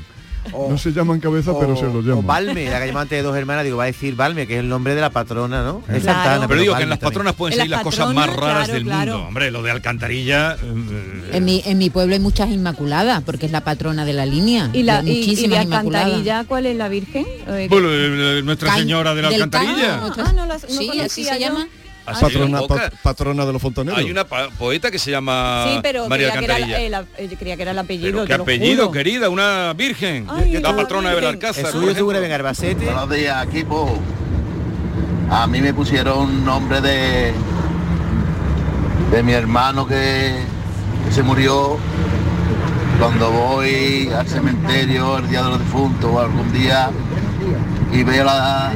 No 0.69 0.77
se 0.77 0.91
llaman 0.91 1.19
cabeza, 1.19 1.53
pero 1.59 1.75
se 1.75 1.83
lo 1.83 1.99
O 1.99 2.01
llaman. 2.01 2.25
Balme, 2.27 2.69
la 2.69 2.83
que 2.83 2.89
antes 2.91 3.09
de 3.17 3.21
dos 3.21 3.35
hermanas, 3.37 3.63
digo, 3.63 3.77
va 3.77 3.83
a 3.83 3.87
decir 3.87 4.15
Balme, 4.15 4.47
que 4.47 4.55
es 4.55 4.59
el 4.59 4.69
nombre 4.69 4.95
de 4.95 5.01
la 5.01 5.09
patrona, 5.09 5.63
¿no? 5.63 5.81
Es 5.89 6.03
Claro. 6.03 6.19
Santana, 6.19 6.47
pero 6.47 6.61
digo 6.61 6.75
que 6.75 6.83
en 6.83 6.89
las 6.89 6.99
también. 6.99 7.13
patronas 7.13 7.33
pueden 7.35 7.53
En 7.53 7.57
salir 7.59 7.71
las 7.71 7.77
las 7.79 7.83
cosas 7.83 8.13
más 8.13 8.27
raras 8.27 8.65
claro, 8.65 8.73
del 8.73 8.83
claro. 8.83 9.11
mundo. 9.13 9.27
Hombre, 9.27 9.51
lo 9.51 9.63
de 9.63 9.71
Alcantarilla. 9.71 10.53
eh, 10.53 11.29
En 11.33 11.45
mi, 11.45 11.61
en 11.65 11.77
mi 11.77 11.89
pueblo 11.89 12.13
hay 12.13 12.19
muchas 12.19 12.49
inmaculadas, 12.49 13.21
porque 13.23 13.45
es 13.45 13.51
la 13.51 13.61
patrona 13.61 14.05
de 14.05 14.13
la 14.13 14.25
línea. 14.25 14.69
Y 14.73 14.83
la 14.83 15.01
y, 15.03 15.09
y 15.09 15.13
de 15.13 15.19
muchísimas 15.19 15.63
inmaculadas. 15.63 16.05
Alcantarilla, 16.07 16.43
¿cuál 16.45 16.65
es 16.65 16.75
la 16.77 16.87
Virgen? 16.89 17.25
Eh, 17.47 17.67
Bueno, 17.69 17.87
eh, 17.91 18.41
Nuestra 18.43 18.75
Señora 18.75 19.13
de 19.15 19.21
la 19.21 19.27
Alcantarilla. 19.29 20.01
Ah, 20.17 20.33
no 20.35 20.45
la- 20.45 20.55
no 20.55 20.59
Sí, 20.67 20.67
así 20.67 20.87
conocía 20.87 21.07
se 21.33 21.39
yo. 21.39 21.47
llama. 21.47 21.67
Así 22.07 22.21
patrona, 22.23 22.61
pa- 23.43 23.45
de 23.45 23.53
los 23.53 23.61
fontaneros. 23.61 23.99
Hay 23.99 24.09
una 24.09 24.25
poeta 24.25 24.89
que 24.89 24.97
se 24.97 25.11
llama 25.11 25.65
Sí, 25.67 25.79
pero 25.83 26.07
María 26.07 26.31
creía 26.31 26.39
que, 26.39 26.45
era, 26.45 26.55
Alcantarilla. 26.55 26.99
el, 27.19 27.31
eh, 27.31 27.35
creía 27.37 27.55
que 27.57 27.61
era 27.63 27.71
el 27.71 27.79
apellido. 27.79 28.11
Pero 28.11 28.25
qué 28.25 28.33
apellido, 28.33 28.85
juro. 28.85 28.91
querida, 28.91 29.29
una 29.29 29.73
virgen. 29.73 30.25
Ay, 30.29 30.53
la 30.53 30.59
la 30.71 30.75
patrona 30.75 31.09
de 31.09 31.15
Virgen. 31.15 31.39
Belalcázar. 31.39 31.65
El 31.65 31.71
suyo 31.71 31.93
seguro 31.93 32.23
en 32.23 32.31
Albacete. 32.31 32.85
Buenos 32.85 33.09
días, 33.09 33.45
equipo. 33.45 33.99
A 35.29 35.45
mí 35.47 35.59
me 35.61 35.73
pusieron 35.73 36.45
nombre 36.45 36.79
de 36.81 37.33
de 39.11 39.23
mi 39.23 39.31
hermano 39.33 39.85
que, 39.87 40.43
que 41.05 41.11
se 41.13 41.23
murió 41.23 41.77
cuando 42.99 43.31
voy 43.31 44.09
al 44.17 44.27
cementerio 44.27 45.17
el 45.19 45.29
día 45.29 45.43
de 45.43 45.49
los 45.49 45.59
difuntos 45.59 46.09
o 46.11 46.19
algún 46.19 46.51
día 46.51 46.89
y 47.93 48.03
veo 48.03 48.23
la, 48.23 48.73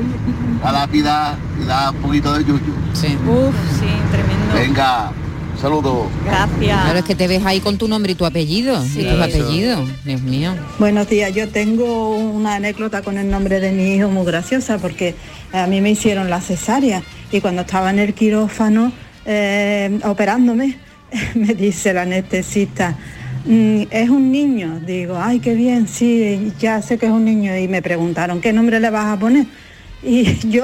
la 0.63 0.71
lápida 0.71 1.35
y 1.61 1.65
da 1.65 1.91
un 1.91 1.97
poquito 1.97 2.33
de 2.33 2.43
yuyu. 2.43 2.73
Sí. 2.93 3.17
Uf, 3.27 3.55
sí, 3.79 3.87
tremendo. 4.11 4.53
Venga, 4.53 5.11
saludos. 5.59 6.07
Gracias. 6.25 6.81
Claro, 6.83 6.99
es 6.99 7.05
que 7.05 7.15
te 7.15 7.27
ves 7.27 7.45
ahí 7.45 7.59
con 7.59 7.77
tu 7.77 7.87
nombre 7.87 8.11
y 8.13 8.15
tu 8.15 8.25
apellido. 8.25 8.81
Sí. 8.83 9.01
Y 9.01 9.05
tus 9.05 9.21
apellidos. 9.21 9.89
Dios 10.05 10.21
mío. 10.21 10.53
Buenos 10.79 11.07
días, 11.09 11.33
yo 11.33 11.47
tengo 11.49 12.15
una 12.17 12.55
anécdota 12.55 13.01
con 13.01 13.17
el 13.17 13.29
nombre 13.29 13.59
de 13.59 13.71
mi 13.71 13.95
hijo 13.95 14.09
muy 14.09 14.25
graciosa 14.25 14.77
porque 14.77 15.15
a 15.53 15.67
mí 15.67 15.81
me 15.81 15.91
hicieron 15.91 16.29
la 16.29 16.41
cesárea 16.41 17.03
y 17.31 17.41
cuando 17.41 17.61
estaba 17.61 17.89
en 17.89 17.99
el 17.99 18.13
quirófano 18.13 18.91
eh, 19.25 19.99
operándome, 20.03 20.77
me 21.35 21.53
dice 21.53 21.91
el 21.91 21.97
anestesista, 21.99 22.91
"Mm, 22.91 23.20
es 23.45 24.09
un 24.09 24.31
niño. 24.31 24.79
Digo, 24.85 25.17
ay, 25.19 25.39
qué 25.39 25.53
bien, 25.53 25.87
sí, 25.87 26.51
ya 26.59 26.81
sé 26.81 26.97
que 26.97 27.05
es 27.07 27.11
un 27.11 27.25
niño. 27.25 27.55
Y 27.57 27.67
me 27.67 27.81
preguntaron, 27.81 28.41
¿qué 28.41 28.53
nombre 28.53 28.79
le 28.79 28.89
vas 28.89 29.07
a 29.07 29.19
poner? 29.19 29.45
Y 30.03 30.49
yo 30.49 30.63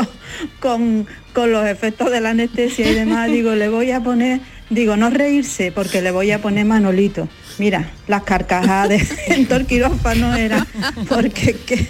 con, 0.60 1.06
con 1.32 1.52
los 1.52 1.68
efectos 1.68 2.10
de 2.10 2.22
la 2.22 2.32
anestesia 2.32 2.90
y 2.90 2.96
demás, 2.96 3.30
digo, 3.32 3.54
le 3.54 3.70
voy 3.70 3.92
a 3.92 4.02
poner, 4.02 4.40
digo, 4.72 4.98
no 4.98 5.12
reírse, 5.12 5.72
porque 5.72 6.02
le 6.02 6.10
voy 6.10 6.32
a 6.32 6.42
poner 6.42 6.66
Manolito. 6.66 7.30
Mira, 7.60 7.92
las 8.08 8.24
carcajadas 8.24 8.90
de, 8.90 9.08
en 9.36 9.46
todo 9.46 9.60
el 9.60 9.68
quirófano 9.68 10.36
era, 10.36 10.66
porque 11.08 11.54
que 11.68 11.88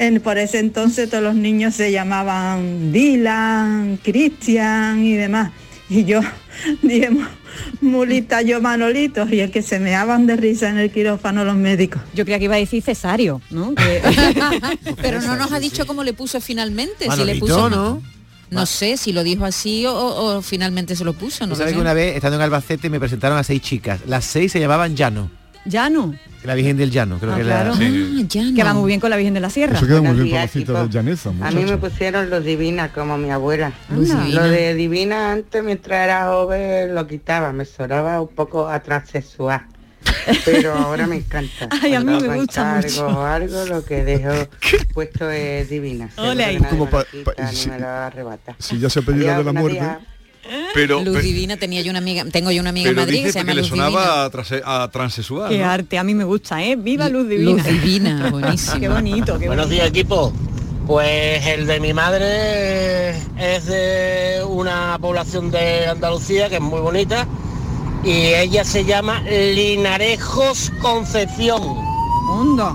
en- 0.00 0.20
por 0.20 0.38
ese 0.38 0.58
entonces 0.58 1.08
todos 1.08 1.22
los 1.22 1.36
niños 1.36 1.74
se 1.76 1.92
llamaban 1.92 2.90
Dylan, 2.92 3.98
Cristian 4.02 5.04
y 5.04 5.14
demás. 5.14 5.52
Y 5.88 6.04
yo 6.04 6.20
dije, 6.82 7.10
"Mu- 7.10 7.20
mulita 7.80 8.42
yo 8.42 8.60
Manolito, 8.60 9.26
y 9.30 9.40
el 9.40 9.50
que 9.50 9.62
se 9.62 9.78
meaban 9.80 10.26
de 10.26 10.36
risa 10.36 10.68
en 10.70 10.78
el 10.78 10.90
quirófano 10.90 11.44
los 11.44 11.56
médicos. 11.56 12.00
Yo 12.14 12.24
creía 12.24 12.38
que 12.38 12.44
iba 12.46 12.54
a 12.56 12.58
decir 12.58 12.82
cesario, 12.82 13.40
¿no? 13.50 13.74
Que- 13.74 14.02
Pero 15.02 15.20
no 15.22 15.36
nos 15.36 15.52
ha 15.52 15.58
dicho 15.60 15.86
cómo 15.86 16.04
le 16.04 16.12
puso 16.12 16.40
finalmente. 16.40 17.04
si 17.04 17.04
le 17.04 17.08
Manolito, 17.16 17.46
puso 17.46 17.70
¿no? 17.70 18.02
No 18.50 18.64
sé 18.64 18.96
si 18.96 19.12
lo 19.12 19.22
dijo 19.24 19.44
así 19.44 19.84
o, 19.84 19.92
o- 19.94 20.36
o 20.38 20.42
finalmente 20.42 20.96
se 20.96 21.04
lo 21.04 21.12
puso. 21.12 21.46
No 21.46 21.54
sabes 21.54 21.74
que 21.74 21.80
una 21.80 21.92
vez, 21.92 22.16
estando 22.16 22.36
en 22.36 22.42
Albacete, 22.42 22.88
me 22.88 22.98
presentaron 22.98 23.36
a 23.36 23.44
seis 23.44 23.60
chicas. 23.60 24.00
Las 24.06 24.24
seis 24.24 24.52
se 24.52 24.58
llamaban 24.60 24.96
Llano. 24.96 25.30
Ya 25.68 25.88
no. 25.90 26.14
La 26.44 26.54
Virgen 26.54 26.76
del 26.76 26.90
Llano, 26.90 27.18
creo 27.18 27.32
Ah, 27.32 27.36
que 27.36 27.42
claro. 27.42 27.72
Ah. 27.74 28.52
Que 28.54 28.62
va 28.64 28.72
muy 28.72 28.86
bien 28.86 29.00
con 29.00 29.10
la 29.10 29.16
Virgen 29.16 29.34
de 29.34 29.40
la 29.40 29.50
Sierra. 29.50 29.76
Eso 29.76 29.86
queda 29.86 29.96
muy 30.00 30.08
Buenos 30.08 30.22
bien 30.24 30.30
para 30.34 30.40
la 30.40 30.46
días, 30.46 30.52
cita 30.52 30.72
de 30.72 30.78
chicos. 30.78 30.94
Llaneza, 30.94 31.30
A 31.42 31.50
mí 31.50 31.64
me 31.64 31.76
pusieron 31.78 32.30
los 32.30 32.44
divina 32.44 32.92
como 32.92 33.18
mi 33.18 33.30
abuela. 33.30 33.72
Lo 33.90 34.44
de 34.44 34.74
divina 34.74 35.32
antes 35.32 35.64
mientras 35.64 36.04
era 36.04 36.26
joven 36.28 36.94
lo 36.94 37.06
quitaba, 37.08 37.52
me 37.52 37.64
sonaba 37.64 38.20
un 38.22 38.28
poco 38.28 38.68
a 38.68 38.80
transexual. 38.80 39.66
Pero 40.44 40.74
ahora 40.74 41.06
me 41.06 41.16
encanta. 41.16 41.68
Ay, 41.82 41.94
a 41.94 42.00
mí 42.00 42.18
me 42.20 42.36
gusta 42.36 42.76
mucho. 42.82 43.24
algo, 43.26 43.64
lo 43.66 43.84
que 43.84 44.04
dejo 44.04 44.30
puesto 44.94 45.28
es 45.30 45.68
divina. 45.68 46.08
Nadie 46.16 46.58
Como 46.70 46.88
pa- 46.88 46.98
lo 47.00 47.04
quita, 47.10 47.34
pa- 47.34 47.48
si- 47.52 47.68
me 47.68 47.78
lo 47.80 47.88
arrebata. 47.88 48.54
Si 48.58 48.78
ya 48.78 48.88
se 48.88 49.00
ha 49.00 49.02
pedido 49.02 49.26
la 49.26 49.38
de 49.38 49.44
la 49.44 49.52
muerte. 49.52 49.82
Pero, 50.74 51.02
Luz 51.02 51.22
Divina 51.22 51.56
tenía 51.56 51.82
yo 51.82 51.90
una 51.90 51.98
amiga, 51.98 52.24
tengo 52.30 52.50
yo 52.50 52.60
una 52.60 52.70
amiga 52.70 52.90
en 52.90 52.96
Madrid 52.96 53.24
que 53.24 53.32
se 53.32 53.38
llama 53.40 53.54
le 53.54 53.60
Luz 53.60 53.68
sonaba 53.70 54.24
a, 54.24 54.30
trase- 54.30 54.62
a 54.64 54.88
transexual. 54.90 55.48
Qué 55.50 55.58
¿no? 55.58 55.66
arte, 55.70 55.98
a 55.98 56.04
mí 56.04 56.14
me 56.14 56.24
gusta, 56.24 56.62
¿eh? 56.64 56.76
Viva 56.76 57.08
Luz 57.08 57.28
Divina. 57.28 57.50
Luz 57.52 57.64
Divina, 57.64 58.28
buenísimo. 58.32 58.80
qué 58.80 58.88
bonito, 58.88 59.38
qué 59.38 59.46
Buenos 59.46 59.66
bonito. 59.66 59.82
días 59.82 59.88
equipo. 59.88 60.32
Pues 60.86 61.44
el 61.46 61.66
de 61.66 61.80
mi 61.80 61.92
madre 61.92 63.10
es 63.38 63.66
de 63.66 64.42
una 64.48 64.96
población 65.00 65.50
de 65.50 65.86
Andalucía 65.86 66.48
que 66.48 66.54
es 66.56 66.60
muy 66.62 66.80
bonita 66.80 67.26
y 68.04 68.10
ella 68.34 68.64
se 68.64 68.84
llama 68.86 69.20
Linarejos 69.22 70.72
Concepción. 70.80 71.60
Onda. 72.30 72.74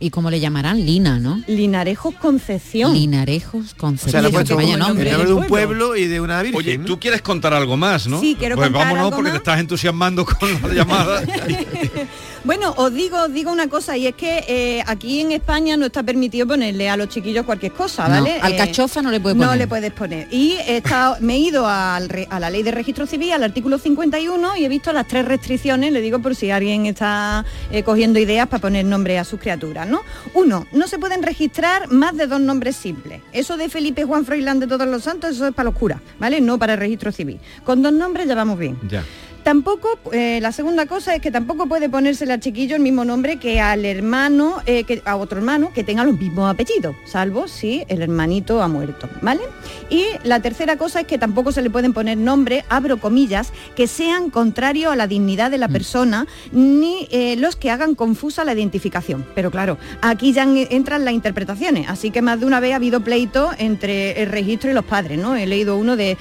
¿Y 0.00 0.10
cómo 0.10 0.30
le 0.30 0.40
llamarán? 0.40 0.84
Lina, 0.84 1.18
¿no? 1.18 1.42
Linarejos 1.46 2.14
Concepción. 2.16 2.92
Linarejos 2.92 3.72
O 3.72 3.76
Concepción. 3.76 4.10
sea, 4.10 4.22
le 4.22 4.30
nombre 4.30 4.50
el 4.64 4.70
del 4.70 4.78
nombre 4.78 5.10
de 5.26 5.32
un 5.32 5.46
pueblo. 5.46 5.96
y 5.96 6.06
de 6.06 6.20
una 6.20 6.42
virgen. 6.42 6.58
Oye, 6.58 6.78
tú 6.78 6.98
quieres 6.98 7.22
contar 7.22 7.54
algo 7.54 7.76
más, 7.76 8.06
¿no? 8.06 8.20
Sí, 8.20 8.36
quiero 8.38 8.56
pues 8.56 8.66
contar 8.68 8.82
vámonos 8.86 9.04
algo 9.06 9.16
porque 9.16 9.30
te 9.30 9.36
estás 9.38 9.60
entusiasmando 9.60 10.26
con 10.26 10.50
la 10.62 10.74
llamada. 10.74 11.22
Bueno, 12.44 12.74
os 12.76 12.92
digo, 12.92 13.22
os 13.22 13.32
digo 13.32 13.50
una 13.50 13.68
cosa, 13.68 13.96
y 13.96 14.06
es 14.06 14.14
que 14.14 14.44
eh, 14.46 14.84
aquí 14.86 15.20
en 15.20 15.32
España 15.32 15.78
no 15.78 15.86
está 15.86 16.02
permitido 16.02 16.46
ponerle 16.46 16.90
a 16.90 16.96
los 16.98 17.08
chiquillos 17.08 17.46
cualquier 17.46 17.72
cosa, 17.72 18.06
No, 18.06 18.16
¿vale? 18.22 18.38
alcachofa 18.38 19.00
no 19.00 19.10
le 19.10 19.18
puede 19.18 19.34
No 19.34 19.44
poner. 19.46 19.58
le 19.58 19.66
puedes 19.66 19.92
poner. 19.92 20.28
Y 20.30 20.52
he 20.66 20.76
estado- 20.76 21.16
me 21.20 21.36
he 21.36 21.38
ido 21.38 21.66
al 21.66 22.08
re- 22.10 22.26
a 22.28 22.38
la 22.38 22.50
ley 22.50 22.62
de 22.62 22.70
registro 22.70 23.06
civil, 23.06 23.32
al 23.32 23.44
artículo 23.44 23.78
51, 23.78 24.58
y 24.58 24.64
he 24.66 24.68
visto 24.68 24.92
las 24.92 25.08
tres 25.08 25.24
restricciones, 25.24 25.90
le 25.90 26.02
digo 26.02 26.18
por 26.18 26.34
si 26.34 26.50
alguien 26.50 26.84
está 26.84 27.46
eh, 27.70 27.82
cogiendo 27.82 28.18
ideas 28.18 28.46
para 28.48 28.60
poner 28.60 28.84
nombre 28.84 29.18
a 29.18 29.24
sus 29.24 29.40
criaturas, 29.40 29.88
¿no? 29.88 30.02
Uno, 30.34 30.66
no 30.72 30.86
se 30.86 30.98
pueden 30.98 31.22
registrar 31.22 31.90
más 31.90 32.14
de 32.14 32.26
dos 32.26 32.40
nombres 32.42 32.76
simples. 32.76 33.22
Eso 33.32 33.56
de 33.56 33.70
Felipe 33.70 34.04
Juan 34.04 34.26
Froilán 34.26 34.60
de 34.60 34.66
todos 34.66 34.86
los 34.86 35.02
santos, 35.02 35.30
eso 35.36 35.46
es 35.48 35.54
para 35.54 35.70
los 35.70 35.78
curas, 35.78 36.00
¿vale? 36.18 36.42
No 36.42 36.58
para 36.58 36.74
el 36.74 36.78
registro 36.78 37.10
civil. 37.10 37.40
Con 37.64 37.80
dos 37.82 37.92
nombres 37.94 38.28
ya 38.28 38.34
vamos 38.34 38.58
bien. 38.58 38.78
ya. 38.86 39.02
Tampoco, 39.44 39.98
eh, 40.12 40.38
la 40.40 40.52
segunda 40.52 40.86
cosa 40.86 41.14
es 41.14 41.20
que 41.20 41.30
tampoco 41.30 41.66
puede 41.66 41.90
ponérsele 41.90 42.32
al 42.32 42.40
chiquillo 42.40 42.76
el 42.76 42.82
mismo 42.82 43.04
nombre 43.04 43.36
que 43.36 43.60
al 43.60 43.84
hermano, 43.84 44.62
eh, 44.64 44.84
que, 44.84 45.02
a 45.04 45.16
otro 45.16 45.36
hermano 45.36 45.70
que 45.74 45.84
tenga 45.84 46.02
los 46.02 46.18
mismos 46.18 46.50
apellidos, 46.50 46.96
salvo 47.04 47.46
si 47.46 47.84
el 47.88 48.00
hermanito 48.00 48.62
ha 48.62 48.68
muerto, 48.68 49.06
¿vale? 49.20 49.42
Y 49.90 50.06
la 50.22 50.40
tercera 50.40 50.76
cosa 50.78 51.00
es 51.02 51.06
que 51.06 51.18
tampoco 51.18 51.52
se 51.52 51.60
le 51.60 51.68
pueden 51.68 51.92
poner 51.92 52.16
nombres, 52.16 52.64
abro 52.70 52.96
comillas, 52.98 53.52
que 53.76 53.86
sean 53.86 54.30
contrarios 54.30 54.90
a 54.92 54.96
la 54.96 55.06
dignidad 55.06 55.50
de 55.50 55.58
la 55.58 55.68
persona, 55.68 56.26
ni 56.50 57.06
eh, 57.10 57.36
los 57.36 57.54
que 57.54 57.70
hagan 57.70 57.94
confusa 57.94 58.44
la 58.46 58.54
identificación. 58.54 59.26
Pero 59.34 59.50
claro, 59.50 59.76
aquí 60.00 60.32
ya 60.32 60.44
en- 60.44 60.66
entran 60.70 61.04
las 61.04 61.12
interpretaciones, 61.12 61.86
así 61.90 62.10
que 62.10 62.22
más 62.22 62.40
de 62.40 62.46
una 62.46 62.60
vez 62.60 62.72
ha 62.72 62.76
habido 62.76 63.00
pleito 63.00 63.50
entre 63.58 64.22
el 64.22 64.30
registro 64.30 64.70
y 64.70 64.74
los 64.74 64.86
padres, 64.86 65.18
¿no? 65.18 65.36
He 65.36 65.46
leído 65.46 65.76
uno 65.76 65.96
de 65.96 66.16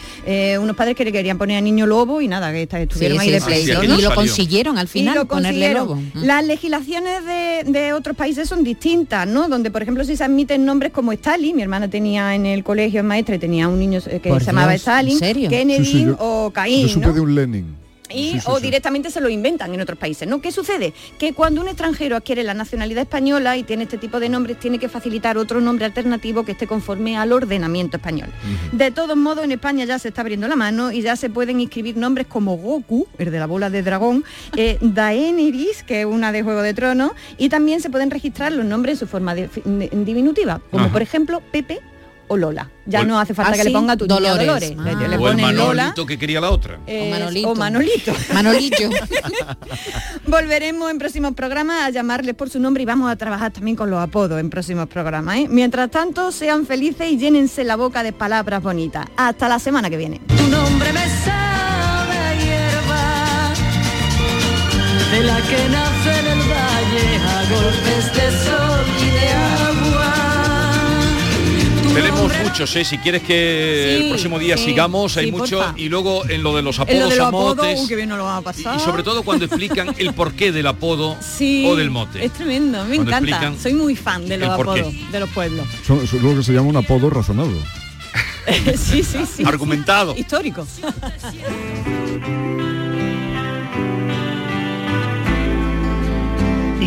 unos 0.61 0.75
padres 0.75 0.97
que 0.97 1.05
le 1.05 1.13
querían 1.13 1.37
poner 1.37 1.57
a 1.57 1.61
niño 1.61 1.85
lobo 1.85 2.19
y 2.19 2.27
nada, 2.27 2.51
que 2.51 2.63
está- 2.63 2.81
estuvieron 2.81 3.12
Sí, 3.12 3.12
ahí 3.19 3.27
sí, 3.27 3.33
de 3.33 3.39
sí, 3.39 3.45
pleito, 3.45 3.81
sí, 3.81 3.87
¿no? 3.87 3.99
Y 3.99 4.01
lo 4.01 4.15
consiguieron 4.15 4.77
al 4.77 4.85
Y 4.85 4.89
final, 4.89 5.15
lo 5.15 5.25
ponerle 5.25 5.73
consiguieron. 5.73 5.87
lobo. 5.87 5.95
Mm. 5.95 6.25
Las 6.25 6.45
legislaciones 6.45 7.25
de, 7.25 7.63
de 7.71 7.93
otros 7.93 8.15
países 8.15 8.47
son 8.49 8.63
distintas, 8.63 9.27
¿no? 9.27 9.47
Donde, 9.49 9.71
por 9.71 9.81
ejemplo, 9.81 10.03
si 10.03 10.15
se 10.15 10.23
admiten 10.23 10.65
nombres 10.65 10.91
como 10.91 11.11
Stalin, 11.11 11.55
mi 11.55 11.61
hermana 11.61 11.89
tenía 11.89 12.35
en 12.35 12.45
el 12.45 12.63
colegio 12.63 13.03
maestra 13.03 13.35
y 13.35 13.39
tenía 13.39 13.67
un 13.67 13.79
niño 13.79 13.99
eh, 14.07 14.19
que 14.21 14.29
Por 14.29 14.39
se 14.41 14.47
llamaba 14.47 14.71
Dios, 14.71 14.81
¿en 14.87 14.91
Stalin, 14.93 15.17
serio? 15.19 15.49
Kennedy 15.49 15.85
Sí, 15.85 15.91
sí, 15.91 16.05
yo- 16.05 16.17
o 16.19 16.47
Yo 16.47 16.53
Caín, 16.53 16.89
supe 16.89 17.07
¿no? 17.07 17.13
de 17.13 17.19
un 17.21 17.35
Lenin. 17.35 17.82
Y, 18.13 18.33
Sí, 18.33 18.39
sí, 18.39 18.45
o 18.47 18.59
directamente 18.59 19.09
se 19.11 19.21
lo 19.21 19.29
inventan 19.29 19.73
en 19.73 19.81
otros 19.81 19.97
países. 19.97 20.27
¿no? 20.27 20.41
¿Qué 20.41 20.51
sucede? 20.51 20.93
Que 21.17 21.33
cuando 21.33 21.61
un 21.61 21.67
extranjero 21.67 22.15
adquiere 22.15 22.43
la 22.43 22.53
nacionalidad 22.53 23.03
española 23.03 23.57
y 23.57 23.63
tiene 23.63 23.83
este 23.83 23.97
tipo 23.97 24.19
de 24.19 24.29
nombres, 24.29 24.59
tiene 24.59 24.79
que 24.79 24.89
facilitar 24.89 25.37
otro 25.37 25.61
nombre 25.61 25.85
alternativo 25.85 26.43
que 26.45 26.53
esté 26.53 26.67
conforme 26.67 27.17
al 27.17 27.31
ordenamiento 27.31 27.97
español. 27.97 28.29
De 28.71 28.91
todos 28.91 29.17
modos, 29.17 29.43
en 29.43 29.51
España 29.51 29.85
ya 29.85 29.99
se 29.99 30.09
está 30.09 30.21
abriendo 30.21 30.47
la 30.47 30.55
mano 30.55 30.91
y 30.91 31.01
ya 31.01 31.15
se 31.15 31.29
pueden 31.29 31.59
inscribir 31.59 31.97
nombres 31.97 32.27
como 32.27 32.55
Goku, 32.57 33.07
el 33.17 33.31
de 33.31 33.39
la 33.39 33.45
bola 33.47 33.69
de 33.69 33.81
dragón, 33.83 34.23
eh, 34.57 34.77
Daenerys, 34.81 35.83
que 35.83 36.01
es 36.01 36.05
una 36.05 36.31
de 36.31 36.43
Juego 36.43 36.61
de 36.61 36.73
Tronos, 36.73 37.11
y 37.37 37.49
también 37.49 37.81
se 37.81 37.89
pueden 37.89 38.11
registrar 38.11 38.51
los 38.51 38.65
nombres 38.65 38.93
en 38.95 38.99
su 38.99 39.07
forma 39.07 39.35
de- 39.35 39.49
diminutiva, 40.05 40.61
como 40.71 40.89
por 40.89 41.01
ejemplo 41.01 41.41
Pepe 41.51 41.79
o 42.33 42.37
Lola. 42.37 42.69
Ya 42.85 42.99
O 43.01 43.05
no 43.05 43.17
hace 43.19 43.33
falta 43.33 43.53
Ah, 43.53 43.55
que 43.55 43.63
le 43.63 43.71
ponga 43.71 43.95
tu 43.95 44.05
Dolores. 44.05 44.45
Dolores. 44.45 44.69
Le- 44.75 44.91
Ah. 44.91 45.07
le 45.07 45.17
o 45.17 45.29
el 45.29 45.37
Lola. 45.55 45.83
Manolito 45.83 46.05
que 46.05 46.17
quería 46.19 46.41
la 46.41 46.51
otra. 46.51 46.79
eh, 46.85 47.09
Manolito. 47.09 47.49
o 47.49 47.55
Manolito. 47.55 48.13
Manolillo. 48.33 48.89
Volveremos 50.27 50.89
en 50.91 50.97
próximos 50.99 51.33
programas 51.33 51.83
a 51.83 51.89
llamarles 51.89 52.35
por 52.35 52.49
su 52.49 52.59
nombre 52.59 52.83
y 52.83 52.85
vamos 52.85 53.11
a 53.11 53.15
trabajar 53.15 53.51
también 53.51 53.75
con 53.75 53.89
los 53.89 53.99
apodos 54.01 54.39
en 54.39 54.49
próximos 54.49 54.87
programas. 54.87 55.37
¿eh? 55.37 55.47
Mientras 55.49 55.89
tanto, 55.91 56.31
sean 56.31 56.65
felices 56.65 57.11
y 57.11 57.17
llénense 57.17 57.63
la 57.63 57.75
boca 57.75 58.03
de 58.03 58.11
palabras 58.13 58.61
bonitas. 58.61 59.05
Hasta 59.17 59.47
la 59.47 59.59
semana 59.59 59.89
que 59.89 59.97
viene. 59.97 60.19
Tu 60.27 60.47
nombre 60.47 60.91
me 60.93 61.05
sabe 61.23 62.17
a 62.17 62.33
hierba, 62.35 63.53
de 65.11 65.23
la 65.23 65.35
que 65.37 65.69
nace 65.69 66.19
en 66.19 66.25
el 66.27 66.39
valle 66.39 67.05
a 67.27 67.43
golpes 67.53 68.05
de 68.13 68.31
sol 68.45 68.85
y 68.99 69.05
de 69.11 69.27
agua. 69.29 69.52
Tu 69.52 69.52
Tenemos 71.93 72.31
muchos, 72.43 72.75
¿eh? 72.75 72.83
Si 72.85 72.97
quieres 72.97 73.21
que 73.23 73.95
Sí, 73.97 74.03
el 74.03 74.09
próximo 74.09 74.39
día 74.39 74.57
sí, 74.57 74.65
sigamos, 74.65 75.15
hay 75.17 75.25
sí, 75.25 75.31
mucho. 75.31 75.57
porfa. 75.57 75.73
Y 75.77 75.89
luego 75.89 76.27
en 76.27 76.41
lo 76.43 76.55
de 76.55 76.61
los 76.61 76.79
apodos, 76.79 77.09
de 77.09 77.15
los 77.17 77.27
apodos, 77.27 77.57
motes, 77.57 77.79
uh, 77.79 77.95
bien 77.95 78.09
lo 78.09 78.27
a 78.29 78.39
y, 78.39 78.43
pasar. 78.43 78.77
y 78.77 78.79
sobre 78.79 79.03
todo 79.03 79.23
cuando 79.23 79.45
explican 79.45 79.93
el 79.97 80.13
porqué 80.13 80.51
del 80.51 80.67
apodo 80.67 81.15
Sí, 81.21 81.65
o 81.67 81.75
del 81.75 81.89
mote. 81.91 82.23
Es 82.25 82.33
tremendo, 82.33 82.83
me 82.85 82.95
Cuando 82.95 83.27
encanta. 83.27 83.53
Soy 83.61 83.73
muy 83.73 83.95
fan 83.95 84.27
de 84.27 84.37
los 84.37 84.49
apodos 84.49 84.91
de 85.11 85.19
los 85.19 85.29
pueblos. 85.29 85.67
Son, 85.85 86.05
son 86.07 86.23
lo 86.23 86.35
que 86.35 86.43
se 86.43 86.53
llama 86.53 86.69
un 86.69 86.77
apodo 86.77 87.09
razonado. 87.09 87.51
sí, 88.77 89.03
sí, 89.03 89.19
sí. 89.25 89.43
Argumentado. 89.45 90.15
Histórico. 90.17 90.65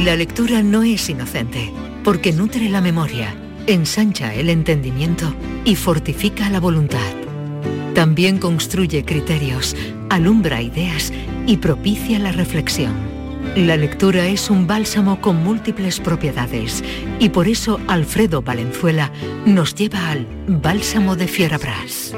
La 0.04 0.14
lectura 0.14 0.62
no 0.62 0.82
es 0.82 1.08
inocente, 1.08 1.72
porque 2.04 2.32
nutre 2.32 2.68
la 2.68 2.80
memoria, 2.80 3.34
ensancha 3.66 4.34
el 4.34 4.48
entendimiento 4.48 5.34
y 5.64 5.74
fortifica 5.76 6.48
la 6.50 6.60
voluntad. 6.60 7.12
También 7.94 8.38
construye 8.38 9.04
criterios, 9.04 9.74
alumbra 10.10 10.62
ideas 10.62 11.12
y 11.46 11.56
propicia 11.56 12.18
la 12.18 12.32
reflexión. 12.32 12.94
La 13.56 13.76
lectura 13.76 14.26
es 14.26 14.50
un 14.50 14.66
bálsamo 14.66 15.20
con 15.20 15.42
múltiples 15.42 16.00
propiedades 16.00 16.84
y 17.18 17.30
por 17.30 17.48
eso 17.48 17.80
Alfredo 17.88 18.42
Valenzuela 18.42 19.10
nos 19.46 19.74
lleva 19.74 20.10
al 20.10 20.26
Bálsamo 20.46 21.16
de 21.16 21.26
Fierabras. 21.26 22.12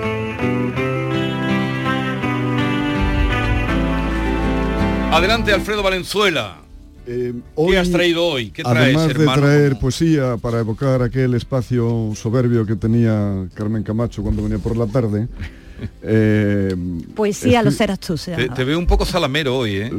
Adelante, 5.13 5.53
Alfredo 5.53 5.83
Valenzuela. 5.83 6.68
Eh, 7.11 7.33
¿Qué 7.57 7.79
has 7.79 7.91
traído 7.91 8.27
hoy? 8.27 8.51
¿Qué 8.51 8.63
traes, 8.63 8.95
Además 8.97 9.09
de 9.17 9.25
traer 9.41 9.79
poesía 9.79 10.37
para 10.37 10.59
evocar 10.61 11.01
aquel 11.01 11.33
espacio 11.35 12.13
soberbio 12.15 12.67
que 12.67 12.77
tenía 12.77 13.47
Carmen 13.55 13.83
Camacho 13.83 14.23
cuando 14.23 14.43
venía 14.43 14.59
por 14.59 14.77
la 14.77 14.87
tarde, 14.87 15.27
eh, 16.03 16.75
Poesía, 17.15 17.63
lo 17.63 17.71
escri- 17.71 17.75
serás 17.77 18.01
tú. 18.01 18.17
se 18.19 18.33
Te, 18.37 18.49
te 18.51 18.65
veo 18.65 18.79
un 18.79 18.87
poco 18.87 19.07
salamero 19.07 19.57
hoy, 19.57 19.77
¿eh? 19.77 19.91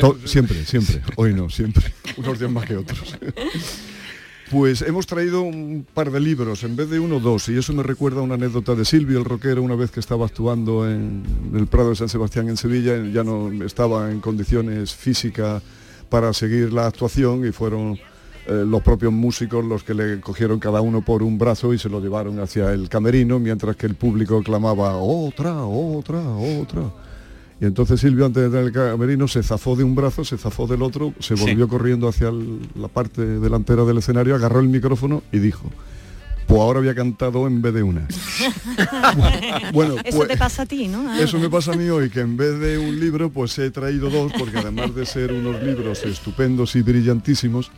To- 0.00 0.16
siempre, 0.24 0.64
siempre. 0.64 1.02
Hoy 1.16 1.34
no, 1.34 1.50
siempre. 1.50 1.84
Unos 2.16 2.38
días 2.38 2.50
más 2.50 2.64
que 2.66 2.76
otros. 2.76 3.14
Pues 4.50 4.82
hemos 4.82 5.06
traído 5.06 5.40
un 5.40 5.86
par 5.94 6.12
de 6.12 6.20
libros, 6.20 6.62
en 6.64 6.76
vez 6.76 6.88
de 6.90 7.00
uno, 7.00 7.18
dos, 7.18 7.48
y 7.48 7.56
eso 7.56 7.72
me 7.72 7.82
recuerda 7.82 8.20
a 8.20 8.22
una 8.22 8.34
anécdota 8.34 8.74
de 8.74 8.84
Silvio, 8.84 9.18
el 9.18 9.24
rockero, 9.24 9.62
una 9.62 9.74
vez 9.74 9.90
que 9.90 10.00
estaba 10.00 10.26
actuando 10.26 10.88
en 10.88 11.22
el 11.54 11.66
Prado 11.66 11.88
de 11.90 11.96
San 11.96 12.10
Sebastián 12.10 12.50
en 12.50 12.58
Sevilla, 12.58 12.94
ya 13.10 13.24
no 13.24 13.50
estaba 13.64 14.12
en 14.12 14.20
condiciones 14.20 14.94
físicas 14.94 15.62
para 16.08 16.32
seguir 16.32 16.72
la 16.72 16.86
actuación 16.86 17.46
y 17.46 17.52
fueron 17.52 17.98
eh, 18.46 18.64
los 18.66 18.82
propios 18.82 19.12
músicos 19.12 19.64
los 19.64 19.82
que 19.84 19.94
le 19.94 20.20
cogieron 20.20 20.58
cada 20.58 20.80
uno 20.80 21.02
por 21.02 21.22
un 21.22 21.38
brazo 21.38 21.72
y 21.72 21.78
se 21.78 21.88
lo 21.88 22.00
llevaron 22.00 22.38
hacia 22.40 22.72
el 22.72 22.88
camerino, 22.88 23.38
mientras 23.38 23.74
que 23.76 23.86
el 23.86 23.94
público 23.94 24.42
clamaba, 24.42 24.96
otra, 24.96 25.64
otra, 25.64 26.20
otra. 26.60 26.82
Y 27.60 27.64
entonces 27.66 28.00
Silvio, 28.00 28.26
antes 28.26 28.42
de 28.42 28.46
entrar 28.60 28.64
al 28.64 28.72
camerino, 28.96 29.28
se 29.28 29.42
zafó 29.42 29.76
de 29.76 29.84
un 29.84 29.94
brazo, 29.94 30.24
se 30.24 30.36
zafó 30.36 30.66
del 30.66 30.82
otro, 30.82 31.14
se 31.20 31.36
Sí. 31.36 31.42
volvió 31.44 31.68
corriendo 31.68 32.08
hacia 32.08 32.28
el- 32.28 32.68
la 32.74 32.88
parte 32.88 33.24
delantera 33.24 33.84
del 33.84 33.98
escenario, 33.98 34.34
agarró 34.34 34.60
el 34.60 34.68
micrófono 34.68 35.22
y 35.32 35.38
dijo, 35.38 35.70
pues 36.46 36.60
ahora 36.60 36.80
había 36.80 36.94
cantado 36.94 37.46
en 37.46 37.62
vez 37.62 37.74
de 37.74 37.82
una. 37.82 38.06
bueno, 39.72 39.96
Eso 40.04 40.18
pues- 40.18 40.28
te 40.28 40.36
pasa 40.36 40.62
a 40.62 40.66
ti, 40.66 40.88
¿no? 40.88 41.08
Ah. 41.08 41.20
Eso 41.20 41.38
me 41.38 41.48
pasa 41.48 41.72
a 41.72 41.76
mí 41.76 41.88
hoy, 41.88 42.10
que 42.10 42.20
en 42.20 42.36
vez 42.36 42.58
de 42.58 42.78
un 42.78 42.98
libro, 42.98 43.30
pues 43.30 43.58
he 43.58 43.70
traído 43.70 44.10
dos, 44.10 44.32
porque 44.38 44.58
además 44.58 44.94
de 44.94 45.06
ser 45.06 45.32
unos 45.32 45.62
libros 45.62 46.04
estupendos 46.04 46.76
y 46.76 46.82
brillantísimos, 46.82 47.70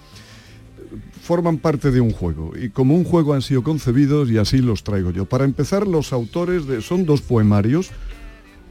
forman 1.22 1.58
parte 1.58 1.90
de 1.90 2.00
un 2.00 2.12
juego. 2.12 2.52
Y 2.56 2.70
como 2.70 2.94
un 2.94 3.04
juego 3.04 3.34
han 3.34 3.42
sido 3.42 3.62
concebidos 3.62 4.30
y 4.30 4.38
así 4.38 4.58
los 4.58 4.84
traigo 4.84 5.10
yo. 5.10 5.24
Para 5.26 5.44
empezar, 5.44 5.86
los 5.86 6.12
autores 6.12 6.66
de, 6.66 6.82
son 6.82 7.04
dos 7.04 7.20
poemarios. 7.20 7.90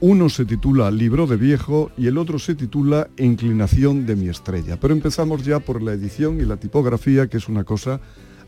Uno 0.01 0.29
se 0.29 0.45
titula 0.45 0.91
Libro 0.91 1.25
de 1.25 1.37
Viejo 1.37 1.89
y 1.97 2.07
el 2.07 2.17
otro 2.17 2.37
se 2.37 2.53
titula 2.53 3.07
Inclinación 3.17 4.05
de 4.05 4.15
mi 4.15 4.29
estrella. 4.29 4.77
Pero 4.79 4.93
empezamos 4.93 5.43
ya 5.43 5.59
por 5.59 5.81
la 5.81 5.93
edición 5.93 6.39
y 6.39 6.45
la 6.45 6.57
tipografía, 6.57 7.27
que 7.27 7.37
es 7.37 7.47
una 7.47 7.63
cosa 7.63 8.01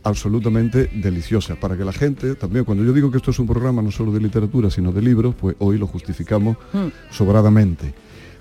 absolutamente 0.07 0.89
deliciosa 0.93 1.55
para 1.55 1.75
que 1.77 1.83
la 1.83 1.91
gente 1.91 2.35
también 2.35 2.65
cuando 2.65 2.83
yo 2.83 2.93
digo 2.93 3.11
que 3.11 3.17
esto 3.17 3.31
es 3.31 3.39
un 3.39 3.47
programa 3.47 3.81
no 3.81 3.91
solo 3.91 4.11
de 4.11 4.21
literatura 4.21 4.69
sino 4.69 4.91
de 4.91 5.01
libros 5.01 5.35
pues 5.35 5.55
hoy 5.59 5.77
lo 5.77 5.87
justificamos 5.87 6.57
sobradamente. 7.11 7.93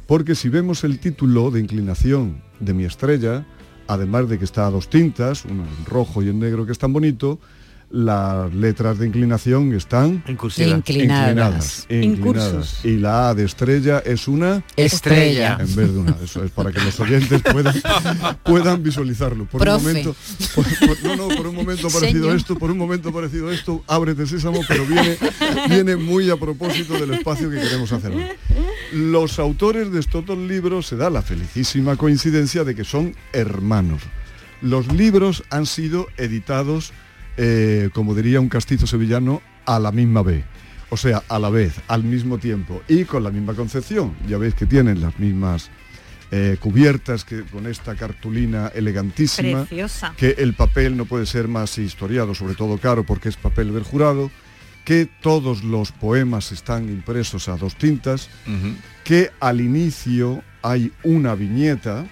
Porque 0.06 0.36
si 0.36 0.48
vemos 0.48 0.84
el 0.84 1.00
título 1.00 1.50
de 1.50 1.60
inclinación 1.60 2.40
de 2.60 2.72
mi 2.72 2.84
estrella 2.84 3.44
además 3.88 4.28
de 4.28 4.38
que 4.38 4.44
está 4.44 4.66
a 4.66 4.70
dos 4.70 4.88
tintas 4.88 5.44
uno 5.44 5.64
en 5.64 5.86
rojo 5.86 6.22
y 6.22 6.28
en 6.28 6.38
negro 6.38 6.66
que 6.66 6.72
es 6.72 6.78
tan 6.78 6.92
bonito 6.92 7.40
las 7.88 8.52
letras 8.52 8.98
de 8.98 9.06
inclinación 9.06 9.72
están. 9.72 10.24
Inclinadas. 10.26 10.76
inclinadas, 10.88 11.86
inclinadas. 11.88 12.84
y 12.84 12.96
la 12.96 13.28
A 13.28 13.34
de 13.34 13.44
estrella 13.44 14.00
es 14.04 14.26
una 14.26 14.64
Estrella. 14.76 15.56
en 15.60 15.74
vez 15.76 15.92
de 15.92 15.98
una 16.00 16.16
eso 16.22 16.42
es 16.42 16.50
para 16.50 16.72
que 16.72 16.80
los 16.80 16.98
oyentes 16.98 17.40
puedan 17.42 17.74
puedan 18.42 18.82
visualizarlo 18.82 19.44
por 19.46 19.60
Profe. 19.60 19.76
un 19.78 19.82
momento 19.84 20.16
por- 20.54 20.64
por- 20.88 21.04
no 21.04 21.16
no 21.16 21.36
por 21.36 21.46
un 21.46 21.54
momento 21.54 21.86
ha 21.86 21.90
parecido 21.90 22.22
Señor. 22.24 22.36
esto 22.36 22.58
por 22.58 22.70
un 22.72 22.78
momento 22.78 23.12
parecido 23.12 23.52
esto 23.52 23.84
ábrete 23.86 24.26
sésamo 24.26 24.60
pero 24.66 24.84
viene 24.84 25.16
viene 25.68 25.94
muy 25.96 26.28
a 26.30 26.36
propósito 26.36 26.94
del 26.94 27.12
espacio 27.14 27.48
que 27.50 27.60
queremos 27.60 27.92
hacer 27.92 28.10
hoy. 28.10 28.24
los 28.92 29.38
autores 29.38 29.92
de 29.92 30.00
estos 30.00 30.26
dos 30.26 30.38
libros 30.38 30.86
se 30.88 30.96
da 30.96 31.08
la 31.08 31.22
felicísima 31.22 31.94
coincidencia 31.96 32.64
de 32.64 32.74
que 32.74 32.82
son 32.84 33.14
hermanos 33.32 34.02
los 34.60 34.92
libros 34.92 35.44
han 35.50 35.66
sido 35.66 36.08
editados 36.16 36.92
eh, 37.36 37.90
como 37.92 38.14
diría 38.14 38.40
un 38.40 38.48
castizo 38.48 38.86
sevillano 38.86 39.42
a 39.64 39.78
la 39.78 39.92
misma 39.92 40.22
vez 40.22 40.44
o 40.88 40.96
sea, 40.96 41.22
a 41.28 41.38
la 41.38 41.50
vez, 41.50 41.74
al 41.88 42.04
mismo 42.04 42.38
tiempo 42.38 42.82
y 42.88 43.04
con 43.04 43.24
la 43.24 43.30
misma 43.30 43.54
concepción. 43.54 44.14
Ya 44.28 44.38
veis 44.38 44.54
que 44.54 44.66
tienen 44.66 45.00
las 45.00 45.18
mismas 45.18 45.70
eh, 46.30 46.56
cubiertas 46.60 47.24
que 47.24 47.42
con 47.42 47.66
esta 47.66 47.94
cartulina 47.94 48.68
elegantísima. 48.74 49.64
Preciosa. 49.64 50.14
Que 50.16 50.36
el 50.38 50.54
papel 50.54 50.96
no 50.96 51.04
puede 51.04 51.26
ser 51.26 51.48
más 51.48 51.78
historiado, 51.78 52.34
sobre 52.34 52.54
todo 52.54 52.78
caro 52.78 53.04
porque 53.04 53.28
es 53.28 53.36
papel 53.36 53.74
del 53.74 53.82
jurado. 53.82 54.30
Que 54.84 55.08
todos 55.20 55.64
los 55.64 55.90
poemas 55.90 56.52
están 56.52 56.88
impresos 56.88 57.48
a 57.48 57.56
dos 57.56 57.74
tintas. 57.74 58.28
Que 59.02 59.32
al 59.40 59.60
inicio 59.60 60.44
hay 60.62 60.92
una 61.02 61.34
viñeta 61.34 62.06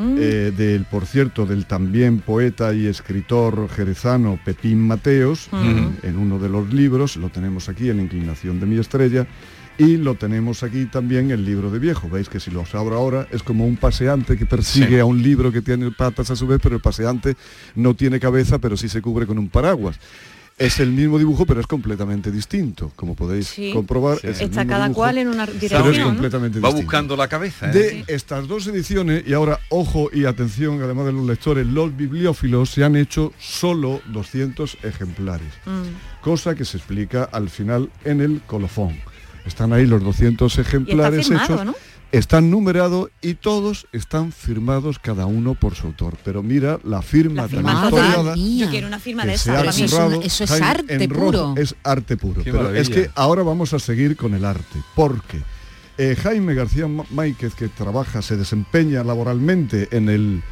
Mm. 0.00 0.16
eh, 0.18 0.52
del, 0.56 0.84
por 0.86 1.04
cierto, 1.04 1.44
del 1.44 1.66
también 1.66 2.20
poeta 2.20 2.72
y 2.72 2.86
escritor 2.86 3.68
jerezano 3.68 4.38
Pepín 4.44 4.86
Mateos, 4.86 5.48
Mm. 5.52 5.88
en 6.06 6.16
uno 6.16 6.38
de 6.38 6.48
los 6.48 6.72
libros, 6.72 7.16
lo 7.16 7.28
tenemos 7.28 7.68
aquí 7.68 7.90
en 7.90 8.00
Inclinación 8.00 8.58
de 8.60 8.66
mi 8.66 8.78
estrella, 8.78 9.26
y 9.78 9.96
lo 9.96 10.14
tenemos 10.14 10.62
aquí 10.62 10.86
también 10.86 11.30
el 11.30 11.44
libro 11.44 11.70
de 11.70 11.78
viejo. 11.78 12.08
Veis 12.10 12.28
que 12.28 12.38
si 12.40 12.50
los 12.50 12.74
abro 12.74 12.96
ahora 12.96 13.26
es 13.30 13.42
como 13.42 13.66
un 13.66 13.76
paseante 13.76 14.36
que 14.36 14.44
persigue 14.46 14.86
Sí. 14.96 14.98
a 14.98 15.04
un 15.04 15.22
libro 15.22 15.52
que 15.52 15.62
tiene 15.62 15.90
patas 15.90 16.30
a 16.30 16.36
su 16.36 16.46
vez, 16.46 16.60
pero 16.62 16.76
el 16.76 16.82
paseante 16.82 17.34
no 17.76 17.94
tiene 17.94 18.20
cabeza, 18.20 18.58
pero 18.58 18.76
sí 18.76 18.88
se 18.88 19.00
cubre 19.02 19.26
con 19.26 19.38
un 19.38 19.48
paraguas. 19.48 19.98
Es 20.60 20.78
el 20.78 20.90
mismo 20.92 21.18
dibujo, 21.18 21.46
pero 21.46 21.60
es 21.60 21.66
completamente 21.66 22.30
distinto. 22.30 22.92
Como 22.94 23.14
podéis 23.16 23.46
Sí. 23.48 23.72
comprobar, 23.72 24.18
Sí. 24.20 24.26
es 24.26 24.40
el 24.40 24.44
Está 24.50 24.60
mismo 24.60 24.70
cada 24.72 24.84
dibujo, 24.84 25.00
cual 25.00 25.18
en 25.18 25.28
una 25.28 25.46
pero 25.46 25.58
dirección. 25.58 25.90
es 25.94 25.98
¿no? 25.98 26.04
completamente 26.04 26.60
Va 26.60 26.68
distinto 26.68 26.84
buscando 26.86 27.16
la 27.16 27.28
cabeza, 27.28 27.70
¿eh? 27.70 27.72
de 27.72 28.04
estas 28.08 28.46
dos 28.46 28.66
ediciones, 28.66 29.24
y 29.26 29.32
ahora 29.32 29.58
ojo 29.70 30.10
y 30.12 30.26
atención, 30.26 30.82
además 30.82 31.06
de 31.06 31.12
los 31.12 31.26
lectores, 31.26 31.66
los 31.66 31.96
bibliófilos 31.96 32.68
se 32.68 32.84
han 32.84 32.94
hecho 32.94 33.32
solo 33.38 34.02
200 34.12 34.76
ejemplares, 34.82 35.48
Mm. 35.64 36.20
cosa 36.22 36.54
que 36.54 36.66
se 36.66 36.76
explica 36.76 37.24
al 37.24 37.48
final 37.48 37.90
en 38.04 38.20
el 38.20 38.42
colofón. 38.46 38.96
Están 39.46 39.72
ahí 39.72 39.86
los 39.86 40.04
200 40.04 40.58
ejemplares 40.58 41.26
firmado, 41.26 41.54
hechos, 41.54 41.64
¿no? 41.64 41.74
Están 42.12 42.50
numerados 42.50 43.10
y 43.22 43.34
todos 43.34 43.86
están 43.92 44.32
firmados 44.32 44.98
cada 44.98 45.26
uno 45.26 45.54
por 45.54 45.74
su 45.74 45.86
autor. 45.88 46.16
Pero 46.24 46.42
mira 46.42 46.80
la 46.82 47.02
firma 47.02 47.42
tan 47.42 47.50
firma 47.50 47.84
historiada 47.84 48.34
Yo 48.36 48.70
quiero 48.70 48.86
una 48.88 48.98
firma 48.98 49.24
de 49.26 49.34
esa. 49.34 49.62
mí. 49.62 49.88
currado 49.88 50.22
eso 50.22 50.44
es 50.44 50.50
Jaime 50.50 50.66
arte 50.66 51.04
en 51.04 51.10
rojo. 51.10 51.24
puro. 51.26 51.54
Es 51.56 51.74
arte 51.84 52.16
puro. 52.16 52.42
Qué 52.42 52.50
Pero 52.50 52.64
maravilla. 52.64 52.82
es 52.82 52.90
que 52.90 53.10
ahora 53.14 53.42
vamos 53.42 53.72
a 53.74 53.78
seguir 53.78 54.16
con 54.16 54.34
el 54.34 54.44
arte. 54.44 54.78
Porque 54.96 55.40
eh, 55.98 56.16
Jaime 56.20 56.54
García 56.54 56.86
Máiquez, 56.88 57.54
que 57.54 57.68
trabaja, 57.68 58.22
se 58.22 58.36
desempeña 58.36 59.04
laboralmente 59.04 59.88
en 59.92 60.08
el... 60.08 60.42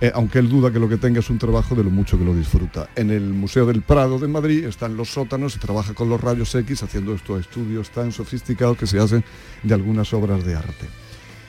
eh, 0.00 0.10
aunque 0.14 0.38
él 0.40 0.48
duda 0.50 0.70
que 0.72 0.78
lo 0.78 0.88
que 0.88 0.96
tenga 0.98 1.20
es 1.20 1.30
un 1.30 1.38
trabajo 1.38 1.74
de 1.74 1.84
lo 1.84 1.90
mucho 1.90 2.18
que 2.18 2.24
lo 2.24 2.34
disfruta. 2.34 2.90
En 2.96 3.10
el 3.10 3.22
Museo 3.32 3.64
del 3.66 3.80
Prado 3.82 4.18
de 4.18 4.28
Madrid 4.28 4.64
están 4.64 4.96
los 4.96 5.08
sótanos 5.10 5.56
y 5.56 5.58
trabaja 5.60 5.94
con 5.94 6.08
los 6.10 6.20
rayos 6.20 6.54
X 6.54 6.82
haciendo 6.82 7.14
estos 7.14 7.40
estudios 7.40 7.88
tan 7.90 8.12
sofisticados 8.12 8.76
que 8.76 8.86
se 8.86 8.98
hacen 8.98 9.24
de 9.62 9.72
algunas 9.74 10.12
obras 10.12 10.44
de 10.44 10.54
arte. 10.56 10.86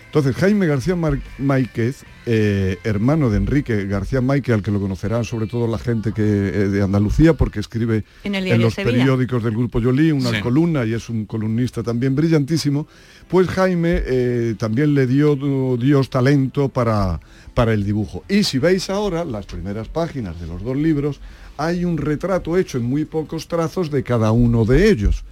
Entonces, 0.08 0.36
Jaime 0.38 0.66
García 0.68 0.96
Mar- 0.96 1.20
Máiquez, 1.38 2.04
eh, 2.26 2.78
hermano 2.86 3.30
de 3.30 3.38
Enrique 3.38 3.86
García 3.86 4.22
Máiquez, 4.22 4.56
al 4.56 4.64
que 4.64 4.72
lo 4.72 4.80
conocerán 4.80 5.26
sobre 5.26 5.48
todo 5.48 5.68
la 5.68 5.78
gente 5.78 6.14
que, 6.14 6.22
eh, 6.24 6.70
de 6.70 6.82
Andalucía, 6.82 7.34
porque 7.34 7.60
escribe 7.60 8.04
En 8.24 8.34
los 8.62 8.74
Sevilla. 8.74 8.98
periódicos 8.98 9.44
del 9.44 9.54
Grupo 9.56 9.80
Yolí 9.80 10.12
una 10.12 10.32
Sí. 10.32 10.40
columna 10.42 10.86
y 10.86 10.94
es 10.94 11.10
un 11.10 11.26
columnista 11.26 11.84
también 11.84 12.16
brillantísimo, 12.16 12.88
pues 13.28 13.48
Jaime 13.50 14.02
eh, 14.06 14.56
también 14.58 14.94
le 14.96 15.08
dio 15.08 15.36
Dios 15.78 16.10
talento 16.10 16.70
para, 16.70 17.20
para 17.54 17.74
el 17.74 17.84
dibujo. 17.84 18.24
Y 18.30 18.44
si 18.44 18.60
veis 18.60 18.90
ahora 18.90 19.26
las 19.26 19.46
primeras 19.46 19.90
páginas 19.90 20.40
de 20.40 20.48
los 20.48 20.64
dos 20.64 20.78
libros, 20.78 21.20
hay 21.58 21.84
un 21.86 21.98
retrato 21.98 22.58
hecho 22.58 22.78
en 22.78 22.86
muy 22.86 23.04
pocos 23.06 23.48
trazos 23.50 23.92
de 23.92 24.04
cada 24.04 24.32
uno 24.32 24.64
de 24.64 24.90
ellos 24.90 25.24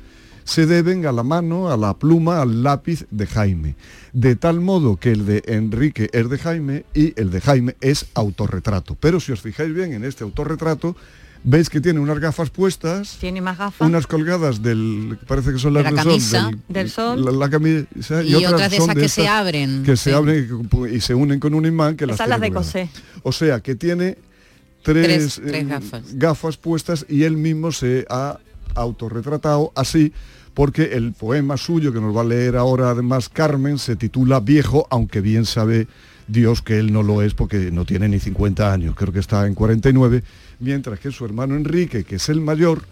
se 0.45 0.65
deben 0.65 1.05
a 1.05 1.11
la 1.11 1.23
mano, 1.23 1.69
a 1.69 1.75
la 1.75 1.93
pluma, 1.97 2.41
al 2.41 2.63
lápiz 2.63 3.05
de 3.11 3.27
Jaime. 3.27 3.75
De 4.13 4.37
tal 4.37 4.61
modo 4.61 4.95
que 4.95 5.11
el 5.11 5.25
de 5.25 5.43
Enrique 5.47 6.09
es 6.13 6.29
de 6.29 6.37
Jaime 6.37 6.85
y 6.93 7.19
el 7.19 7.29
de 7.31 7.41
Jaime 7.41 7.75
es 7.81 8.05
autorretrato. 8.13 8.95
Pero 8.97 9.19
si 9.19 9.33
os 9.33 9.41
fijáis 9.41 9.73
bien 9.73 9.91
en 9.91 10.05
este 10.05 10.23
autorretrato, 10.23 10.95
veis 11.43 11.69
que 11.69 11.81
tiene 11.81 11.99
unas 11.99 12.19
gafas 12.19 12.49
puestas, 12.49 13.17
Tiene 13.19 13.41
más 13.41 13.57
gafas. 13.57 13.85
unas 13.87 14.07
colgadas 14.07 14.61
del, 14.63 15.17
parece 15.27 15.51
que 15.51 15.59
son 15.59 15.73
De 15.73 15.83
las 15.83 15.91
la 15.93 16.03
del 16.03 16.21
sol, 16.21 16.41
camisa. 16.41 16.51
Del 16.69 16.89
sol. 16.89 17.25
La, 17.25 17.31
la 17.31 17.49
camisa 17.49 18.23
Y 18.23 18.35
otras 18.35 18.71
de 18.71 18.77
esas 18.77 18.95
que 18.95 19.09
se 19.09 19.27
abren, 19.27 19.83
Que 19.83 19.97
se 19.97 20.11
sí. 20.11 20.15
abren 20.15 20.47
y, 20.89 20.95
y 20.95 21.01
se 21.01 21.13
unen 21.13 21.39
con 21.39 21.53
un 21.53 21.65
imán 21.65 21.97
que 21.97 22.05
las 22.07 22.15
Esas 22.15 22.29
las 22.29 22.39
tiene 22.39 22.49
de 22.51 22.55
colgadas. 22.55 22.89
coser. 22.91 23.19
O 23.23 23.31
sea, 23.31 23.59
que 23.59 23.75
tiene 23.75 24.17
tres, 24.83 25.05
Tres- 25.05 25.41
tres 25.45 25.63
eh, 25.63 25.65
gafas. 25.67 26.03
gafas 26.13 26.57
puestas 26.57 27.05
y 27.09 27.23
él 27.23 27.35
mismo 27.37 27.71
se 27.71 28.05
ha 28.09 28.37
autorretratado 28.75 29.71
así 29.75 30.13
porque 30.53 30.93
el 30.93 31.13
poema 31.13 31.57
suyo 31.57 31.91
que 31.91 31.99
nos 31.99 32.15
va 32.15 32.21
a 32.21 32.25
leer 32.25 32.55
ahora 32.55 32.91
además 32.91 33.29
Carmen 33.29 33.77
se 33.77 33.95
titula 33.95 34.39
Viejo, 34.39 34.87
aunque 34.89 35.21
bien 35.21 35.45
sabe 35.45 35.87
Dios 36.27 36.61
que 36.61 36.79
él 36.79 36.93
no 36.93 37.03
lo 37.03 37.21
es 37.21 37.33
porque 37.33 37.71
no 37.71 37.85
tiene 37.85 38.07
ni 38.07 38.19
50 38.19 38.71
años, 38.71 38.95
creo 38.95 39.13
que 39.13 39.19
está 39.19 39.45
en 39.47 39.53
49, 39.53 40.23
mientras 40.59 40.99
que 40.99 41.11
su 41.11 41.25
hermano 41.25 41.55
Enrique, 41.55 42.03
que 42.03 42.15
es 42.15 42.29
el 42.29 42.41
mayor, 42.41 42.83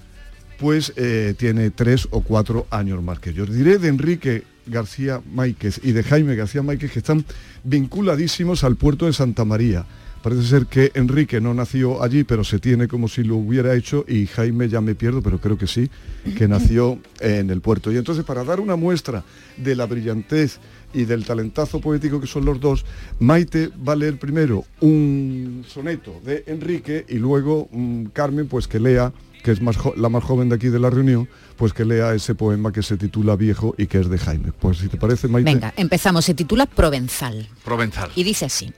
pues 0.59 0.93
eh, 0.97 1.33
tiene 1.37 1.71
tres 1.71 2.07
o 2.11 2.21
cuatro 2.21 2.67
años 2.69 3.01
más 3.01 3.19
que 3.19 3.33
yo. 3.33 3.45
Diré 3.45 3.79
de 3.79 3.87
Enrique 3.87 4.43
García 4.65 5.21
Máiquez 5.33 5.79
y 5.83 5.91
de 5.91 6.03
Jaime 6.03 6.35
García 6.35 6.61
Máiquez 6.61 6.91
que 6.91 6.99
están 6.99 7.25
vinculadísimos 7.63 8.63
al 8.63 8.75
puerto 8.75 9.05
de 9.05 9.13
Santa 9.13 9.45
María. 9.45 9.85
Parece 10.23 10.43
ser 10.43 10.67
que 10.67 10.89
Enrique 10.93 11.41
no 11.41 11.53
nació 11.53 12.01
allí, 12.01 12.23
pero 12.23 12.45
se 12.45 12.57
tiene 12.57 12.87
como 12.87 13.09
si 13.09 13.25
lo 13.25 13.35
hubiera 13.35 13.75
hecho 13.75 14.05
y 14.07 14.25
Jaime 14.25 14.69
ya 14.69 14.79
me 14.79 14.95
pierdo, 14.95 15.21
pero 15.21 15.37
creo 15.41 15.57
que 15.57 15.67
sí, 15.67 15.89
que 16.37 16.47
nació 16.47 16.97
en 17.19 17.49
el 17.49 17.59
puerto. 17.59 17.91
Y 17.91 17.97
entonces 17.97 18.23
para 18.23 18.45
dar 18.45 18.61
una 18.61 18.77
muestra 18.77 19.25
de 19.57 19.75
la 19.75 19.85
brillantez 19.85 20.59
y 20.93 21.03
del 21.03 21.25
talentazo 21.25 21.81
poético 21.81 22.21
que 22.21 22.27
son 22.27 22.45
los 22.45 22.61
dos, 22.61 22.85
Maite 23.19 23.69
va 23.85 23.93
a 23.93 23.95
leer 23.97 24.17
primero 24.17 24.63
un 24.79 25.65
soneto 25.67 26.21
de 26.23 26.45
Enrique 26.47 27.05
y 27.09 27.15
luego 27.15 27.67
mm, 27.73 28.05
Carmen 28.13 28.47
pues 28.47 28.69
que 28.69 28.79
lea 28.79 29.11
que 29.43 29.51
es 29.51 29.61
más 29.61 29.75
la 29.97 30.07
más 30.07 30.23
joven 30.23 30.47
de 30.47 30.55
aquí 30.55 30.69
de 30.69 30.79
la 30.79 30.89
reunión, 30.89 31.27
pues 31.57 31.73
que 31.73 31.83
lea 31.83 32.13
ese 32.13 32.33
poema 32.33 32.71
que 32.71 32.81
se 32.81 32.95
titula 32.95 33.35
Viejo 33.35 33.75
y 33.77 33.87
que 33.87 33.99
es 33.99 34.09
de 34.09 34.17
Jaime. 34.17 34.53
Pues 34.53 34.77
si 34.77 34.87
te 34.87 34.95
parece, 34.95 35.27
Maite. 35.27 35.51
Venga, 35.51 35.73
empezamos. 35.75 36.23
Se 36.23 36.33
titula 36.33 36.65
Provenzal. 36.65 37.49
Provenzal. 37.65 38.09
Y 38.15 38.23
dice 38.23 38.45
así. 38.45 38.71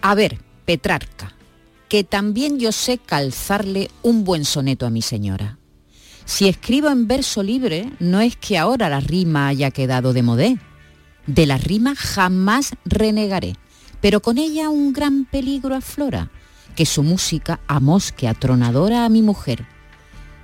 A 0.00 0.14
ver, 0.14 0.38
Petrarca, 0.70 1.34
que 1.88 2.04
también 2.04 2.60
yo 2.60 2.70
sé 2.70 2.98
calzarle 2.98 3.90
un 4.02 4.22
buen 4.22 4.44
soneto 4.44 4.86
a 4.86 4.90
mi 4.90 5.02
señora. 5.02 5.58
Si 6.24 6.46
escribo 6.46 6.90
en 6.90 7.08
verso 7.08 7.42
libre, 7.42 7.90
no 7.98 8.20
es 8.20 8.36
que 8.36 8.56
ahora 8.56 8.88
la 8.88 9.00
rima 9.00 9.48
haya 9.48 9.72
quedado 9.72 10.12
de 10.12 10.22
modé. 10.22 10.58
De 11.26 11.44
la 11.44 11.58
rima 11.58 11.96
jamás 11.96 12.76
renegaré, 12.84 13.56
pero 14.00 14.22
con 14.22 14.38
ella 14.38 14.68
un 14.68 14.92
gran 14.92 15.24
peligro 15.24 15.74
aflora, 15.74 16.30
que 16.76 16.86
su 16.86 17.02
música 17.02 17.58
amosque 17.66 18.28
atronadora 18.28 19.04
a 19.04 19.08
mi 19.08 19.22
mujer. 19.22 19.66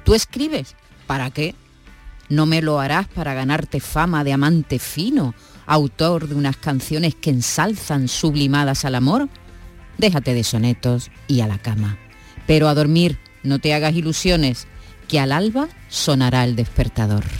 ¿Tú 0.04 0.14
escribes? 0.14 0.74
¿Para 1.06 1.30
qué? 1.30 1.54
¿No 2.28 2.46
me 2.46 2.62
lo 2.62 2.80
harás 2.80 3.06
para 3.06 3.32
ganarte 3.32 3.78
fama 3.78 4.24
de 4.24 4.32
amante 4.32 4.80
fino, 4.80 5.36
autor 5.66 6.26
de 6.26 6.34
unas 6.34 6.56
canciones 6.56 7.14
que 7.14 7.30
ensalzan 7.30 8.08
sublimadas 8.08 8.84
al 8.84 8.96
amor? 8.96 9.28
Déjate 9.98 10.34
de 10.34 10.44
sonetos 10.44 11.10
y 11.26 11.40
a 11.40 11.46
la 11.46 11.58
cama. 11.58 11.96
Pero 12.46 12.68
a 12.68 12.74
dormir, 12.74 13.18
no 13.42 13.58
te 13.58 13.74
hagas 13.74 13.94
ilusiones, 13.94 14.66
que 15.08 15.18
al 15.20 15.32
alba 15.32 15.68
sonará 15.88 16.44
el 16.44 16.54
despertador. 16.56 17.24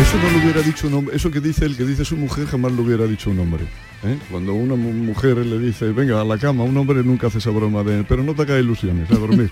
Eso 0.00 0.16
no 0.18 0.30
lo 0.30 0.38
hubiera 0.42 0.62
dicho 0.62 0.86
un 0.88 0.94
hombre, 0.94 1.14
eso 1.14 1.30
que 1.30 1.40
dice 1.40 1.66
el 1.66 1.76
que 1.76 1.84
dice 1.84 2.06
su 2.06 2.16
mujer 2.16 2.46
jamás 2.46 2.72
lo 2.72 2.82
hubiera 2.82 3.04
dicho 3.06 3.30
un 3.30 3.38
hombre. 3.38 3.64
¿eh? 4.02 4.16
Cuando 4.30 4.54
una 4.54 4.74
mu- 4.74 4.94
mujer 4.94 5.36
le 5.36 5.58
dice, 5.58 5.92
venga 5.92 6.18
a 6.20 6.24
la 6.24 6.38
cama, 6.38 6.64
un 6.64 6.74
hombre 6.78 7.04
nunca 7.04 7.26
hace 7.26 7.36
esa 7.38 7.50
broma 7.50 7.84
de, 7.84 8.02
pero 8.04 8.22
no 8.24 8.34
te 8.34 8.42
hagas 8.42 8.60
ilusiones, 8.60 9.10
a 9.10 9.14
dormir. 9.16 9.50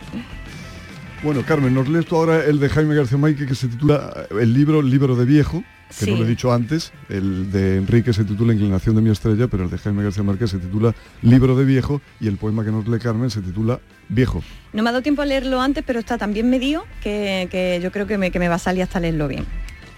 bueno, 1.24 1.42
Carmen, 1.46 1.72
nos 1.74 1.88
lees 1.88 2.04
tú 2.04 2.16
ahora 2.16 2.44
el 2.44 2.60
de 2.60 2.68
Jaime 2.68 2.94
García 2.94 3.16
Maike 3.16 3.46
que 3.46 3.54
se 3.54 3.68
titula 3.68 4.12
eh, 4.30 4.34
el 4.42 4.52
libro 4.52 4.82
Libro 4.82 5.16
de 5.16 5.24
Viejo, 5.24 5.64
que 5.96 6.10
no 6.10 6.18
lo 6.18 6.24
he 6.24 6.28
dicho 6.28 6.52
antes, 6.52 6.92
el 7.08 7.50
de 7.50 7.76
Enrique 7.76 8.12
se 8.12 8.24
titula 8.24 8.52
Inclinación 8.52 8.94
de 8.96 9.02
mi 9.02 9.10
estrella, 9.10 9.48
pero 9.48 9.64
el 9.64 9.70
de 9.70 9.78
Jaime 9.78 10.02
García 10.02 10.22
Márquez 10.22 10.50
se 10.50 10.58
titula 10.58 10.94
Libro 11.22 11.56
de 11.56 11.64
Viejo 11.64 12.00
y 12.20 12.28
el 12.28 12.36
poema 12.36 12.64
que 12.64 12.70
nos 12.70 12.86
lee 12.86 12.98
Carmen 12.98 13.30
se 13.30 13.40
titula 13.40 13.80
Viejo. 14.08 14.42
No 14.72 14.82
me 14.82 14.90
ha 14.90 14.92
dado 14.92 15.02
tiempo 15.02 15.22
a 15.22 15.26
leerlo 15.26 15.60
antes, 15.60 15.84
pero 15.86 15.98
está 15.98 16.18
tan 16.18 16.34
bien 16.34 16.50
medido 16.50 16.84
que, 17.02 17.48
que 17.50 17.80
yo 17.82 17.90
creo 17.90 18.06
que 18.06 18.18
me, 18.18 18.30
que 18.30 18.38
me 18.38 18.48
va 18.48 18.56
a 18.56 18.58
salir 18.58 18.82
hasta 18.82 19.00
leerlo 19.00 19.28
bien. 19.28 19.46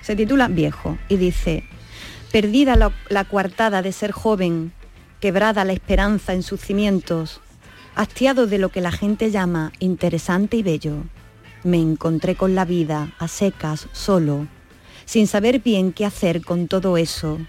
Se 0.02 0.14
titula 0.14 0.48
Viejo 0.48 0.96
y 1.08 1.16
dice, 1.16 1.64
perdida 2.30 2.76
la, 2.76 2.92
la 3.08 3.24
coartada 3.24 3.82
de 3.82 3.92
ser 3.92 4.12
joven, 4.12 4.72
quebrada 5.20 5.64
la 5.64 5.72
esperanza 5.72 6.34
en 6.34 6.42
sus 6.42 6.60
cimientos, 6.60 7.40
hastiado 7.96 8.46
de 8.46 8.58
lo 8.58 8.68
que 8.70 8.80
la 8.80 8.92
gente 8.92 9.30
llama 9.30 9.72
interesante 9.80 10.56
y 10.56 10.62
bello, 10.62 11.02
me 11.64 11.78
encontré 11.78 12.36
con 12.36 12.54
la 12.54 12.64
vida 12.64 13.12
a 13.18 13.28
secas, 13.28 13.88
solo, 13.92 14.46
sin 15.10 15.26
saber 15.26 15.58
bien 15.58 15.92
qué 15.92 16.06
hacer 16.06 16.40
con 16.40 16.68
todo 16.68 16.96
eso. 16.96 17.40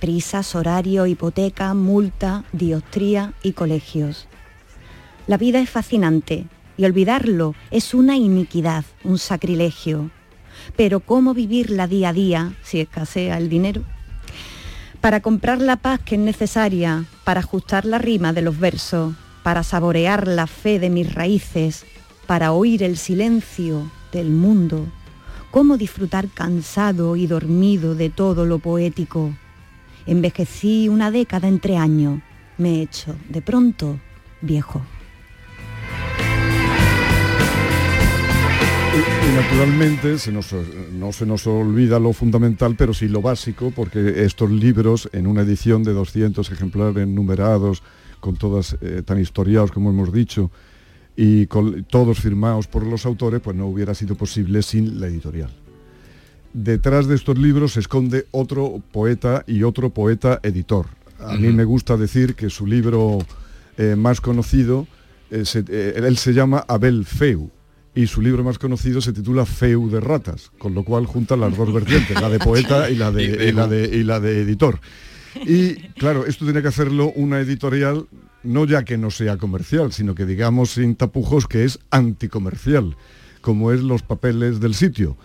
Prisas, 0.00 0.54
horario, 0.54 1.06
hipoteca, 1.06 1.74
multa, 1.74 2.44
diostría 2.52 3.34
y 3.42 3.52
colegios. 3.52 4.28
La 5.26 5.36
vida 5.36 5.60
es 5.60 5.68
fascinante 5.68 6.46
y 6.78 6.86
olvidarlo 6.86 7.54
es 7.70 7.92
una 7.92 8.16
iniquidad, 8.16 8.86
un 9.04 9.18
sacrilegio. 9.18 10.10
Pero 10.74 11.00
¿cómo 11.00 11.34
vivirla 11.34 11.86
día 11.86 12.08
a 12.08 12.12
día 12.14 12.54
si 12.62 12.80
escasea 12.80 13.36
el 13.36 13.50
dinero? 13.50 13.82
Para 15.02 15.20
comprar 15.20 15.60
la 15.60 15.76
paz 15.76 16.00
que 16.00 16.14
es 16.14 16.20
necesaria, 16.22 17.04
para 17.24 17.40
ajustar 17.40 17.84
la 17.84 17.98
rima 17.98 18.32
de 18.32 18.40
los 18.40 18.58
versos, 18.58 19.14
para 19.42 19.64
saborear 19.64 20.26
la 20.26 20.46
fe 20.46 20.78
de 20.78 20.88
mis 20.88 21.12
raíces, 21.12 21.84
para 22.26 22.52
oír 22.52 22.82
el 22.82 22.96
silencio 22.96 23.92
del 24.12 24.30
mundo, 24.30 24.86
cómo 25.52 25.76
disfrutar 25.76 26.28
cansado 26.28 27.14
y 27.14 27.28
dormido 27.28 27.94
de 27.94 28.08
todo 28.08 28.46
lo 28.46 28.58
poético. 28.58 29.32
Envejecí 30.06 30.88
una 30.88 31.12
década 31.12 31.46
entre 31.46 31.76
años, 31.76 32.20
me 32.58 32.70
he 32.70 32.82
hecho 32.82 33.14
de 33.28 33.42
pronto 33.42 34.00
viejo. 34.40 34.80
Y, 38.94 39.34
naturalmente 39.34 40.18
se 40.18 40.32
nos, 40.32 40.54
no 40.92 41.12
se 41.12 41.26
nos 41.26 41.46
olvida 41.46 41.98
lo 41.98 42.12
fundamental, 42.12 42.74
pero 42.76 42.94
sí 42.94 43.08
lo 43.08 43.22
básico, 43.22 43.72
porque 43.76 44.24
estos 44.24 44.50
libros 44.50 45.08
en 45.12 45.26
una 45.26 45.42
edición 45.42 45.82
de 45.82 45.92
200 45.92 46.50
ejemplares 46.50 47.06
numerados, 47.06 47.82
con 48.20 48.36
todas 48.36 48.76
eh, 48.80 49.02
tan 49.04 49.20
historiados 49.20 49.70
como 49.70 49.90
hemos 49.90 50.12
dicho, 50.12 50.50
y 51.16 51.46
con, 51.46 51.84
todos 51.84 52.18
firmados 52.20 52.66
por 52.66 52.86
los 52.86 53.04
autores, 53.06 53.40
pues 53.40 53.56
no 53.56 53.66
hubiera 53.66 53.94
sido 53.94 54.14
posible 54.14 54.62
sin 54.62 55.00
la 55.00 55.06
editorial. 55.08 55.50
Detrás 56.54 57.06
de 57.06 57.14
estos 57.14 57.38
libros 57.38 57.72
se 57.74 57.80
esconde 57.80 58.26
otro 58.30 58.82
poeta 58.92 59.42
y 59.46 59.62
otro 59.62 59.90
poeta 59.90 60.38
editor. 60.42 60.86
A 61.18 61.34
mí 61.36 61.48
me 61.52 61.64
gusta 61.64 61.96
decir 61.96 62.34
que 62.34 62.50
su 62.50 62.66
libro 62.66 63.18
eh, 63.78 63.94
más 63.96 64.20
conocido, 64.20 64.86
eh, 65.30 65.44
se- 65.44 65.64
eh, 65.68 65.94
él 65.96 66.16
se 66.18 66.34
llama 66.34 66.64
Abel 66.68 67.06
Feu, 67.06 67.50
y 67.94 68.06
su 68.06 68.20
libro 68.20 68.42
más 68.44 68.58
conocido 68.58 69.00
se 69.00 69.12
titula 69.12 69.46
Feu 69.46 69.88
de 69.90 70.00
ratas, 70.00 70.50
con 70.58 70.74
lo 70.74 70.82
cual 70.84 71.06
junta 71.06 71.36
las 71.36 71.56
dos 71.56 71.72
vertientes, 71.72 72.20
la 72.20 72.28
de 72.28 72.38
poeta 72.38 72.90
y 72.90 72.96
la 72.96 73.10
de, 73.12 73.24
y 73.48 73.52
la 73.52 73.66
de, 73.68 73.84
y 73.96 74.02
la 74.02 74.18
de 74.20 74.40
editor. 74.42 74.78
Y 75.46 75.74
claro, 75.98 76.26
esto 76.26 76.44
tiene 76.44 76.60
que 76.60 76.68
hacerlo 76.68 77.12
una 77.14 77.40
editorial, 77.40 78.06
no 78.44 78.64
ya 78.64 78.84
que 78.84 78.98
no 78.98 79.10
sea 79.10 79.36
comercial, 79.36 79.92
sino 79.92 80.14
que 80.14 80.26
digamos 80.26 80.70
sin 80.70 80.94
tapujos 80.94 81.46
que 81.46 81.64
es 81.64 81.78
anticomercial, 81.90 82.96
como 83.40 83.72
es 83.72 83.82
los 83.82 84.02
papeles 84.02 84.60
del 84.60 84.74
sitio. 84.74 85.16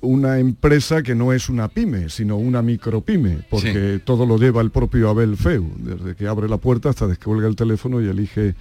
Una 0.00 0.38
empresa 0.38 1.02
que 1.02 1.14
no 1.14 1.32
es 1.32 1.48
una 1.48 1.68
pyme, 1.68 2.10
sino 2.10 2.36
una 2.36 2.62
micropyme, 2.62 3.46
porque 3.50 4.00
todo 4.04 4.26
lo 4.26 4.38
lleva 4.38 4.60
el 4.60 4.70
propio 4.70 5.08
Abel 5.08 5.36
Feu, 5.36 5.72
desde 5.78 6.14
que 6.14 6.26
abre 6.26 6.48
la 6.48 6.58
puerta 6.58 6.90
hasta 6.90 7.08
que 7.08 7.16
cuelga 7.16 7.48
el 7.48 7.56
teléfono 7.56 8.00
y 8.00 8.08
elige 8.08 8.54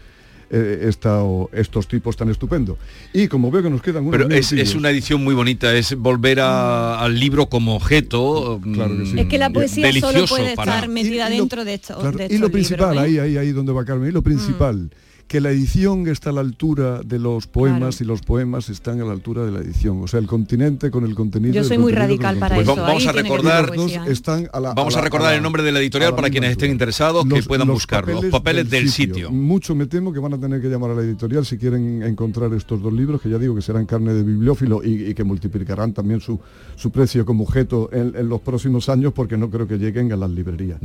eh, 0.50 0.86
esta, 0.88 1.24
o 1.24 1.50
estos 1.54 1.88
tipos 1.88 2.16
tan 2.16 2.30
estupendos. 2.30 2.78
Y 3.14 3.28
como 3.28 3.50
veo 3.52 3.64
que 3.64 3.70
nos 3.70 3.82
quedan 3.82 4.06
unos 4.06 4.12
Pero 4.20 4.30
es, 4.36 4.52
es 4.52 4.76
una 4.76 4.90
edición 4.90 5.24
muy 5.24 5.34
bonita, 5.36 5.74
es 5.76 5.96
volver 5.96 6.40
a- 6.40 7.00
al 7.00 7.20
libro 7.20 7.48
como 7.50 7.76
objeto. 7.76 8.60
mm, 8.64 9.18
Es 9.20 9.26
que 9.28 9.38
la 9.38 9.50
poesía 9.50 9.92
solo 10.00 10.26
puede 10.28 10.56
para- 10.56 10.76
estar 10.76 10.90
metida 10.90 11.30
dentro 11.30 11.66
de 11.66 11.74
esto. 11.76 11.98
Claro, 12.00 12.18
de 12.18 12.24
y 12.24 12.28
estos 12.28 12.40
lo 12.42 12.50
principal, 12.52 12.92
libros, 12.96 13.10
¿eh? 13.10 13.22
ahí, 13.22 13.32
ahí, 13.32 13.38
ahí 13.38 13.52
donde 13.52 13.72
va 13.72 13.86
Carmen, 13.86 14.10
y 14.10 14.12
lo 14.12 14.22
principal, 14.22 14.90
que 15.28 15.42
la 15.42 15.50
edición 15.50 16.08
está 16.08 16.30
a 16.30 16.34
la 16.34 16.42
altura 16.42 17.02
de 17.04 17.18
los 17.18 17.48
poemas 17.48 18.00
y 18.00 18.04
los 18.06 18.22
poemas 18.22 18.70
están 18.70 19.02
a 19.02 19.06
la 19.06 19.12
altura 19.12 19.44
de 19.44 19.52
la 19.52 19.60
edición. 19.60 20.02
O 20.04 20.08
sea, 20.08 20.20
el 20.20 20.28
continente 20.28 20.92
con 20.92 21.04
el 21.04 21.16
contenido. 21.16 21.52
Yo 21.56 21.62
el 21.62 21.68
soy 21.68 21.80
muy 21.80 21.94
radical 21.94 22.38
para. 22.38 22.56
Pues 22.56 22.70
va- 22.70 22.76
vamos 22.76 23.08
a 23.08 23.12
recordar, 23.12 23.72
están 24.08 24.48
a 24.54 24.60
la- 24.60 24.74
vamos 24.76 24.96
a 24.96 25.02
recordar 25.02 25.30
a 25.30 25.32
la- 25.32 25.38
el 25.38 25.42
nombre 25.44 25.64
de 25.64 25.72
la 25.72 25.80
editorial 25.80 26.16
para 26.16 26.30
quienes 26.30 26.52
estén 26.52 26.70
interesados 26.72 27.26
que 27.28 27.42
puedan 27.42 27.68
los 27.68 27.76
buscarlo. 27.78 28.22
Los 28.22 28.26
papeles 28.32 28.70
del 28.70 28.90
sitio. 28.90 29.32
Mucho 29.32 29.74
me 29.74 29.88
temo 29.88 30.14
que 30.14 30.20
van 30.20 30.34
a 30.36 30.40
tener 30.40 30.62
que 30.62 30.68
llamar 30.70 30.92
a 30.92 30.94
la 30.96 31.02
editorial 31.02 31.44
si 31.44 31.58
quieren 31.58 32.04
encontrar 32.04 32.54
estos 32.54 32.82
dos 32.82 32.94
libros, 32.94 33.20
que 33.20 33.30
ya 33.30 33.40
digo 33.40 33.56
que 33.56 33.62
serán 33.64 33.88
carne 33.88 34.14
de 34.14 34.22
bibliófilo 34.24 34.84
y, 34.84 35.06
y 35.10 35.14
que 35.16 35.24
multiplicarán 35.24 35.92
también 35.94 36.22
su, 36.22 36.40
su 36.76 36.92
precio 36.92 37.26
como 37.26 37.44
objeto 37.46 37.90
en, 37.92 38.16
en 38.16 38.30
los 38.30 38.42
próximos 38.42 38.90
años 38.90 39.12
porque 39.12 39.38
no 39.38 39.50
creo 39.50 39.68
que 39.68 39.78
lleguen 39.80 40.12
a 40.14 40.16
las 40.18 40.30
librerías. 40.30 40.80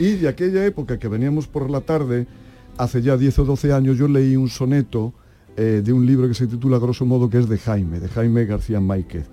Y 0.00 0.12
de 0.12 0.28
aquella 0.28 0.64
época 0.64 0.98
que 0.98 1.08
veníamos 1.08 1.46
por 1.46 1.68
la 1.70 1.82
tarde, 1.82 2.26
hace 2.76 3.02
ya 3.02 3.16
10 3.16 3.40
o 3.40 3.44
12 3.44 3.72
años, 3.72 3.98
yo 3.98 4.08
leí 4.08 4.36
un 4.36 4.48
soneto 4.48 5.14
eh, 5.56 5.82
de 5.84 5.92
un 5.92 6.06
libro 6.06 6.28
que 6.28 6.34
se 6.34 6.46
titula 6.46 6.78
grosso 6.78 7.04
modo 7.04 7.28
que 7.28 7.38
es 7.38 7.48
de 7.48 7.58
Jaime, 7.58 8.00
de 8.00 8.08
Jaime 8.08 8.46
García 8.46 8.80
Máiquez. 8.80 9.26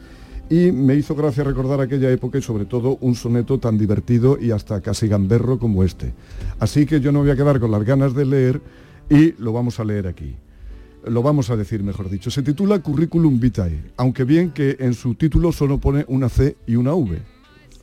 Y 0.50 0.72
me 0.72 0.96
hizo 0.96 1.16
gracia 1.16 1.44
recordar 1.44 1.80
aquella 1.80 2.10
época 2.12 2.40
y 2.40 2.42
sobre 2.42 2.66
todo 2.66 2.98
un 3.02 3.16
soneto 3.16 3.60
tan 3.60 3.78
divertido 3.78 4.38
y 4.40 4.52
hasta 4.52 4.82
casi 4.82 5.08
gamberro 5.08 5.60
como 5.60 5.84
este. 5.84 6.14
Así 6.60 6.86
que 6.86 7.00
yo 7.00 7.12
no 7.12 7.20
voy 7.20 7.30
a 7.30 7.36
quedar 7.36 7.60
con 7.60 7.72
las 7.72 7.84
ganas 7.84 8.16
de 8.16 8.26
leer 8.26 8.62
y 9.10 9.34
lo 9.42 9.54
vamos 9.54 9.80
a 9.80 9.84
leer 9.84 10.08
aquí. 10.08 10.36
Lo 11.06 11.22
vamos 11.22 11.50
a 11.50 11.56
decir, 11.56 11.84
mejor 11.84 12.10
dicho. 12.10 12.32
Se 12.32 12.42
titula 12.42 12.80
Curriculum 12.80 13.40
Vitae, 13.40 13.92
aunque 13.96 14.24
bien 14.24 14.52
que 14.52 14.76
en 14.80 14.94
su 14.94 15.16
título 15.16 15.52
solo 15.52 15.78
pone 15.78 16.04
una 16.08 16.30
C 16.30 16.58
y 16.68 16.76
una 16.76 16.94
V. 16.94 17.20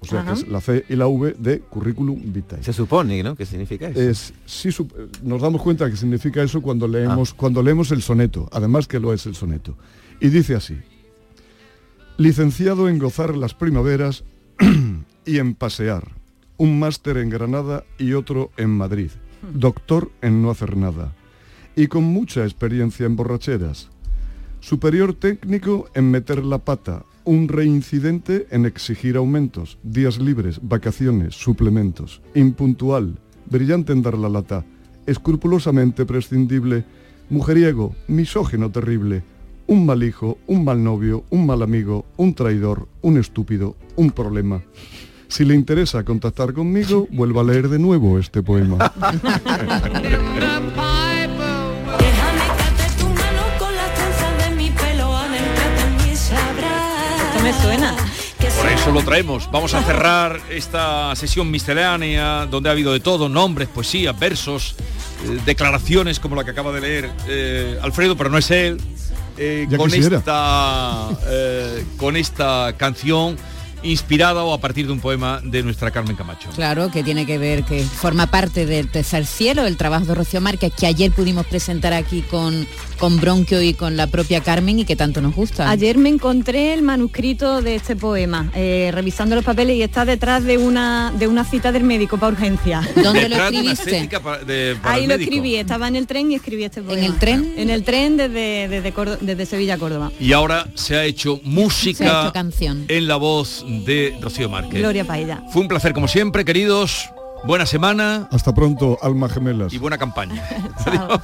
O 0.07 0.23
sea, 0.23 0.25
que 0.25 0.33
es 0.41 0.49
la 0.49 0.61
C 0.61 0.85
y 0.89 0.97
la 0.97 1.07
V 1.09 1.35
de 1.39 1.61
Curriculum 1.61 2.21
Vitae. 2.33 2.63
Se 2.63 2.73
supone, 2.73 3.23
¿no? 3.23 3.35
¿Qué 3.37 3.47
significa 3.47 3.89
eso? 3.89 4.01
Es, 4.01 4.33
sí, 4.47 4.69
sup- 4.71 4.93
nos 5.23 5.41
damos 5.43 5.63
cuenta 5.63 5.91
que 5.91 5.97
significa 5.97 6.43
eso 6.43 6.61
cuando 6.63 6.87
leemos, 6.89 7.35
cuando 7.35 7.63
leemos 7.63 7.91
el 7.91 8.03
soneto, 8.03 8.49
además 8.53 8.87
que 8.89 9.01
lo 9.01 9.13
es 9.13 9.27
el 9.27 9.35
soneto. 9.35 9.77
Y 10.21 10.29
dice 10.29 10.55
así, 10.55 10.77
licenciado 12.17 12.89
en 12.89 12.99
gozar 12.99 13.37
las 13.37 13.55
primaveras 13.55 14.25
y 15.27 15.39
en 15.39 15.55
pasear, 15.55 16.13
un 16.57 16.79
máster 16.79 17.19
en 17.19 17.31
Granada 17.31 17.85
y 17.99 18.13
otro 18.15 18.51
en 18.57 18.71
Madrid, 18.71 19.11
doctor 19.53 20.11
en 20.23 20.43
no 20.43 20.51
hacer 20.51 20.77
nada, 20.77 21.13
y 21.75 21.89
con 21.89 22.05
mucha 22.05 22.45
experiencia 22.45 23.05
en 23.07 23.17
borracheras, 23.17 23.91
superior 24.61 25.13
técnico 25.15 25.89
en 25.95 26.11
meter 26.11 26.45
la 26.45 26.59
pata, 26.59 27.05
un 27.27 27.49
reincidente 27.49 28.47
en 28.51 28.65
exigir 28.65 29.17
aumentos, 29.17 29.79
días 29.83 30.19
libres, 30.19 30.61
vacaciones, 30.63 31.35
suplementos, 31.35 32.23
impuntual, 32.35 33.19
brillante 33.51 33.93
en 33.93 34.01
dar 34.01 34.17
la 34.17 34.29
lata, 34.29 34.65
escrupulosamente 35.07 36.07
prescindible, 36.07 36.85
mujeriego, 37.29 37.95
misógeno 38.07 38.71
terrible, 38.71 39.25
un 39.67 39.85
mal 39.85 40.05
hijo, 40.05 40.39
un 40.47 40.65
mal 40.65 40.83
novio, 40.83 41.25
un 41.31 41.47
mal 41.47 41.63
amigo, 41.63 42.07
un 42.17 42.33
traidor, 42.33 42.87
un 43.03 43.19
estúpido, 43.19 43.77
un 43.97 44.13
problema. 44.13 44.63
Si 45.27 45.45
le 45.45 45.57
interesa 45.57 46.05
contactar 46.05 46.53
conmigo, 46.53 47.09
vuelva 47.11 47.41
a 47.41 47.45
leer 47.45 47.69
de 47.69 47.81
nuevo 47.81 48.21
este 48.21 48.45
poema. 48.45 48.79
suena. 57.63 57.95
Por 58.57 58.67
eso 58.71 58.91
lo 58.91 59.03
traemos. 59.03 59.51
Vamos 59.51 59.75
a 59.75 59.83
cerrar 59.83 60.41
esta 60.51 61.15
sesión 61.17 61.51
miscelánea 61.51 62.47
donde 62.47 62.69
ha 62.69 62.73
habido 62.73 62.93
de 62.93 63.01
todo, 63.01 63.29
nombres, 63.29 63.69
poesía, 63.69 64.13
versos, 64.13 64.75
eh, 65.25 65.39
declaraciones 65.45 66.21
como 66.21 66.37
la 66.37 66.45
que 66.45 66.51
acaba 66.51 66.73
de 66.73 66.81
leer 66.81 67.11
eh, 67.29 67.79
Alfredo, 67.83 68.17
pero 68.17 68.31
no 68.31 68.39
es 68.39 68.51
él. 68.51 68.81
eh, 69.39 69.67
con 69.77 69.91
quisiera. 69.91 70.19
esta 70.19 71.09
eh, 71.27 71.85
con 71.99 72.17
esta 72.17 72.75
canción 72.79 73.37
inspirada 73.87 74.45
o 74.45 74.53
a 74.53 74.59
partir 74.61 74.87
de 74.87 74.93
un 74.93 75.01
poema 75.01 75.41
de 75.43 75.63
nuestra 75.63 75.91
Carmen 75.91 76.17
Camacho. 76.17 76.49
Claro, 76.55 76.91
que 76.91 77.03
tiene 77.03 77.27
que 77.27 77.39
ver, 77.39 77.65
que 77.65 77.83
forma 77.83 78.27
parte 78.27 78.67
del 78.67 78.89
Tercer 78.91 79.27
Cielo, 79.27 79.65
el 79.67 79.77
trabajo 79.77 80.05
de 80.07 80.15
Rocío 80.15 80.41
Márquez, 80.41 80.73
que 80.79 80.87
ayer 80.87 81.11
pudimos 81.13 81.47
presentar 81.47 81.93
aquí 81.93 82.23
con, 82.23 82.67
con 82.99 83.19
Bronquio 83.21 83.63
y 83.63 83.75
con 83.75 83.97
la 83.97 84.07
propia 84.09 84.41
Carmen 84.41 84.79
y 84.81 84.85
que 84.85 84.97
tanto 84.97 85.21
nos 85.21 85.35
gusta. 85.35 85.71
Ayer 85.71 85.99
me 85.99 86.09
encontré 86.09 86.75
el 86.75 86.83
manuscrito 86.83 87.63
de 87.63 87.77
este 87.77 87.97
poema, 87.97 88.51
eh, 88.55 88.91
revisando 88.93 89.35
los 89.35 89.45
papeles 89.45 89.77
y 89.77 89.83
está 89.83 90.05
detrás 90.05 90.45
de 90.45 90.59
una 90.59 91.13
de 91.17 91.27
una 91.29 91.45
cita 91.45 91.73
del 91.73 91.85
médico 91.85 92.19
para 92.19 92.33
urgencia. 92.33 92.81
¿Dónde 93.03 93.29
lo 93.29 93.37
escribiste? 93.37 93.91
estética 93.91 94.21
para- 94.21 94.45
de- 94.45 94.77
para 94.83 94.95
Ahí 94.95 95.03
lo 95.03 95.09
médico. 95.09 95.31
escribí, 95.31 95.57
estaba 95.57 95.89
en 95.89 95.97
el 95.97 96.07
tren 96.07 96.31
y 96.33 96.35
escribí 96.35 96.65
este 96.65 96.83
poema. 96.83 97.05
el 97.07 97.19
tren? 97.19 97.55
En 97.57 97.71
el 97.71 97.85
tren 97.85 98.17
desde, 98.17 98.69
desde, 99.21 99.47
Sevilla 99.47 99.75
a 99.75 99.79
Córdoba. 99.79 100.11
Y 100.21 100.33
ahora 100.33 100.67
se 100.75 100.97
ha 100.97 101.05
hecho 101.05 101.41
música 101.45 101.99
Se 101.99 102.05
ha 102.11 102.23
hecho 102.25 102.33
canción. 102.33 102.85
en 102.89 103.07
la 103.07 103.17
voz 103.17 103.65
de 103.67 103.76
Rocío 104.21 104.49
Márquez. 104.49 104.81
Gloria 104.81 105.05
ella. 105.19 105.43
Fue 105.51 105.63
un 105.63 105.69
placer 105.69 105.93
como 105.93 106.09
siempre, 106.09 106.45
queridos. 106.45 107.11
Buena 107.45 107.67
semana 107.67 108.29
Hasta 108.33 108.53
pronto, 108.55 108.99
alma 109.03 109.29
gemelas. 109.29 109.73
y 109.73 109.79
buena 109.79 109.99
campaña. 109.99 110.43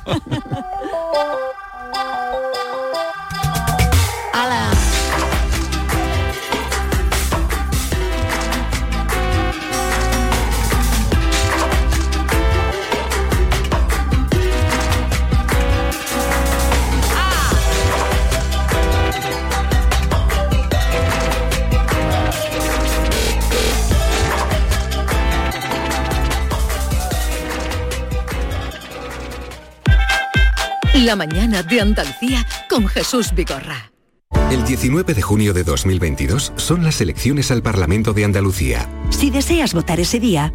La 31.03 31.17
mañana 31.17 31.65
de 31.65 31.81
Andalucía 31.81 32.47
con 32.71 32.87
Jesús 32.87 33.35
Vigorra. 33.35 33.91
El 34.53 34.65
19 34.65 35.15
de 35.15 35.21
junio 35.21 35.53
de 35.53 35.65
2022 35.65 36.53
son 36.55 36.85
las 36.85 37.01
elecciones 37.01 37.51
al 37.51 37.61
Parlamento 37.61 38.13
de 38.13 38.25
Andalucía. 38.25 38.89
Si 39.11 39.29
deseas 39.31 39.75
votar 39.75 39.99
ese 39.99 40.21
día, 40.21 40.55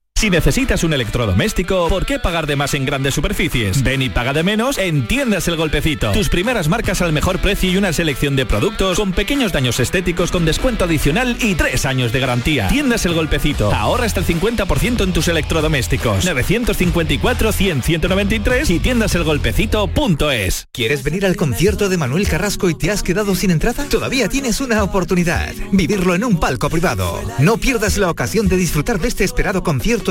Si 0.21 0.29
necesitas 0.29 0.83
un 0.83 0.93
electrodoméstico, 0.93 1.89
¿por 1.89 2.05
qué 2.05 2.19
pagar 2.19 2.45
de 2.45 2.55
más 2.55 2.75
en 2.75 2.85
grandes 2.85 3.15
superficies? 3.15 3.81
Ven 3.81 4.03
y 4.03 4.11
paga 4.11 4.33
de 4.33 4.43
menos 4.43 4.77
en 4.77 5.07
Tiendas 5.07 5.47
El 5.47 5.55
Golpecito. 5.55 6.11
Tus 6.11 6.29
primeras 6.29 6.67
marcas 6.67 7.01
al 7.01 7.11
mejor 7.11 7.39
precio 7.39 7.71
y 7.71 7.77
una 7.77 7.91
selección 7.91 8.35
de 8.35 8.45
productos 8.45 8.99
con 8.99 9.13
pequeños 9.13 9.51
daños 9.51 9.79
estéticos 9.79 10.31
con 10.31 10.45
descuento 10.45 10.85
adicional 10.85 11.37
y 11.41 11.55
tres 11.55 11.87
años 11.87 12.11
de 12.11 12.19
garantía. 12.19 12.67
Tiendas 12.67 13.03
El 13.07 13.15
Golpecito. 13.15 13.73
Ahorra 13.73 14.05
hasta 14.05 14.19
el 14.19 14.27
50% 14.27 15.03
en 15.03 15.11
tus 15.11 15.27
electrodomésticos. 15.27 16.23
954-100-193 16.23 18.69
y 18.69 18.77
tiendaselgolpecito.es. 18.77 20.67
¿Quieres 20.71 21.01
venir 21.01 21.25
al 21.25 21.35
concierto 21.35 21.89
de 21.89 21.97
Manuel 21.97 22.27
Carrasco 22.27 22.69
y 22.69 22.75
te 22.75 22.91
has 22.91 23.01
quedado 23.01 23.33
sin 23.33 23.49
entrada? 23.49 23.87
Todavía 23.89 24.29
tienes 24.29 24.61
una 24.61 24.83
oportunidad. 24.83 25.51
Vivirlo 25.71 26.13
en 26.13 26.25
un 26.25 26.39
palco 26.39 26.69
privado. 26.69 27.19
No 27.39 27.57
pierdas 27.57 27.97
la 27.97 28.11
ocasión 28.11 28.47
de 28.47 28.57
disfrutar 28.57 28.99
de 28.99 29.07
este 29.07 29.23
esperado 29.23 29.63